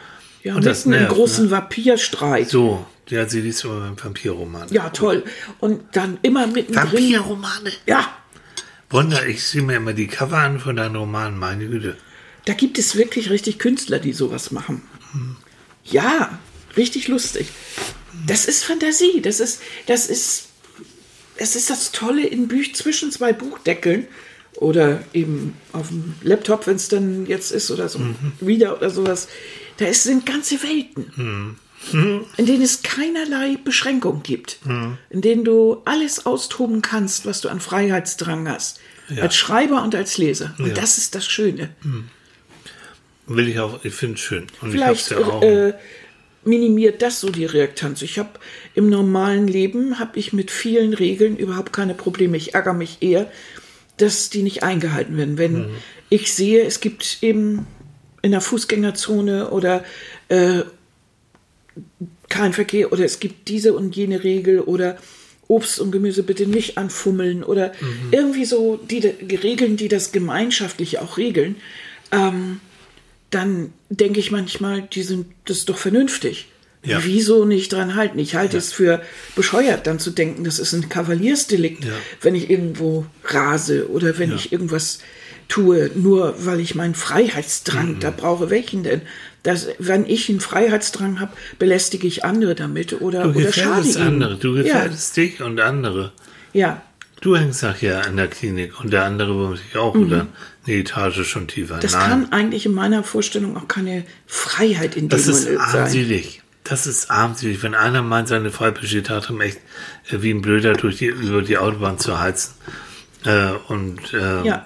Ja, 0.43 0.55
und 0.55 0.65
das 0.65 0.85
nervt, 0.85 1.09
großen 1.09 1.45
ne? 1.45 1.51
Vampirstreit. 1.51 2.47
So, 2.47 2.85
ja, 3.09 3.27
sie 3.27 3.41
liest 3.41 3.65
immer 3.65 3.81
beim 3.81 4.01
Vampirroman. 4.01 4.67
Ja, 4.69 4.89
toll. 4.89 5.25
Und 5.59 5.81
dann 5.93 6.19
immer 6.21 6.47
mittendrin. 6.47 6.91
Vampirromane? 6.93 7.71
Ja, 7.85 8.07
Wunder, 8.91 9.27
ich 9.27 9.43
sehe 9.43 9.61
mir 9.61 9.75
immer 9.75 9.93
die 9.93 10.07
Cover 10.07 10.37
an 10.39 10.59
von 10.59 10.75
deinen 10.75 10.95
Romanen, 10.95 11.37
meine 11.37 11.67
Güte. 11.67 11.95
Da 12.45 12.53
gibt 12.53 12.79
es 12.79 12.95
wirklich 12.95 13.29
richtig 13.29 13.59
Künstler, 13.59 13.99
die 13.99 14.13
sowas 14.13 14.49
machen. 14.49 14.81
Ja, 15.83 16.39
richtig 16.77 17.07
lustig. 17.07 17.47
Das 18.27 18.45
ist 18.45 18.63
Fantasie. 18.63 19.21
Das 19.21 19.39
ist, 19.39 19.61
das 19.85 20.07
ist, 20.07 20.47
es 21.37 21.55
ist 21.55 21.69
das 21.69 21.91
Tolle 21.91 22.25
in 22.25 22.47
Büch 22.47 22.75
zwischen 22.75 23.11
zwei 23.11 23.33
Buchdeckeln 23.33 24.07
oder 24.55 25.03
eben 25.13 25.55
auf 25.71 25.87
dem 25.89 26.15
Laptop, 26.21 26.67
wenn 26.67 26.75
es 26.75 26.87
dann 26.89 27.25
jetzt 27.27 27.51
ist 27.51 27.71
oder 27.71 27.87
so, 27.87 27.99
wieder 28.41 28.75
oder 28.77 28.89
sowas. 28.89 29.27
Da 29.77 29.85
ist, 29.85 30.03
sind 30.03 30.25
ganze 30.25 30.61
Welten, 30.63 31.55
in 31.93 32.45
denen 32.45 32.61
es 32.61 32.81
keinerlei 32.81 33.55
Beschränkung 33.63 34.21
gibt, 34.23 34.59
in 35.09 35.21
denen 35.21 35.45
du 35.45 35.81
alles 35.85 36.25
austoben 36.25 36.81
kannst, 36.81 37.25
was 37.25 37.39
du 37.39 37.47
an 37.47 37.61
Freiheitsdrang 37.61 38.49
hast, 38.49 38.81
als 39.21 39.37
Schreiber 39.37 39.81
und 39.83 39.95
als 39.95 40.17
Leser. 40.17 40.53
Und 40.57 40.67
Ja. 40.69 40.73
das 40.73 40.97
ist 40.97 41.15
das 41.15 41.25
Schöne. 41.25 41.69
Will 43.27 43.47
ich 43.47 43.59
auch, 43.59 43.85
ich 43.85 43.93
finde 43.93 44.15
es 44.15 44.21
schön. 44.21 44.47
Und 44.61 44.71
Vielleicht 44.71 45.11
ich 45.11 45.17
hab's 45.17 45.25
ja 45.27 45.33
auch. 45.33 45.41
äh, 45.43 45.73
minimiert 46.45 47.01
das 47.01 47.19
so 47.19 47.29
die 47.29 47.45
Reaktanz. 47.45 48.01
Ich 48.01 48.17
habe 48.19 48.29
im 48.75 48.89
normalen 48.89 49.47
Leben 49.47 49.99
habe 49.99 50.17
ich 50.17 50.33
mit 50.33 50.51
vielen 50.51 50.93
Regeln 50.93 51.37
überhaupt 51.37 51.73
keine 51.73 51.93
Probleme. 51.93 52.37
Ich 52.37 52.53
ärgere 52.53 52.73
mich 52.73 52.97
eher, 53.01 53.29
dass 53.97 54.29
die 54.29 54.43
nicht 54.43 54.63
eingehalten 54.63 55.17
werden. 55.17 55.37
Wenn 55.37 55.53
Mhm. 55.53 55.67
ich 56.09 56.33
sehe, 56.33 56.63
es 56.63 56.79
gibt 56.79 57.17
eben 57.21 57.67
in 58.21 58.31
der 58.31 58.41
Fußgängerzone 58.41 59.49
oder 59.51 59.83
äh, 60.29 60.61
kein 62.29 62.53
Verkehr 62.53 62.91
oder 62.91 63.03
es 63.05 63.19
gibt 63.19 63.47
diese 63.47 63.73
und 63.73 63.95
jene 63.95 64.23
Regel 64.23 64.59
oder 64.61 64.97
Obst 65.47 65.79
und 65.79 65.91
Gemüse 65.91 66.21
bitte 66.23 66.45
nicht 66.45 66.77
anfummeln 66.77 67.43
oder 67.43 67.71
Mhm. 67.81 68.09
irgendwie 68.11 68.45
so 68.45 68.77
die, 68.77 68.99
die 68.99 69.35
Regeln, 69.35 69.77
die 69.77 69.87
das 69.87 70.11
gemeinschaftlich 70.11 70.99
auch 70.99 71.17
regeln, 71.17 71.55
ähm, 72.11 72.59
dann 73.29 73.73
denke 73.89 74.19
ich 74.19 74.31
manchmal, 74.31 74.81
die 74.83 75.03
sind 75.03 75.27
das 75.45 75.57
ist 75.59 75.69
doch 75.69 75.77
vernünftig. 75.77 76.47
Ja. 76.83 76.99
Wieso 77.03 77.43
nicht 77.43 77.73
dran 77.73 77.95
halten? 77.95 78.19
Ich 78.19 78.35
halte 78.35 78.57
es 78.57 78.71
für 78.71 79.01
bescheuert, 79.35 79.85
dann 79.85 79.99
zu 79.99 80.11
denken, 80.11 80.45
das 80.45 80.59
ist 80.59 80.71
ein 80.73 80.87
Kavaliersdelikt, 80.87 81.83
Ja. 81.83 81.91
wenn 82.21 82.35
ich 82.35 82.49
irgendwo 82.49 83.05
rase 83.25 83.89
oder 83.89 84.17
wenn 84.17 84.33
ich 84.33 84.53
irgendwas 84.53 84.99
tue, 85.49 85.91
nur 85.95 86.35
weil 86.45 86.61
ich 86.61 86.75
meinen 86.75 86.95
Freiheitsdrang 86.95 87.95
Mhm. 87.95 87.99
da 87.99 88.11
brauche. 88.11 88.49
Welchen 88.49 88.83
denn? 88.83 89.01
Das, 89.43 89.67
wenn 89.77 90.05
ich 90.05 90.29
einen 90.29 90.39
Freiheitsdrang 90.39 91.19
habe, 91.19 91.33
belästige 91.57 92.07
ich 92.07 92.23
andere 92.23 92.55
damit 92.55 93.01
oder, 93.01 93.23
du 93.23 93.29
oder 93.39 93.51
schade 93.51 93.81
gefährdest 93.81 93.95
ihnen. 93.97 94.07
andere, 94.07 94.37
du 94.37 94.53
gefährdest 94.53 95.17
dich 95.17 95.41
und 95.41 95.59
andere. 95.59 96.13
Ja, 96.53 96.59
ja. 96.59 96.81
Du 97.21 97.35
hängst 97.35 97.63
nachher 97.63 98.05
in 98.07 98.15
der 98.17 98.27
Klinik 98.27 98.79
und 98.79 98.91
der 98.93 99.03
andere 99.05 99.35
womöglich 99.35 99.75
auch 99.75 99.93
oder 99.95 100.27
eine 100.65 100.75
Etage 100.75 101.27
schon 101.27 101.47
tiefer. 101.47 101.75
Mhm. 101.77 101.79
Das 101.81 101.93
Nein, 101.93 102.09
kann 102.09 102.31
eigentlich 102.31 102.65
in 102.65 102.73
meiner 102.73 103.03
Vorstellung 103.03 103.57
auch 103.57 103.67
keine 103.67 104.05
Freiheit 104.25 104.95
in 104.95 105.09
dem 105.09 105.09
das 105.09 105.27
ist 105.27 105.47
armselig. 105.57 106.41
Das 106.63 106.87
ist 106.87 107.09
armselig. 107.11 107.61
Wenn 107.63 107.75
einer 107.75 108.01
meint, 108.03 108.27
seine 108.27 108.51
Freiheit 108.51 108.79
besteht 108.79 109.09
darin, 109.09 109.41
echt 109.41 109.57
äh, 110.11 110.21
wie 110.21 110.31
ein 110.31 110.41
Blöder 110.41 110.73
durch 110.73 110.97
die, 110.97 111.07
über 111.07 111.41
die 111.41 111.57
Autobahn 111.57 111.97
zu 111.99 112.19
heizen. 112.19 112.53
Äh, 113.25 113.49
und, 113.67 114.13
äh, 114.13 114.43
Ja. 114.43 114.65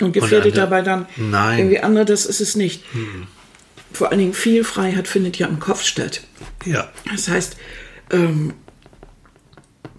Und 0.00 0.12
gefährdet 0.12 0.52
andere- 0.52 0.52
dabei 0.54 0.82
dann 0.82 1.06
Nein. 1.16 1.58
irgendwie 1.58 1.80
andere, 1.80 2.04
das 2.06 2.24
ist 2.26 2.40
es 2.40 2.56
nicht. 2.56 2.82
Vor 3.92 4.08
allen 4.10 4.18
Dingen 4.18 4.32
viel 4.34 4.64
Freiheit 4.64 5.06
findet 5.06 5.36
ja 5.38 5.46
im 5.46 5.60
Kopf 5.60 5.84
statt. 5.84 6.22
Ja. 6.64 6.90
Das 7.10 7.28
heißt, 7.28 7.56
ähm, 8.10 8.54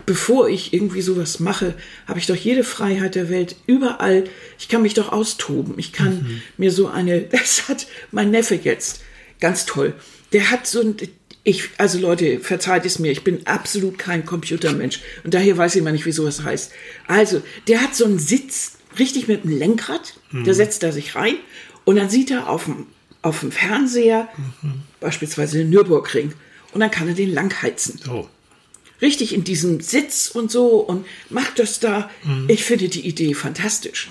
bevor 0.05 0.49
ich 0.49 0.73
irgendwie 0.73 1.01
sowas 1.01 1.39
mache, 1.39 1.73
habe 2.07 2.19
ich 2.19 2.25
doch 2.27 2.35
jede 2.35 2.63
Freiheit 2.63 3.15
der 3.15 3.29
Welt 3.29 3.55
überall. 3.67 4.25
Ich 4.59 4.67
kann 4.69 4.81
mich 4.81 4.93
doch 4.93 5.11
austoben. 5.11 5.75
Ich 5.77 5.93
kann 5.93 6.15
Mhm. 6.23 6.41
mir 6.57 6.71
so 6.71 6.87
eine, 6.87 7.21
das 7.31 7.67
hat 7.69 7.87
mein 8.11 8.31
Neffe 8.31 8.55
jetzt, 8.55 9.01
ganz 9.39 9.65
toll. 9.65 9.93
Der 10.33 10.49
hat 10.51 10.65
so 10.67 10.81
ein, 10.81 10.95
ich, 11.43 11.69
also 11.77 11.99
Leute, 11.99 12.39
verzeiht 12.39 12.85
es 12.85 12.99
mir, 12.99 13.11
ich 13.11 13.23
bin 13.23 13.45
absolut 13.47 13.97
kein 13.99 14.25
Computermensch 14.25 14.99
und 15.23 15.33
daher 15.33 15.57
weiß 15.57 15.75
ich 15.75 15.81
immer 15.81 15.91
nicht, 15.91 16.05
wie 16.05 16.11
sowas 16.13 16.43
heißt. 16.43 16.71
Also, 17.07 17.41
der 17.67 17.81
hat 17.81 17.95
so 17.95 18.05
einen 18.05 18.19
Sitz, 18.19 18.77
richtig 18.97 19.27
mit 19.27 19.43
einem 19.43 19.57
Lenkrad, 19.57 20.13
Mhm. 20.31 20.45
da 20.45 20.53
setzt 20.53 20.83
er 20.83 20.91
sich 20.93 21.15
rein 21.15 21.35
und 21.83 21.97
dann 21.97 22.09
sieht 22.09 22.31
er 22.31 22.49
auf 22.49 22.65
dem, 22.65 22.87
auf 23.21 23.41
dem 23.41 23.51
Fernseher 23.51 24.27
Mhm. 24.61 24.81
beispielsweise 24.99 25.57
den 25.59 25.69
Nürburgring 25.69 26.33
und 26.71 26.79
dann 26.79 26.91
kann 26.91 27.07
er 27.09 27.13
den 27.13 27.33
langheizen 27.33 27.99
So. 28.03 28.29
Richtig 29.01 29.33
in 29.33 29.43
diesem 29.43 29.81
Sitz 29.81 30.29
und 30.33 30.51
so 30.51 30.77
und 30.77 31.05
macht 31.29 31.59
das 31.59 31.79
da. 31.79 32.09
Mhm. 32.23 32.45
Ich 32.49 32.63
finde 32.63 32.89
die 32.89 33.05
Idee 33.07 33.33
fantastisch. 33.33 34.09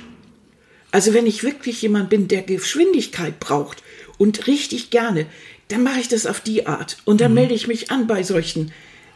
Also 0.90 1.14
wenn 1.14 1.26
ich 1.26 1.42
wirklich 1.42 1.80
jemand 1.82 2.10
bin, 2.10 2.28
der 2.28 2.42
Geschwindigkeit 2.42 3.40
braucht 3.40 3.82
und 4.18 4.46
richtig 4.46 4.90
gerne, 4.90 5.26
dann 5.68 5.82
mache 5.82 6.00
ich 6.00 6.08
das 6.08 6.26
auf 6.26 6.40
die 6.40 6.66
Art. 6.66 6.98
Und 7.06 7.14
Mhm. 7.14 7.18
dann 7.18 7.34
melde 7.34 7.54
ich 7.54 7.66
mich 7.66 7.90
an 7.90 8.06
bei 8.06 8.22
solchen, 8.22 8.72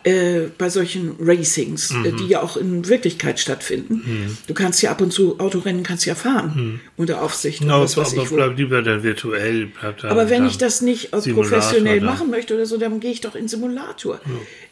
äh, 0.06 0.50
bei 0.56 0.70
solchen 0.70 1.16
Racings, 1.18 1.90
äh, 1.90 2.12
Mhm. 2.12 2.16
die 2.18 2.28
ja 2.28 2.40
auch 2.40 2.56
in 2.56 2.86
Wirklichkeit 2.88 3.40
stattfinden. 3.40 4.38
Du 4.46 4.54
kannst 4.54 4.80
ja 4.80 4.92
ab 4.92 5.00
und 5.00 5.12
zu 5.12 5.40
Autorennen 5.40 5.82
kannst 5.82 6.06
ja 6.06 6.14
fahren 6.14 6.80
unter 6.96 7.22
Aufsicht. 7.22 7.64
Mhm. 7.64 7.70
Aber, 7.70 7.82
was 7.84 7.96
weiß 7.96 8.12
aber 8.12 8.22
ich 8.22 8.30
wo. 8.30 8.36
bleib 8.36 8.56
lieber 8.56 8.82
dann 8.82 9.02
virtuell. 9.02 9.66
Bleib 9.80 9.98
dann, 10.00 10.12
Aber 10.12 10.30
wenn 10.30 10.46
ich 10.46 10.58
das 10.58 10.80
nicht 10.80 11.12
äh, 11.12 11.20
Simulator 11.20 11.58
professionell 11.58 11.96
dann. 11.98 12.06
machen 12.06 12.30
möchte 12.30 12.54
oder 12.54 12.66
so, 12.66 12.78
dann 12.78 13.00
gehe 13.00 13.10
ich 13.10 13.20
doch 13.20 13.34
in 13.34 13.48
Simulator. 13.48 14.20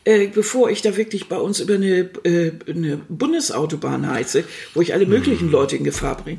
Äh, 0.04 0.28
bevor 0.28 0.70
ich 0.70 0.82
da 0.82 0.96
wirklich 0.96 1.28
bei 1.28 1.36
uns 1.36 1.58
über 1.58 1.74
eine, 1.74 2.08
äh, 2.24 2.52
eine 2.68 3.00
Bundesautobahn 3.08 4.08
heize, 4.08 4.44
wo 4.74 4.82
ich 4.82 4.92
alle 4.94 5.06
möglichen 5.06 5.50
Leute 5.50 5.74
in 5.76 5.82
Gefahr 5.84 6.16
bringe. 6.16 6.38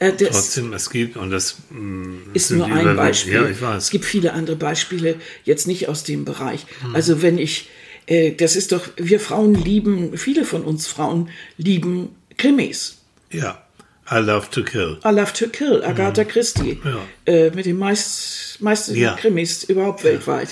Äh, 0.00 0.12
das 0.18 0.30
Trotzdem, 0.30 0.72
es 0.72 0.90
gibt, 0.90 1.16
und 1.16 1.30
das 1.30 1.58
mh, 1.70 2.16
ist 2.34 2.48
sind 2.48 2.58
nur 2.58 2.66
ein 2.66 2.96
Beispiel. 2.96 3.34
Ja, 3.34 3.44
ich 3.44 3.56
Es 3.58 3.62
weiß. 3.62 3.90
gibt 3.90 4.04
viele 4.04 4.32
andere 4.32 4.56
Beispiele, 4.56 5.14
jetzt 5.44 5.68
nicht 5.68 5.88
aus 5.88 6.02
dem 6.02 6.24
Bereich. 6.24 6.66
Hm. 6.80 6.96
Also 6.96 7.22
wenn 7.22 7.38
ich, 7.38 7.68
das 8.06 8.56
ist 8.56 8.72
doch, 8.72 8.88
wir 8.96 9.20
Frauen 9.20 9.54
lieben, 9.54 10.16
viele 10.18 10.44
von 10.44 10.62
uns 10.64 10.86
Frauen 10.86 11.30
lieben 11.56 12.14
Krimis. 12.36 12.98
Ja. 13.30 13.62
I 14.10 14.16
love 14.16 14.48
to 14.50 14.62
kill. 14.64 14.98
I 15.04 15.08
Love 15.10 15.32
to 15.32 15.46
Kill, 15.48 15.82
Agatha 15.84 16.24
Christie, 16.24 16.78
Hm. 16.82 16.92
Ja. 17.26 17.32
äh, 17.32 17.50
mit 17.54 17.64
den 17.66 17.78
meist, 17.78 18.60
meisten 18.60 18.94
Ja. 18.96 19.14
Krimis 19.14 19.64
überhaupt 19.64 20.02
weltweit. 20.04 20.48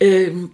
Ähm, 0.00 0.52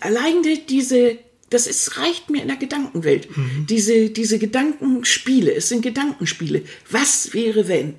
allein 0.00 0.42
die, 0.42 0.64
diese, 0.64 1.18
das 1.50 1.66
ist, 1.66 1.98
reicht 1.98 2.30
mir 2.30 2.40
in 2.40 2.48
der 2.48 2.56
Gedankenwelt. 2.56 3.36
Mhm. 3.36 3.66
Diese, 3.68 4.08
diese 4.10 4.38
Gedankenspiele, 4.38 5.52
es 5.54 5.68
sind 5.68 5.82
Gedankenspiele. 5.82 6.62
Was 6.90 7.34
wäre, 7.34 7.66
wenn? 7.68 7.96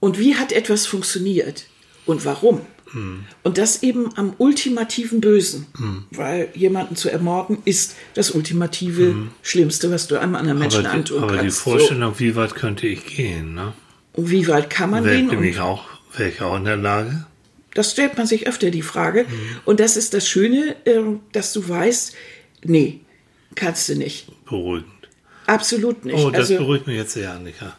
Und 0.00 0.18
wie 0.18 0.34
hat 0.34 0.52
etwas 0.52 0.84
funktioniert? 0.86 1.66
Und 2.06 2.24
warum? 2.26 2.60
Mhm. 2.94 3.24
Und 3.42 3.58
das 3.58 3.82
eben 3.82 4.16
am 4.16 4.34
ultimativen 4.38 5.20
Bösen. 5.20 5.66
Weil 6.10 6.48
jemanden 6.54 6.96
zu 6.96 7.10
ermorden 7.10 7.58
ist 7.64 7.94
das 8.14 8.30
ultimative 8.30 9.14
Schlimmste, 9.42 9.90
was 9.90 10.06
du 10.06 10.18
einem 10.18 10.34
anderen 10.34 10.58
Menschen 10.58 10.80
Mhm. 10.82 10.86
Aber, 10.86 10.94
die, 10.94 10.98
antun 10.98 11.22
aber 11.22 11.32
die 11.32 11.38
kannst. 11.38 11.60
Vorstellung, 11.60 12.14
wie 12.18 12.36
weit 12.36 12.54
könnte 12.54 12.86
ich 12.86 13.04
gehen, 13.04 13.54
ne? 13.54 13.72
So. 14.14 14.22
Und 14.22 14.30
wie 14.30 14.46
weit 14.46 14.70
kann 14.70 14.90
man 14.90 15.04
Wer, 15.04 15.16
gehen? 15.16 15.28
bin 15.28 15.42
ich 15.42 15.58
auch, 15.58 15.84
wäre 16.16 16.28
ich 16.30 16.40
auch 16.40 16.56
in 16.56 16.64
der 16.64 16.76
Lage? 16.76 17.26
Das 17.74 17.90
stellt 17.90 18.16
man 18.16 18.28
sich 18.28 18.46
öfter 18.46 18.70
die 18.70 18.82
Frage. 18.82 19.26
Und 19.64 19.80
das 19.80 19.96
ist 19.96 20.14
das 20.14 20.28
Schöne, 20.28 20.76
äh, 20.84 21.00
dass 21.32 21.52
du 21.52 21.68
weißt, 21.68 22.14
nee, 22.62 23.00
kannst 23.56 23.88
du 23.88 23.96
nicht. 23.96 24.28
Beruhigend. 24.44 24.86
Absolut 25.46 26.04
nicht. 26.04 26.16
Oh, 26.16 26.30
das 26.30 26.50
also, 26.50 26.58
beruhigt 26.58 26.86
mich 26.86 26.96
jetzt 26.96 27.14
sehr, 27.14 27.32
Annika. 27.32 27.76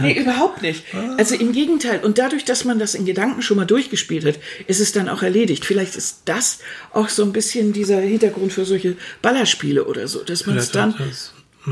Nee, 0.00 0.20
überhaupt 0.20 0.62
nicht. 0.62 0.84
Also 1.16 1.34
im 1.34 1.52
Gegenteil. 1.52 2.00
Und 2.04 2.18
dadurch, 2.18 2.44
dass 2.44 2.64
man 2.64 2.78
das 2.78 2.94
in 2.94 3.04
Gedanken 3.06 3.42
schon 3.42 3.56
mal 3.56 3.64
durchgespielt 3.64 4.24
hat, 4.24 4.38
ist 4.66 4.80
es 4.80 4.92
dann 4.92 5.08
auch 5.08 5.22
erledigt. 5.22 5.64
Vielleicht 5.64 5.96
ist 5.96 6.22
das 6.26 6.58
auch 6.92 7.08
so 7.08 7.22
ein 7.24 7.32
bisschen 7.32 7.72
dieser 7.72 8.00
Hintergrund 8.00 8.52
für 8.52 8.64
solche 8.64 8.96
Ballerspiele 9.22 9.84
oder 9.84 10.06
so, 10.08 10.22
dass 10.22 10.46
man 10.46 10.56
es 10.58 10.70
dann, 10.72 10.94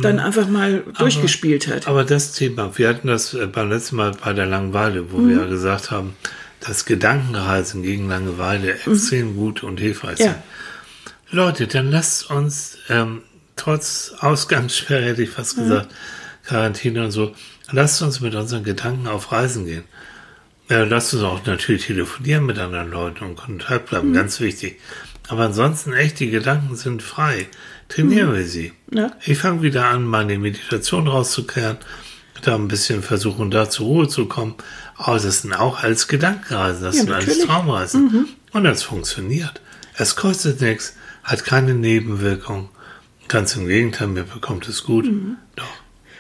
dann 0.03 0.19
einfach 0.19 0.49
mal 0.49 0.83
durchgespielt 0.99 1.69
hat. 1.69 1.87
Aber 1.89 2.05
das 2.05 2.33
Thema, 2.33 2.77
wir 2.77 2.89
hatten 2.89 3.09
das 3.09 3.35
äh, 3.35 3.47
beim 3.47 3.69
letzten 3.71 3.97
Mal 3.97 4.13
bei 4.13 4.33
der 4.33 4.47
Langeweile, 4.47 5.11
wo 5.13 5.19
Mhm. 5.19 5.29
wir 5.29 5.37
ja 5.39 5.47
gesagt 5.47 5.91
haben, 5.91 6.15
dass 6.61 6.85
Gedankenreisen 6.85 7.83
gegen 7.83 8.09
Langeweile 8.09 8.75
extrem 8.87 9.37
gut 9.37 9.63
und 9.63 9.79
hilfreich 9.79 10.19
Mhm. 10.19 10.25
Ja. 10.25 10.31
sind. 10.33 10.43
Leute, 11.31 11.67
dann 11.67 11.91
lasst 11.91 12.31
uns 12.31 12.79
ähm, 12.89 13.23
trotz 13.57 14.15
Ausgangssperre, 14.21 15.05
hätte 15.07 15.23
ich 15.23 15.31
Mhm. 15.31 15.35
fast 15.35 15.57
gesagt, 15.57 15.89
Quarantäne 16.47 17.05
und 17.05 17.11
so, 17.11 17.35
lasst 17.71 18.03
uns 18.03 18.21
mit 18.21 18.35
unseren 18.35 18.65
Gedanken 18.65 19.07
auf 19.09 19.33
Reisen 19.33 19.67
gehen. 19.67 19.85
Ja, 20.69 20.83
lasst 20.85 21.15
uns 21.15 21.23
auch 21.23 21.45
natürlich 21.47 21.87
telefonieren 21.87 22.45
mit 22.47 22.59
anderen 22.59 22.91
Leuten 22.91 23.25
und 23.25 23.37
Kontakt 23.37 23.87
Mhm. 23.87 23.89
bleiben, 23.91 24.13
ganz 24.13 24.41
wichtig. 24.41 24.81
Aber 25.29 25.45
ansonsten 25.45 25.93
echt, 25.93 26.21
die 26.21 26.31
Gedanken 26.31 26.77
sind 26.77 27.03
frei. 27.03 27.47
Trainieren 27.89 28.35
wir 28.35 28.45
sie. 28.45 28.73
Mhm. 28.91 28.99
Ja. 28.99 29.11
Ich 29.25 29.39
fange 29.39 29.63
wieder 29.63 29.87
an, 29.89 30.05
meine 30.05 30.39
Meditation 30.39 31.07
rauszukehren, 31.09 31.77
da 32.43 32.55
ein 32.55 32.69
bisschen 32.69 33.03
versuchen, 33.03 33.51
da 33.51 33.71
zur 33.71 33.87
Ruhe 33.87 34.09
zu 34.09 34.27
kommen. 34.27 34.55
Aber 34.97 35.19
das 35.19 35.43
sind 35.43 35.53
auch 35.53 35.83
alles 35.83 36.09
Gedankenreisen, 36.09 36.83
das 36.83 36.97
Ja, 36.97 37.01
sind 37.03 37.11
natürlich. 37.11 37.39
Mhm. 37.45 37.47
Traumreisen. 37.49 38.29
Und 38.53 38.65
das 38.65 38.83
funktioniert. 38.83 39.61
Es 39.95 40.17
kostet 40.17 40.61
nichts, 40.61 40.95
hat 41.23 41.45
keine 41.45 41.75
Nebenwirkung. 41.75 42.69
Ganz 43.29 43.57
im 43.57 43.67
Gegenteil, 43.67 44.09
mir 44.09 44.23
bekommt 44.25 44.69
es 44.69 44.85
gut. 44.85 45.07
Mhm. 45.07 45.37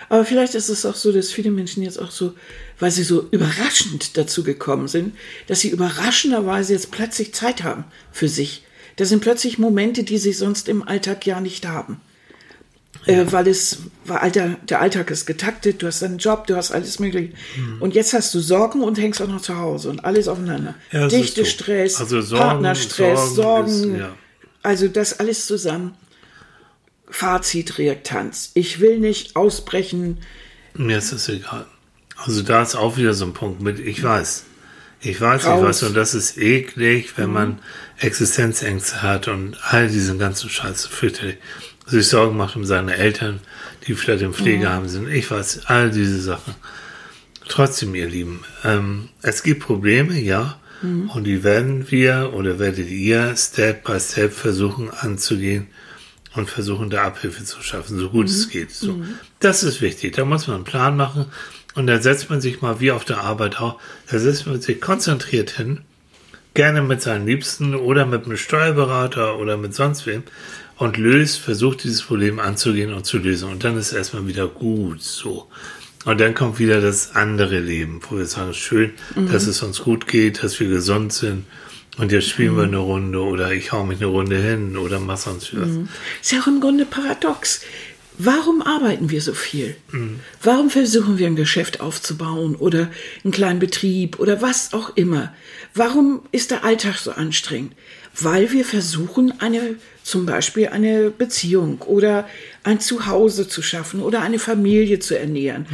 Aber 0.09 0.24
vielleicht 0.24 0.54
ist 0.54 0.68
es 0.68 0.86
auch 0.86 0.94
so, 0.94 1.12
dass 1.12 1.30
viele 1.32 1.50
Menschen 1.50 1.82
jetzt 1.82 2.00
auch 2.00 2.11
so, 2.11 2.34
weil 2.78 2.90
sie 2.90 3.02
so 3.02 3.26
überraschend 3.30 4.16
dazu 4.16 4.44
gekommen 4.44 4.88
sind, 4.88 5.14
dass 5.46 5.61
sie 5.61 5.68
überraschenderweise 5.70 6.72
jetzt 6.74 6.90
plötzlich 6.90 7.34
Zeit 7.34 7.62
haben 7.64 7.84
für 8.12 8.28
sich. 8.28 8.64
Das 8.96 9.09
sind 9.09 9.20
plötzlich 9.20 9.59
Momente, 9.59 10.04
die 10.04 10.18
sie 10.18 10.32
sonst 10.32 10.68
im 10.68 10.86
Alltag 10.86 11.26
ja 11.26 11.40
nicht 11.40 11.66
haben. 11.66 12.00
Äh, 13.07 13.26
weil 13.30 13.46
es, 13.46 13.78
weil 14.04 14.16
Alter, 14.18 14.57
der 14.68 14.80
Alltag 14.80 15.11
ist 15.11 15.26
getaktet, 15.26 15.80
du 15.82 15.86
hast 15.86 16.02
einen 16.02 16.18
Job, 16.18 16.46
du 16.48 16.57
hast 16.57 16.72
alles 16.72 16.98
mögliche. 16.98 17.34
Hm. 17.54 17.76
Und 17.80 17.94
jetzt 17.94 18.12
hast 18.14 18.34
du 18.34 18.40
Sorgen 18.40 18.82
und 18.82 18.98
hängst 18.98 19.22
auch 19.22 19.28
noch 19.28 19.42
zu 19.42 19.57
Hause 19.57 19.90
und 19.90 20.04
alles 20.04 20.26
aufeinander. 20.28 20.74
Ja, 20.90 21.07
Dichte 21.07 21.44
so. 21.44 21.50
Stress, 21.50 21.96
Also 22.00 22.20
Sorgen- 22.20 22.42
Partnerstress, 22.44 23.34
Sorgen 23.34 23.70
Sorgen. 23.70 23.94
ist- 23.94 24.00
ja. 24.00 24.14
Also 24.62 24.88
das 24.88 25.20
alles 25.20 25.46
zusammen. 25.46 25.94
Fazit, 27.09 27.78
Reaktanz. 27.78 28.50
Ich 28.54 28.80
will 28.80 28.98
nicht 28.98 29.36
ausbrechen. 29.36 30.18
Mir 30.74 30.98
ist 30.98 31.12
das 31.12 31.28
egal. 31.28 31.66
Also 32.16 32.42
da 32.42 32.62
ist 32.62 32.74
auch 32.74 32.96
wieder 32.96 33.14
so 33.14 33.26
ein 33.26 33.34
Punkt 33.34 33.61
mit, 33.61 33.78
ich 33.78 34.02
weiß. 34.02 34.44
Ich 35.00 35.20
weiß, 35.20 35.42
ich 35.42 35.48
Raus. 35.48 35.62
weiß, 35.62 35.82
und 35.84 35.94
das 35.94 36.14
ist 36.14 36.38
eklig, 36.38 37.16
wenn 37.16 37.30
man 37.30 37.59
Existenzängste 37.98 39.02
hat 39.02 39.28
und 39.28 39.57
all 39.62 39.88
diesen 39.88 40.18
ganzen 40.18 40.50
Scheiß 40.50 40.86
fürchterlich. 40.86 41.36
Sich 41.86 42.09
Sorgen 42.09 42.36
macht 42.36 42.57
um 42.57 42.64
seine 42.64 42.96
Eltern, 42.96 43.40
die 43.86 43.94
vielleicht 43.94 44.22
im 44.22 44.34
Pflegeheim 44.34 44.88
sind. 44.88 45.09
Ich 45.09 45.30
weiß, 45.30 45.66
all 45.66 45.90
diese 45.90 46.20
Sachen. 46.20 46.54
Trotzdem, 47.48 47.94
ihr 47.94 48.09
Lieben, 48.09 48.42
ähm, 48.64 49.11
es 49.22 49.44
gibt 49.44 49.62
Probleme, 49.62 50.18
ja, 50.18 50.59
und 50.82 51.24
die 51.24 51.42
werden 51.42 51.90
wir 51.90 52.32
oder 52.34 52.59
werdet 52.59 52.90
ihr 52.90 53.34
Step 53.36 53.84
by 53.84 53.98
Step 53.98 54.32
versuchen 54.32 54.90
anzugehen 54.90 55.68
und 56.37 56.51
versuchen, 56.51 56.91
da 56.91 57.05
Abhilfe 57.05 57.45
zu 57.45 57.62
schaffen, 57.62 57.99
so 57.99 58.11
gut 58.11 58.26
es 58.26 58.49
geht. 58.49 58.70
So. 58.70 59.01
Das 59.41 59.62
ist 59.62 59.80
wichtig. 59.80 60.14
Da 60.14 60.24
muss 60.24 60.47
man 60.47 60.57
einen 60.57 60.64
Plan 60.64 60.97
machen 60.97 61.26
und 61.74 61.87
da 61.87 62.01
setzt 62.01 62.30
man 62.30 62.41
sich 62.41 62.62
mal 62.62 62.80
wie 62.80 62.93
auf 62.93 63.05
der 63.05 63.20
Arbeit 63.20 63.61
auch, 63.61 63.78
da 64.11 64.18
setzt 64.18 64.47
man 64.47 64.61
sich 64.61 64.80
konzentriert 64.80 65.51
hin, 65.51 65.80
gerne 66.55 66.82
mit 66.82 67.03
seinen 67.03 67.26
Liebsten 67.26 67.74
oder 67.74 68.07
mit 68.07 68.24
einem 68.24 68.37
Steuerberater 68.37 69.39
oder 69.39 69.57
mit 69.57 69.74
sonst 69.74 70.07
wem 70.07 70.22
und 70.78 70.97
löst, 70.97 71.39
versucht 71.39 71.84
dieses 71.84 72.03
Problem 72.03 72.39
anzugehen 72.39 72.93
und 72.93 73.05
zu 73.07 73.18
lösen. 73.18 73.51
Und 73.51 73.64
dann 73.64 73.76
ist 73.76 73.93
erstmal 73.93 74.26
wieder 74.26 74.47
gut 74.47 75.03
so. 75.03 75.49
Und 76.05 76.20
dann 76.20 76.34
kommt 76.34 76.59
wieder 76.59 76.80
das 76.80 77.16
andere 77.16 77.59
Leben, 77.59 78.01
wo 78.09 78.16
wir 78.16 78.26
sagen, 78.26 78.55
schön, 78.55 78.93
dass 79.30 79.47
es 79.47 79.62
uns 79.62 79.80
gut 79.80 80.07
geht, 80.07 80.43
dass 80.43 80.61
wir 80.61 80.68
gesund 80.68 81.12
sind. 81.12 81.45
Und 81.99 82.12
jetzt 82.12 82.28
spielen 82.28 82.57
wir 82.57 82.64
eine 82.64 82.76
Runde 82.78 83.20
oder 83.20 83.53
ich 83.53 83.72
hau 83.72 83.84
mich 83.84 83.99
eine 83.99 84.07
Runde 84.07 84.36
hin 84.36 84.76
oder 84.76 85.01
mach 85.01 85.16
sonst 85.16 85.57
was. 85.57 85.68
Ist 86.20 86.32
ja 86.32 86.40
auch 86.40 86.47
im 86.47 86.61
Grunde 86.61 86.84
paradox. 86.84 87.62
Warum 88.18 88.62
arbeiten 88.62 89.11
wir 89.11 89.20
so 89.20 89.34
viel? 89.34 89.76
Warum 90.42 90.70
versuchen 90.70 91.18
wir 91.18 91.26
ein 91.26 91.36
Geschäft 91.36 91.80
aufzubauen 91.80 92.55
oder 92.55 92.90
einen 93.24 93.32
kleinen 93.32 93.59
Betrieb 93.59 94.18
oder 94.18 94.40
was 94.40 94.72
auch 94.72 94.97
immer? 94.97 95.34
Warum 95.74 96.22
ist 96.32 96.51
der 96.51 96.64
Alltag 96.64 96.97
so 96.97 97.12
anstrengend? 97.12 97.72
Weil 98.18 98.53
wir 98.53 98.64
versuchen, 98.64 99.34
eine, 99.40 99.74
zum 100.03 100.24
Beispiel 100.24 100.68
eine 100.68 101.11
Beziehung 101.11 101.82
oder 101.82 102.26
ein 102.62 102.80
Zuhause 102.80 103.49
zu 103.49 103.61
schaffen 103.61 104.01
oder 104.01 104.22
eine 104.22 104.38
Familie 104.38 104.99
zu 104.99 105.18
ernähren. 105.18 105.66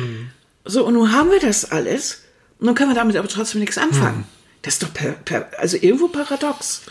So, 0.65 0.85
und 0.85 0.95
nun 0.95 1.13
haben 1.13 1.31
wir 1.31 1.39
das 1.41 1.71
alles 1.71 2.23
und 2.59 2.67
dann 2.67 2.75
können 2.75 2.91
wir 2.91 2.97
damit 2.97 3.17
aber 3.17 3.29
trotzdem 3.29 3.61
nichts 3.61 3.79
anfangen. 3.79 4.25
Das 4.63 4.75
ist 4.75 4.83
doch 4.83 4.95
per, 4.95 5.13
per, 5.13 5.51
also 5.59 5.77
irgendwo 5.77 6.09
paradox. 6.09 6.83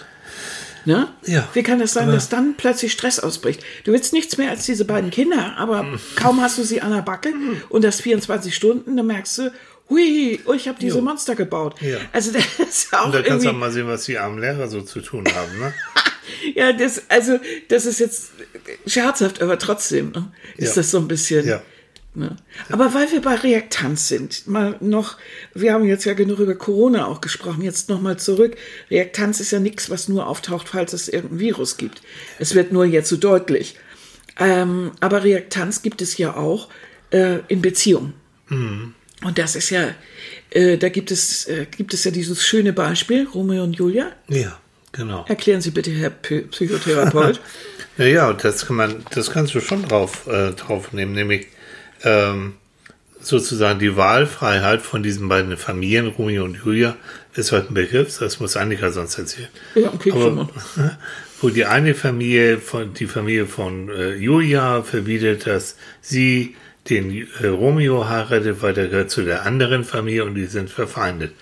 Ne? 0.84 1.08
Ja. 1.26 1.48
Wie 1.54 1.62
kann 1.64 1.80
das 1.80 1.94
sein, 1.94 2.12
dass 2.12 2.30
dann 2.30 2.56
plötzlich 2.58 2.92
Stress 2.92 3.20
ausbricht? 3.20 3.62
Du 3.84 3.92
willst 3.94 4.14
nichts 4.14 4.38
mehr 4.38 4.50
als 4.50 4.66
diese 4.66 4.84
beiden 4.84 5.12
Kinder, 5.12 5.56
aber 5.58 5.86
kaum 6.16 6.42
hast 6.42 6.58
du 6.58 6.64
sie 6.64 6.82
an 6.82 6.92
der 6.92 7.04
Backe 7.04 7.32
und 7.70 7.84
das 7.84 8.02
24 8.02 8.56
Stunden, 8.56 8.98
dann 8.98 9.06
merkst 9.06 9.38
du, 9.38 9.54
hui, 9.92 10.40
oh, 10.46 10.54
ich 10.54 10.68
habe 10.68 10.80
diese 10.80 10.98
Jo. 10.98 11.04
Monster 11.04 11.36
gebaut. 11.36 11.80
Ja. 11.82 11.98
Also 12.12 12.32
das 12.32 12.46
ist 12.68 12.94
auch 12.94 13.06
Und 13.06 13.14
da 13.16 13.22
kannst 13.22 13.46
du 13.46 13.52
auch 13.52 13.56
mal 13.56 13.72
sehen, 13.72 13.88
was 13.88 14.06
die 14.06 14.18
armen 14.18 14.40
Lehrer 14.40 14.68
so 14.70 14.82
zu 14.82 15.02
tun 15.02 15.26
haben. 15.34 15.60
Ne? 15.60 15.74
ja, 16.56 16.74
das, 16.74 17.04
also 17.10 17.40
das 17.68 17.86
ist 17.86 18.00
jetzt 18.00 18.32
scherzhaft, 18.88 19.42
aber 19.42 19.60
trotzdem 19.60 20.12
ne, 20.12 20.32
ist 20.58 20.70
Ja. 20.70 20.76
das 20.82 20.92
so 20.92 20.98
ein 20.98 21.08
bisschen. 21.08 21.48
Ja. 21.48 21.62
Ne? 22.14 22.36
Aber 22.70 22.94
weil 22.94 23.10
wir 23.12 23.22
bei 23.22 23.36
Reaktanz 23.36 24.10
sind, 24.10 24.46
mal 24.46 24.76
noch, 24.82 25.18
wir 25.54 25.74
haben 25.74 25.86
jetzt 25.86 26.04
ja 26.04 26.14
genug 26.14 26.40
über 26.40 26.56
Corona 26.56 27.08
auch 27.08 27.22
gesprochen, 27.22 27.62
jetzt 27.62 27.88
nochmal 27.88 28.18
zurück. 28.18 28.58
Reaktanz 28.90 29.40
ist 29.40 29.52
ja 29.52 29.60
nichts, 29.60 29.90
was 29.90 30.10
nur 30.10 30.28
auftaucht, 30.28 30.68
falls 30.68 30.92
es 30.92 31.08
irgendein 31.08 31.40
Virus 31.40 31.78
gibt. 31.78 32.02
Es 32.38 32.54
wird 32.54 32.74
nur 32.74 32.86
jetzt 32.86 33.08
so 33.08 33.16
deutlich. 33.16 33.78
Ähm, 34.38 34.92
aber 35.00 35.24
Reaktanz 35.24 35.82
gibt 35.82 36.02
es 36.02 36.18
ja 36.18 36.36
auch 36.36 36.70
äh, 37.12 37.40
in 37.48 37.62
Beziehungen. 37.62 38.14
Und 39.24 39.38
das 39.38 39.56
ist 39.56 39.70
ja, 39.70 39.96
äh, 40.50 40.78
da 40.78 40.90
gibt 40.90 41.12
es, 41.12 41.48
äh, 41.48 41.66
gibt 41.66 41.94
es 41.94 42.04
ja 42.04 42.12
dieses 42.12 42.46
schöne 42.46 42.74
Beispiel, 42.74 43.28
Romeo 43.34 43.64
und 43.64 43.74
Julia. 43.74 44.12
Ja, 44.28 44.60
genau. 44.92 45.26
Erklären 45.30 45.62
Sie 45.62 45.72
bitte, 45.72 45.92
Herr 45.92 46.10
P 46.10 46.42
Psychotherapeut. 46.42 47.40
Ja, 47.98 48.06
ja, 48.06 48.34
das 48.34 48.66
kann 48.66 48.78
man, 48.78 49.04
das 49.14 49.32
kannst 49.32 49.54
du 49.54 49.60
schon 49.60 49.84
drauf, 49.86 50.26
äh, 50.26 50.52
drauf 50.52 50.94
nehmen, 50.94 51.12
nämlich 51.12 51.48
ähm, 52.04 52.54
sozusagen 53.22 53.80
die 53.80 53.96
Wahlfreiheit 53.96 54.82
von 54.82 55.04
diesen 55.04 55.30
beiden 55.30 55.56
Familien, 55.58 56.08
Romeo 56.08 56.44
und 56.44 56.58
Julia, 56.66 56.96
ist 57.36 57.52
heute 57.52 57.70
ein 57.70 57.74
Begriff, 57.74 58.18
das 58.20 58.40
muss 58.40 58.58
Annika 58.58 58.92
sonst 58.92 59.18
erzählen. 59.18 59.50
Ja, 59.76 59.90
okay, 59.94 60.12
schon 60.12 60.22
Aber, 60.40 60.50
mal. 60.76 60.98
wo 61.42 61.50
die 61.50 61.66
eine 61.66 61.96
Familie 61.96 62.58
von, 62.60 62.94
die 62.94 63.08
Familie 63.08 63.46
von 63.46 63.90
äh, 63.90 64.16
Julia 64.16 64.84
verbietet, 64.84 65.48
dass 65.48 65.76
sie 66.02 66.56
den 66.90 67.28
äh, 67.42 67.48
Romeo 67.48 68.08
heiratet, 68.10 68.62
weil 68.62 68.74
der 68.74 68.88
gehört 68.88 69.12
zu 69.12 69.24
der 69.24 69.46
anderen 69.46 69.84
Familie 69.84 70.26
und 70.26 70.36
die 70.36 70.46
sind 70.46 70.70
verfeindet. 70.70 71.34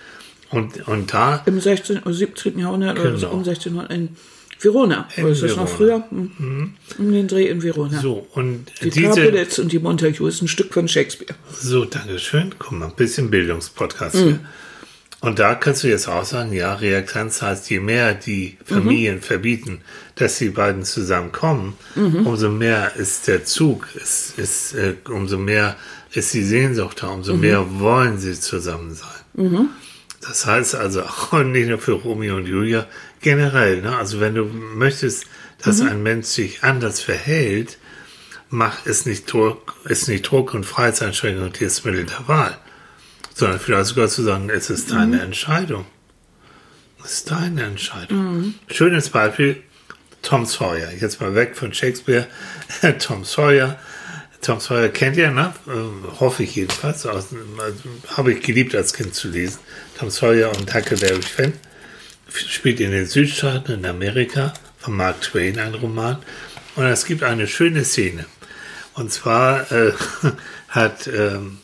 Und, 0.50 0.86
und 0.88 1.12
da 1.12 1.42
Im 1.46 1.60
16. 1.60 2.00
oder 2.00 2.12
17. 2.12 2.58
Jahrhundert 2.58 2.98
oder 2.98 3.16
so 3.16 3.28
Genau. 3.28 3.32
um 3.32 3.38
1600 3.40 3.90
in 3.90 4.16
Verona. 4.60 5.08
In 5.16 5.24
oder 5.24 5.32
ist 5.32 5.42
das 5.42 5.56
noch 5.56 5.66
Verona. 5.78 6.04
früher? 6.10 6.18
Hm. 6.38 6.74
Um 6.98 7.12
den 7.12 7.28
Dreh 7.28 7.48
in 7.48 7.62
Verona. 7.62 8.00
so, 8.00 8.26
und 8.32 8.66
die 8.82 8.90
diese, 8.90 9.62
und 9.62 9.72
die 9.72 9.78
Montague 9.78 10.28
ist 10.28 10.42
ein 10.42 10.48
Stück 10.48 10.72
von 10.74 10.86
Shakespeare. 10.86 11.34
So, 11.58 11.84
Dankeschön. 11.84 12.54
Guck 12.58 12.72
mal, 12.72 12.86
ein 12.86 12.94
bisschen 12.94 13.30
Bildungspodcast 13.30 14.14
Mhm. 14.16 14.20
hier. 14.24 14.40
Und 15.22 15.38
da 15.38 15.54
kannst 15.54 15.84
du 15.84 15.88
jetzt 15.88 16.08
auch 16.08 16.24
sagen, 16.24 16.50
ja, 16.54 16.74
Reaktanz 16.74 17.42
heißt, 17.42 17.68
je 17.68 17.80
mehr 17.80 18.14
die 18.14 18.56
Familien 18.64 19.16
Mhm. 19.16 19.20
verbieten, 19.22 19.80
dass 20.14 20.38
die 20.38 20.48
beiden 20.48 20.82
zusammenkommen, 20.84 21.74
umso 21.94 22.48
mehr 22.48 22.96
ist 22.96 23.28
der 23.28 23.44
Zug, 23.44 23.86
ist, 24.02 24.38
ist, 24.38 24.74
äh, 24.74 24.94
umso 25.10 25.36
mehr 25.36 25.76
ist 26.12 26.32
die 26.32 26.42
Sehnsucht 26.42 27.02
da, 27.02 27.08
umso 27.08 27.34
Mhm. 27.34 27.40
mehr 27.40 27.66
wollen 27.80 28.18
sie 28.18 28.32
zusammen 28.38 28.94
sein. 28.94 29.68
Das 30.22 30.46
heißt 30.46 30.74
also 30.74 31.02
auch 31.32 31.42
nicht 31.42 31.68
nur 31.68 31.78
für 31.78 31.92
Romeo 31.92 32.36
und 32.36 32.46
Julia, 32.46 32.86
generell, 33.20 33.82
ne? 33.82 33.96
Also 33.96 34.20
wenn 34.20 34.34
du 34.34 34.44
möchtest, 34.44 35.26
dass 35.62 35.80
Mhm. 35.80 35.88
ein 35.88 36.02
Mensch 36.02 36.26
sich 36.26 36.62
anders 36.64 37.00
verhält, 37.00 37.78
mach 38.48 38.86
es 38.86 39.06
nicht 39.06 39.30
Druck, 39.32 39.74
ist 39.84 40.08
nicht 40.08 40.22
Druck 40.30 40.54
und 40.54 40.64
Freiheitseinschränkung 40.64 41.52
das 41.58 41.84
Mittel 41.84 42.04
der 42.06 42.28
Wahl, 42.28 42.56
sondern 43.34 43.60
vielleicht 43.60 43.86
sogar 43.86 44.08
zu 44.08 44.22
sagen, 44.22 44.50
es 44.50 44.70
ist 44.70 44.90
deine 44.90 45.16
Mhm. 45.16 45.22
Entscheidung. 45.22 45.86
Das 47.02 47.12
ist 47.12 47.30
deine 47.30 47.62
Entscheidung. 47.64 48.54
Schönes 48.68 49.08
Beispiel, 49.10 49.62
Tom 50.22 50.44
Sawyer. 50.44 50.90
Jetzt 50.92 51.20
mal 51.20 51.34
weg 51.34 51.56
von 51.56 51.72
Shakespeare. 51.72 52.26
Tom 52.98 53.24
Sawyer. 53.24 53.78
Tom 54.42 54.60
Sawyer 54.60 54.88
kennt 54.88 55.16
ihr, 55.16 55.30
ne? 55.30 55.54
Äh, 55.66 56.18
hoffe 56.20 56.42
ich 56.42 56.54
jedenfalls. 56.56 57.06
Also, 57.06 57.36
Habe 58.16 58.32
ich 58.32 58.42
geliebt 58.42 58.74
als 58.74 58.92
Kind 58.92 59.14
zu 59.14 59.28
lesen. 59.28 59.58
Tom 59.98 60.10
Sawyer 60.10 60.50
und 60.56 60.74
Huckleberry 60.74 61.22
Finn. 61.22 61.52
Spielt 62.32 62.80
in 62.80 62.90
den 62.92 63.06
Südstaaten 63.06 63.72
in 63.72 63.86
Amerika 63.86 64.52
von 64.78 64.96
Mark 64.96 65.20
Twain 65.20 65.58
ein 65.58 65.74
Roman. 65.74 66.18
Und 66.76 66.84
es 66.84 67.04
gibt 67.04 67.22
eine 67.22 67.46
schöne 67.46 67.84
Szene. 67.84 68.24
Und 68.94 69.12
zwar 69.12 69.70
äh, 69.72 69.92
hat 70.68 71.08
ähm, 71.08 71.58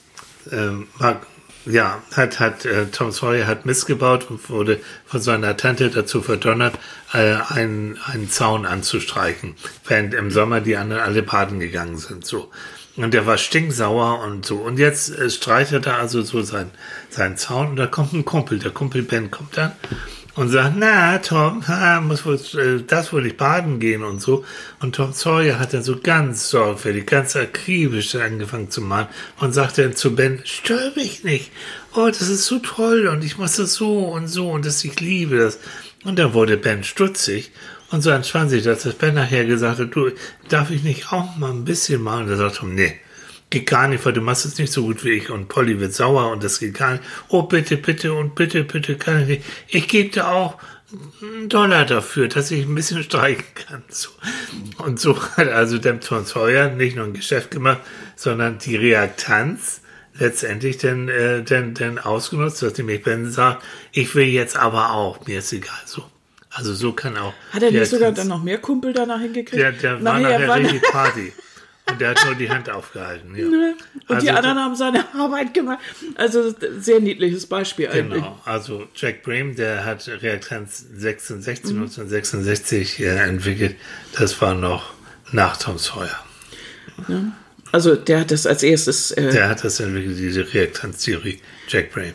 Mark, 0.99 1.27
ja, 1.65 2.03
hat, 2.15 2.39
hat 2.39 2.65
äh, 2.65 2.87
Tom 2.87 3.11
Sawyer 3.11 3.47
hat 3.47 3.67
missgebaut 3.67 4.31
und 4.31 4.49
wurde 4.49 4.81
von 5.05 5.21
seiner 5.21 5.57
Tante 5.57 5.91
dazu 5.91 6.23
verdonnert, 6.23 6.79
äh, 7.13 7.37
einen, 7.49 7.99
einen 8.05 8.31
Zaun 8.31 8.67
anzustreichen, 8.67 9.57
während 9.87 10.15
im 10.15 10.31
Sommer 10.31 10.61
die 10.61 10.77
anderen 10.77 11.03
alle 11.03 11.23
baden 11.23 11.59
gegangen 11.59 11.99
sind. 11.99 12.25
So. 12.25 12.51
Und 12.97 13.13
der 13.13 13.27
war 13.27 13.37
stinksauer 13.37 14.21
und 14.21 14.47
so. 14.47 14.57
Und 14.57 14.79
jetzt 14.79 15.17
äh, 15.17 15.29
streichelt 15.29 15.87
er 15.87 15.99
also 15.99 16.23
so 16.23 16.43
sein, 16.43 16.71
seinen 17.11 17.37
Zaun 17.37 17.71
und 17.71 17.77
da 17.77 17.87
kommt 17.87 18.13
ein 18.13 18.25
Kumpel. 18.25 18.59
Der 18.59 18.71
Kumpel 18.71 19.03
Ben 19.03 19.31
kommt 19.31 19.57
dann 19.57 19.73
und 20.37 20.51
sagt, 20.51 20.75
na, 20.77 21.19
Tom, 21.19 21.65
muss 22.03 22.27
wohl, 22.27 22.39
äh, 22.61 22.83
das 22.87 23.13
wohl 23.13 23.23
nicht 23.23 23.39
baden 23.39 23.81
gehen 23.81 24.05
und 24.05 24.21
so. 24.21 24.45
Und 24.81 24.95
Tom 24.95 25.13
Sawyer 25.13 25.59
hat 25.59 25.73
dann 25.73 25.83
so 25.83 25.99
ganz 25.99 26.51
sorgfältig, 26.51 27.07
ganz 27.07 27.35
akribisch 27.37 28.15
angefangen 28.15 28.71
zu 28.71 28.83
malen 28.83 29.09
und 29.41 29.53
sagte 29.53 29.83
dann 29.83 29.97
zu 29.97 30.15
Ben, 30.15 30.43
stör 30.45 30.93
mich 30.95 31.25
nicht. 31.25 31.51
Oh, 31.95 32.07
das 32.07 32.29
ist 32.29 32.45
so 32.45 32.59
toll 32.59 33.09
und 33.09 33.25
ich 33.25 33.39
muss 33.39 33.57
das 33.57 33.75
so 33.75 34.01
und 34.01 34.29
so 34.29 34.51
und 34.51 34.67
das, 34.67 34.85
ich 34.85 35.01
liebe 35.01 35.39
das. 35.39 35.59
Und 36.05 36.19
dann 36.19 36.35
wurde 36.35 36.59
Ben 36.59 36.85
stutzig 36.85 37.51
und 37.91 38.03
so 38.03 38.11
entspann 38.11 38.51
sich 38.51 38.63
das, 38.63 38.83
dass 38.83 38.95
Ben 38.95 39.15
nachher 39.15 39.47
gesagt 39.47 39.81
hat, 39.81 39.95
du, 39.95 40.11
darf 40.49 40.71
ich 40.71 40.83
nicht 40.83 41.13
auch 41.13 41.37
mal 41.37 41.51
ein 41.51 41.65
bisschen 41.65 42.03
malen? 42.03 42.25
Und 42.25 42.31
er 42.31 42.37
sagt 42.37 42.57
Tom, 42.57 42.75
nee, 42.75 42.95
geht 43.51 43.67
gar 43.67 43.89
nicht, 43.89 44.05
weil 44.05 44.13
du 44.13 44.21
machst 44.21 44.45
es 44.45 44.59
nicht 44.59 44.73
so 44.73 44.83
gut 44.83 45.05
wie 45.05 45.11
ich 45.11 45.31
und 45.31 45.49
Polly 45.49 45.79
wird 45.81 45.95
sauer 45.95 46.31
und 46.33 46.43
das 46.43 46.59
geht 46.59 46.75
gar 46.75 46.93
nicht. 46.93 47.05
Oh, 47.29 47.43
bitte, 47.43 47.77
bitte 47.77 48.13
und 48.13 48.35
bitte, 48.35 48.65
bitte 48.65 48.97
kann 48.97 49.23
ich 49.23 49.29
nicht. 49.29 49.45
Ich 49.69 49.89
gebe 49.89 50.11
dir 50.11 50.29
auch 50.29 50.59
einen 51.23 51.49
Dollar 51.49 51.85
dafür, 51.85 52.29
dass 52.29 52.51
ich 52.51 52.65
ein 52.65 52.75
bisschen 52.75 53.03
streichen 53.03 53.45
kann. 53.55 53.83
So. 53.89 54.09
Und 54.79 55.01
so 55.01 55.21
hat 55.37 55.49
also 55.49 55.79
der 55.79 56.01
Tom 56.01 56.25
Sawyer 56.25 56.71
nicht 56.71 56.97
nur 56.97 57.05
ein 57.07 57.15
Geschäft 57.15 57.51
gemacht, 57.51 57.81
sondern 58.15 58.59
die 58.59 58.77
Reaktanz 58.77 59.81
letztendlich 60.19 60.79
dann, 60.79 61.09
äh, 61.09 61.43
dann, 61.43 61.75
dann 61.75 61.99
ausgenutzt, 61.99 62.63
dass 62.63 62.77
nämlich 62.79 63.03
Ben 63.03 63.31
sagt, 63.31 63.63
ich 63.93 64.15
will 64.15 64.27
jetzt 64.27 64.57
aber 64.57 64.93
auch, 64.93 65.27
mir 65.27 65.41
ist 65.41 65.53
egal, 65.53 65.75
so. 65.85 66.05
Also 66.51 66.73
so 66.73 66.93
kann 66.95 67.19
auch. 67.19 67.35
Hat 67.53 67.63
er 67.63 67.71
nicht 67.71 67.91
sogar 67.91 68.13
dann 68.13 68.29
noch 68.29 68.43
mehr 68.43 68.57
Kumpel 68.59 68.95
danach 68.95 69.21
hingekriegt? 69.21 69.61
Der, 69.61 69.73
der 69.73 69.93
war 70.03 70.19
Nachher 70.19 70.39
nachher 70.39 70.49
waren- 70.49 70.63
richtig 70.67 70.83
Party. 70.91 71.33
Und 71.89 72.01
der 72.01 72.11
hat 72.11 72.25
nur 72.25 72.35
die 72.35 72.51
Hand 72.51 72.69
aufgehalten. 72.69 73.35
Ja. 73.37 73.47
Und 73.47 73.75
Also 74.09 74.27
die 74.27 74.31
anderen 74.33 74.59
haben 74.59 74.75
seine 74.75 75.05
Arbeit 75.15 75.55
gemacht. 75.55 75.79
Also 76.17 76.53
sehr 76.81 76.99
niedliches 77.01 77.47
Beispiel 77.47 77.89
eigentlich. 77.89 78.23
Genau, 78.23 78.41
also 78.45 78.87
Jack 78.95 79.23
Brame, 79.23 79.55
der 79.55 79.85
hat 79.85 80.07
Reaktanz 80.09 80.85
66, 80.97 81.73
Mhm. 81.75 81.83
1966 81.83 83.01
äh, 83.01 83.05
entwickelt. 83.29 83.77
Das 84.19 84.41
war 84.41 84.55
noch 84.55 84.93
nach 85.33 85.57
Tom 85.57 85.79
Sawyer. 85.79 86.19
Also 87.73 87.95
der 87.95 88.21
hat 88.21 88.31
das 88.31 88.47
als 88.47 88.63
erstes, 88.63 89.11
äh, 89.13 89.31
Der 89.31 89.49
hat 89.49 89.63
das 89.65 89.79
entwickelt, 89.81 90.19
diese 90.19 90.53
Reaktanztheorie, 90.53 91.41
Jack 91.69 91.93
Brame. 91.93 92.15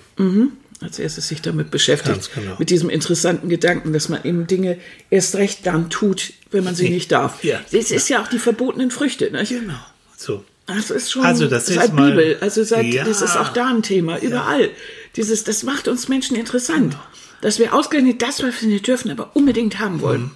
Als 0.82 1.00
erstes 1.00 1.28
sich 1.28 1.42
damit 1.42 1.72
beschäftigt. 1.72 2.14
Ganz 2.16 2.32
genau. 2.32 2.56
Mit 2.58 2.70
diesem 2.70 2.90
interessanten 2.90 3.50
Gedanken, 3.50 3.94
dass 3.94 4.10
man 4.10 4.24
eben 4.24 4.48
Dinge 4.48 4.78
erst 5.10 5.36
recht 5.36 5.66
dann 5.66 5.90
tut, 5.90 6.34
wenn 6.52 6.64
man 6.64 6.76
sie 6.76 6.90
nicht 6.90 7.12
darf. 7.12 7.44
Ja. 7.44 7.60
Das 7.72 7.92
ist 7.92 8.10
ja 8.10 8.22
auch 8.22 8.28
die 8.28 8.40
verbotenen 8.40 8.92
Früchte. 8.92 9.30
Ne? 9.32 9.44
Genau. 9.48 9.80
So. 10.18 10.44
Das 10.68 10.90
ist 10.90 11.12
schon 11.12 11.24
Also, 11.24 11.48
das 11.48 11.68
ist 11.70 11.76
seit 11.76 11.94
mal- 11.94 12.10
Bibel. 12.12 12.38
Also 12.42 12.64
seit, 12.64 12.86
Ja. 12.86 13.04
das 13.04 13.22
ist 13.22 13.36
auch 13.38 13.50
da 13.50 13.68
ein 13.68 13.82
Thema, 13.84 14.20
überall. 14.20 14.70
Dieses, 15.16 15.44
das 15.44 15.64
macht 15.64 15.88
uns 15.88 16.08
Menschen 16.08 16.36
interessant. 16.38 16.92
Genau. 16.94 17.04
Dass 17.42 17.60
wir 17.60 17.74
ausgerechnet 17.74 18.22
das, 18.22 18.42
was 18.44 18.62
wir 18.62 18.70
nicht 18.70 18.88
dürfen, 18.88 19.10
aber 19.12 19.36
unbedingt 19.36 19.80
haben 19.80 20.02
wollen. 20.02 20.22
Mhm. 20.22 20.32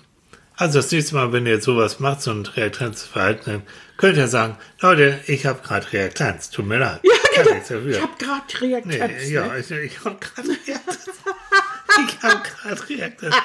Also 0.58 0.80
das 0.80 0.92
nächste 0.92 1.16
Mal, 1.16 1.32
wenn 1.34 1.46
ihr 1.46 1.54
jetzt 1.54 1.66
sowas 1.66 2.00
macht, 2.00 2.22
so 2.22 2.32
ein 2.32 2.46
Reaktanzverhalten, 2.46 3.44
dann 3.54 3.62
könnt 3.98 4.18
ihr 4.18 4.28
sagen, 4.28 4.58
Leute, 4.82 5.20
ich 5.28 5.46
habe 5.46 5.62
gerade 5.62 5.92
Reaktanz, 5.92 6.50
tut 6.50 6.66
mir 6.66 6.78
leid. 6.80 7.00
Ja, 7.04 7.44
genau. 7.44 7.88
Ich 7.90 8.02
habe 8.02 8.14
gerade 8.18 8.44
Nee, 8.62 8.96
Reaktanz. 8.96 9.30
ja, 9.30 9.48
ne? 9.48 9.60
ich, 9.60 9.72
ich 9.72 10.06
habe 10.06 10.16
gerade 10.20 10.50
Reaktanz. 10.50 11.10
ich 12.08 12.24
habe 12.24 12.42
gerade 12.44 12.90
Reaktanz. 12.90 13.36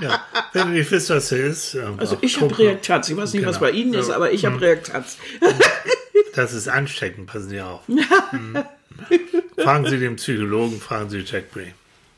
Ja, 0.00 0.24
wenn 0.52 0.68
ihr 0.68 0.78
nicht 0.80 0.90
wisst, 0.90 1.10
was 1.10 1.28
das 1.28 1.38
ist. 1.38 1.74
ähm, 1.74 1.94
Also 1.98 2.18
ich 2.20 2.40
habe. 2.40 2.58
Reaktanz. 2.58 3.08
Ich 3.08 3.16
weiß 3.16 3.32
nicht, 3.34 3.46
was 3.46 3.58
Genau. 3.58 3.70
bei 3.70 3.76
Ihnen 3.76 3.94
ist, 3.94 4.10
aber 4.10 4.32
ich 4.32 4.44
habe 4.44 4.60
Reaktanz. 4.60 5.16
Das 6.34 6.52
ist 6.52 6.68
ansteckend, 6.68 7.28
passen 7.28 7.48
Sie 7.48 7.60
auf. 7.62 7.80
Mhm. 7.88 8.58
Fragen 9.56 9.86
Sie 9.86 9.98
den 9.98 10.16
Psychologen, 10.16 10.78
fragen 10.82 11.08
Sie 11.08 11.20
Jack 11.20 11.50
Bray. 11.50 11.72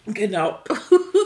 Genau. 0.07 0.61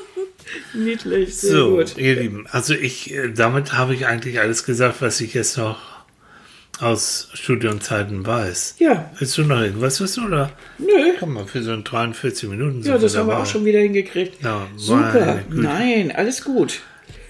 Niedlich, 0.74 1.34
sehr 1.36 1.52
So, 1.52 1.76
gut. 1.76 1.96
ihr 1.96 2.16
Lieben, 2.16 2.46
also 2.50 2.74
ich, 2.74 3.14
äh, 3.14 3.30
damit 3.32 3.72
habe 3.72 3.94
ich 3.94 4.06
eigentlich 4.06 4.40
alles 4.40 4.64
gesagt, 4.64 5.00
was 5.00 5.20
ich 5.22 5.32
jetzt 5.34 5.56
noch 5.56 5.78
aus 6.80 7.28
Studienzeiten 7.34 8.26
weiß. 8.26 8.76
Ja. 8.78 9.10
Willst 9.18 9.36
du 9.38 9.42
noch 9.44 9.60
irgendwas 9.60 10.00
wissen, 10.00 10.26
oder? 10.26 10.50
Nö. 10.78 11.12
Komm 11.20 11.34
mal, 11.34 11.46
für 11.46 11.62
so 11.62 11.72
ein 11.72 11.84
43 11.84 12.48
Minuten 12.48 12.78
Ja, 12.78 12.92
sind 12.94 13.02
das 13.02 13.16
haben 13.16 13.28
wir 13.28 13.38
auch 13.38 13.46
schon 13.46 13.64
wieder 13.64 13.78
hingekriegt. 13.80 14.42
Ja, 14.42 14.66
Super. 14.76 15.42
Nein, 15.50 16.10
alles 16.12 16.42
gut. 16.44 16.80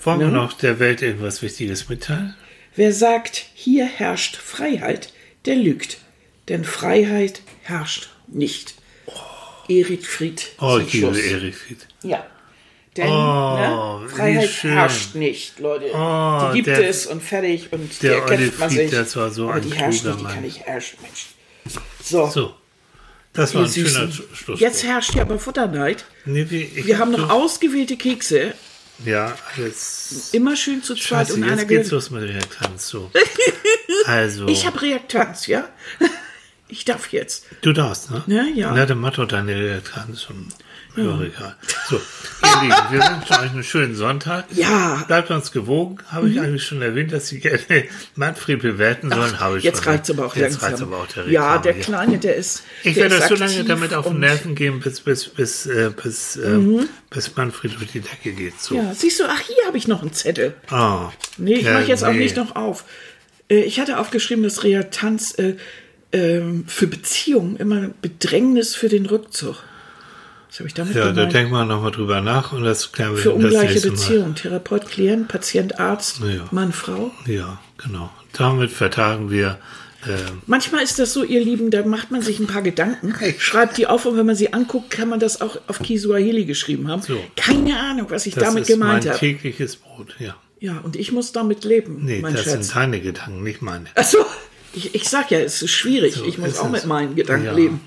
Wollen 0.02 0.20
wir 0.20 0.26
Ne? 0.28 0.32
noch 0.32 0.52
der 0.54 0.78
Welt 0.78 1.02
irgendwas 1.02 1.42
Wichtiges 1.42 1.88
mitteilen? 1.88 2.34
Wer 2.74 2.92
sagt, 2.92 3.44
hier 3.54 3.84
herrscht 3.84 4.36
Freiheit, 4.36 5.12
der 5.44 5.56
lügt. 5.56 5.98
Denn 6.48 6.64
Freiheit 6.64 7.42
herrscht 7.62 8.10
nicht. 8.26 8.74
Erich 9.68 10.06
Fried. 10.08 10.48
Oh, 10.60 10.78
ich 10.84 10.92
liebe. 10.92 11.20
Erich 11.20 11.54
Fried. 11.56 11.86
Ja. 12.02 12.26
Denn 12.96 13.08
Oh, 13.08 14.00
ne, 14.00 14.08
Freiheit 14.08 14.50
herrscht 14.64 15.14
nicht, 15.14 15.58
Leute. 15.58 15.86
Oh, 15.94 16.50
die 16.50 16.56
gibt 16.56 16.66
der- 16.66 16.88
es 16.88 17.06
und 17.06 17.22
fertig 17.22 17.72
und 17.72 17.90
die 18.02 18.06
der 18.08 18.24
Olli 18.26 18.52
man 18.58 18.68
sich. 18.68 18.90
das 18.90 19.16
war 19.16 19.30
so 19.30 19.44
aber 19.44 19.54
ein 19.54 19.62
die 19.62 19.72
herrscht 19.74 20.04
nicht, 20.04 20.20
die 20.20 20.24
kann 20.24 20.42
nicht 20.42 20.60
herrschen, 20.66 20.98
Mensch. 21.00 21.26
So, 22.02 22.26
So, 22.28 22.54
das 23.32 23.54
war 23.54 23.62
ein 23.62 23.70
schöner 23.72 23.88
Süßen. 23.88 24.08
Sch- 24.10 24.34
Schlusswort. 24.34 24.60
Jetzt 24.60 24.84
herrscht 24.84 25.14
ja 25.14 25.22
aber 25.22 25.38
Futterneid. 25.38 26.04
Nee, 26.26 26.42
ich 26.42 26.84
Wir 26.86 26.96
hab 26.98 27.02
haben 27.06 27.12
noch 27.12 27.28
so- 27.30 27.34
ausgewählte 27.34 27.96
Kekse. 27.96 28.52
Ja, 29.06 29.34
jetzt. 29.56 30.34
Immer 30.34 30.54
schön 30.54 30.82
zu 30.82 30.94
zweit 30.94 31.26
Scheiße, 31.28 31.34
und 31.34 31.44
einer 31.44 31.56
jetzt 31.62 31.68
geht's 31.68 31.90
los 31.90 32.10
mit 32.10 32.22
Reaktanz. 32.24 32.88
So. 32.88 33.10
Also, 34.06 34.48
Ich 34.48 34.66
habe 34.66 34.82
Reaktanz, 34.82 35.46
ja? 35.46 35.68
Ich 36.68 36.84
darf 36.86 37.12
jetzt. 37.12 37.44
du 37.60 37.72
darfst, 37.72 38.10
ne? 38.10 38.22
Ja, 38.26 38.44
ja. 38.54 38.72
Na, 38.74 38.86
dann 38.86 38.98
mach 38.98 39.12
doch 39.12 39.26
deine 39.28 39.54
Reaktanz 39.54 40.26
und 40.30 40.48
ja. 40.96 41.20
egal. 41.22 41.56
So, 41.88 41.96
ihr 41.96 42.62
Lieben, 42.62 42.74
wir 42.90 43.00
wünschen 43.00 43.32
euch 43.32 43.50
einen 43.50 43.64
schönen 43.64 43.94
Sonntag. 43.94 44.44
Ja. 44.52 44.98
Mhm. 45.00 45.06
Bleibt 45.06 45.30
uns 45.30 45.52
gewogen. 45.52 45.98
Habe 46.10 46.28
ich 46.28 46.40
eigentlich 46.40 46.64
schon 46.64 46.82
erwähnt, 46.82 47.12
dass 47.12 47.28
Sie 47.28 47.38
gerne 47.40 47.60
Manfred 48.14 48.60
bewerten 48.62 49.10
sollen? 49.10 49.40
Habe 49.40 49.58
ich 49.58 49.64
Jetzt 49.64 49.82
schon. 49.84 49.92
reicht's 49.92 50.10
aber 50.10 50.26
auch 50.26 50.36
Jetzt 50.36 50.60
langsam. 50.60 50.68
reicht's 50.68 50.82
aber 50.82 50.96
auch 50.98 51.06
der 51.06 51.28
ja, 51.28 51.58
der. 51.58 51.74
Kleine, 51.74 52.18
der 52.18 52.36
ist. 52.36 52.62
Ich 52.84 52.94
der 52.94 53.04
werde 53.04 53.14
ist 53.16 53.20
das 53.22 53.28
so 53.30 53.34
lange 53.44 53.64
damit 53.64 53.94
auf 53.94 54.06
den 54.08 54.20
Nerven 54.20 54.54
gehen, 54.54 54.80
bis, 54.80 55.00
bis, 55.00 55.28
bis, 55.28 55.66
äh, 55.66 55.90
bis, 56.02 56.36
äh, 56.36 56.58
bis 57.10 57.36
Manfred 57.36 57.78
durch 57.78 57.92
die 57.92 58.00
Decke 58.00 58.32
geht. 58.32 58.60
So. 58.60 58.74
Mhm. 58.74 58.80
Ja, 58.86 58.94
siehst 58.94 59.20
du, 59.20 59.24
ach, 59.28 59.40
hier 59.40 59.66
habe 59.66 59.76
ich 59.78 59.88
noch 59.88 60.02
einen 60.02 60.12
Zettel. 60.12 60.54
Ah, 60.70 61.10
Nee, 61.38 61.54
ich 61.54 61.62
ja, 61.64 61.74
mache 61.74 61.84
jetzt 61.84 62.04
auch 62.04 62.12
nee. 62.12 62.18
nicht 62.18 62.36
noch 62.36 62.54
auf. 62.56 62.84
Äh, 63.48 63.60
Ich 63.62 63.80
hatte 63.80 63.98
aufgeschrieben, 63.98 64.44
dass 64.44 64.64
Reaktanz 64.64 65.38
äh, 65.38 65.54
ähm, 66.12 66.64
für 66.68 66.86
Beziehungen 66.86 67.56
immer 67.56 67.88
Bedrängnis 68.02 68.74
für 68.74 68.88
den 68.90 69.06
Rückzug. 69.06 69.56
Was 70.52 70.58
habe 70.58 70.68
ich 70.68 70.74
damit 70.74 70.94
Ja, 70.94 71.04
da 71.06 71.10
gemeint? 71.12 71.32
denken 71.34 71.52
wir 71.52 71.64
nochmal 71.64 71.92
drüber 71.92 72.20
nach 72.20 72.52
und 72.52 72.62
das 72.64 72.92
klären 72.92 73.12
wir 73.16 73.22
für 73.22 73.30
das 73.30 73.36
ungleiche. 73.36 73.80
Beziehungen. 73.90 74.34
Therapeut, 74.34 74.86
Klient, 74.86 75.28
Patient, 75.28 75.80
Arzt, 75.80 76.20
Ja. 76.20 76.44
Mann, 76.50 76.72
Frau. 76.72 77.10
Ja, 77.26 77.58
genau. 77.78 78.10
Damit 78.34 78.70
vertagen 78.70 79.30
wir. 79.30 79.58
ähm, 80.06 80.42
Manchmal 80.46 80.82
ist 80.82 80.98
das 80.98 81.14
so, 81.14 81.24
ihr 81.24 81.42
Lieben, 81.42 81.70
da 81.70 81.82
macht 81.86 82.10
man 82.10 82.20
sich 82.20 82.38
ein 82.38 82.46
paar 82.48 82.60
Gedanken, 82.60 83.14
schreibt 83.38 83.78
die 83.78 83.86
auf 83.86 84.04
und 84.04 84.18
wenn 84.18 84.26
man 84.26 84.36
sie 84.36 84.52
anguckt, 84.52 84.90
kann 84.90 85.08
man 85.08 85.20
das 85.20 85.40
auch 85.40 85.56
auf 85.68 85.78
Kisuaheli 85.78 86.44
geschrieben 86.44 86.88
haben. 86.88 87.00
So. 87.00 87.18
Keine 87.34 87.78
Ahnung, 87.80 88.06
was 88.10 88.26
ich 88.26 88.34
das 88.34 88.44
damit 88.44 88.62
ist 88.64 88.68
gemeint 88.68 89.04
mein 89.04 89.08
habe. 89.14 89.18
tägliches 89.18 89.76
Brot, 89.76 90.14
ja. 90.18 90.34
Ja, 90.60 90.78
und 90.80 90.96
ich 90.96 91.12
muss 91.12 91.32
damit 91.32 91.64
leben, 91.64 92.04
Nee, 92.04 92.20
mein 92.20 92.34
das 92.34 92.44
Schatz. 92.44 92.52
sind 92.66 92.76
deine 92.76 93.00
Gedanken, 93.00 93.42
nicht 93.42 93.62
meine. 93.62 93.86
Achso, 93.94 94.18
ich, 94.74 94.94
ich 94.94 95.08
sag 95.08 95.30
ja, 95.30 95.38
es 95.40 95.62
ist 95.62 95.70
schwierig. 95.72 96.14
So 96.14 96.24
ich 96.26 96.36
muss 96.38 96.50
ist 96.50 96.60
auch 96.60 96.68
mit 96.70 96.84
meinen 96.84 97.16
Gedanken 97.16 97.46
Ja, 97.46 97.52
leben. 97.54 97.80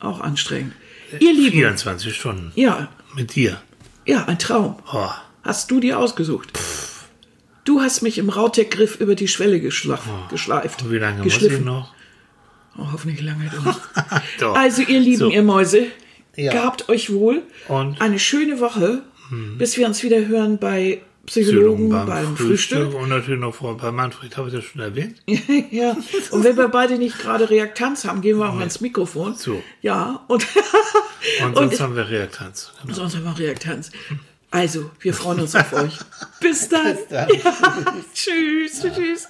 Auch 0.00 0.20
anstrengend. 0.20 0.72
Ihr 1.20 1.32
Lieben, 1.32 1.52
24 1.52 2.14
Stunden 2.14 2.52
ja, 2.54 2.88
mit 3.14 3.34
dir. 3.34 3.60
ja, 4.06 4.24
ein 4.24 4.38
Traum. 4.38 4.76
Oh, 4.92 5.08
Hast 5.42 5.70
du 5.70 5.78
dir 5.80 5.98
ausgesucht? 5.98 6.48
Du 7.64 7.80
hast 7.80 8.02
mich 8.02 8.18
im 8.18 8.28
Rautek-Griff 8.30 9.00
über 9.00 9.14
die 9.14 9.28
Schwelle 9.28 9.60
geschla 9.60 9.98
geschleift. 10.30 10.82
und 10.82 10.90
wie 10.92 10.98
lange 10.98 11.22
muss 11.22 11.24
geschliffen. 11.34 11.64
noch? 11.64 11.94
Oh, 12.78 12.86
hoffentlich 12.92 13.20
lange. 13.22 13.50
Also, 14.54 14.82
ihr 14.82 15.00
Lieben, 15.00 15.18
So. 15.18 15.30
ihr 15.30 15.42
Mäuse, 15.42 15.86
Ja. 16.36 16.52
gehabt 16.52 16.88
euch 16.88 17.12
wohl. 17.12 17.42
Und? 17.68 18.00
Eine 18.00 18.18
schöne 18.18 18.60
Woche 18.60 19.02
bis 19.58 19.76
wir 19.78 19.86
uns 19.86 20.02
wieder 20.02 20.26
hören 20.26 20.58
bei 20.58 21.00
Psychologen, 21.26 21.88
beim, 21.88 22.06
beim 22.06 22.36
Frühstück, 22.36 22.78
Frühstück. 22.78 22.94
und 22.94 23.08
natürlich 23.08 23.40
noch 23.40 23.54
vor 23.54 23.76
bei 23.76 23.90
Manfred, 23.90 24.36
habe 24.36 24.48
ich 24.48 24.54
das 24.54 24.64
schon 24.64 24.80
erwähnt? 24.80 25.22
ja, 25.70 25.96
und 26.30 26.44
wenn 26.44 26.56
wir 26.56 26.68
beide 26.68 26.98
nicht 26.98 27.18
gerade 27.18 27.48
Reaktanz 27.48 28.04
haben, 28.04 28.20
gehen 28.20 28.38
wir 28.38 28.48
auch 28.50 28.58
ans 28.58 28.80
Mikrofon. 28.80 29.34
So. 29.34 29.62
Ja, 29.82 30.24
und, 30.28 30.46
Und 31.44 31.56
sonst 31.56 31.80
haben 31.80 31.96
wir 31.96 32.08
Reaktanz. 32.08 32.72
Genau. 32.82 32.94
sonst 32.94 33.16
haben 33.16 33.24
wir 33.24 33.38
Reaktanz. 33.38 33.90
Also, 34.50 34.90
wir 35.00 35.14
freuen 35.14 35.40
uns 35.40 35.56
auf 35.56 35.72
euch. 35.72 35.98
Bis 36.40 36.68
dann. 36.68 36.96
dann. 37.08 37.28
Ja, 37.28 37.56
tschüss, 38.12 38.82
tschüss. 38.82 39.28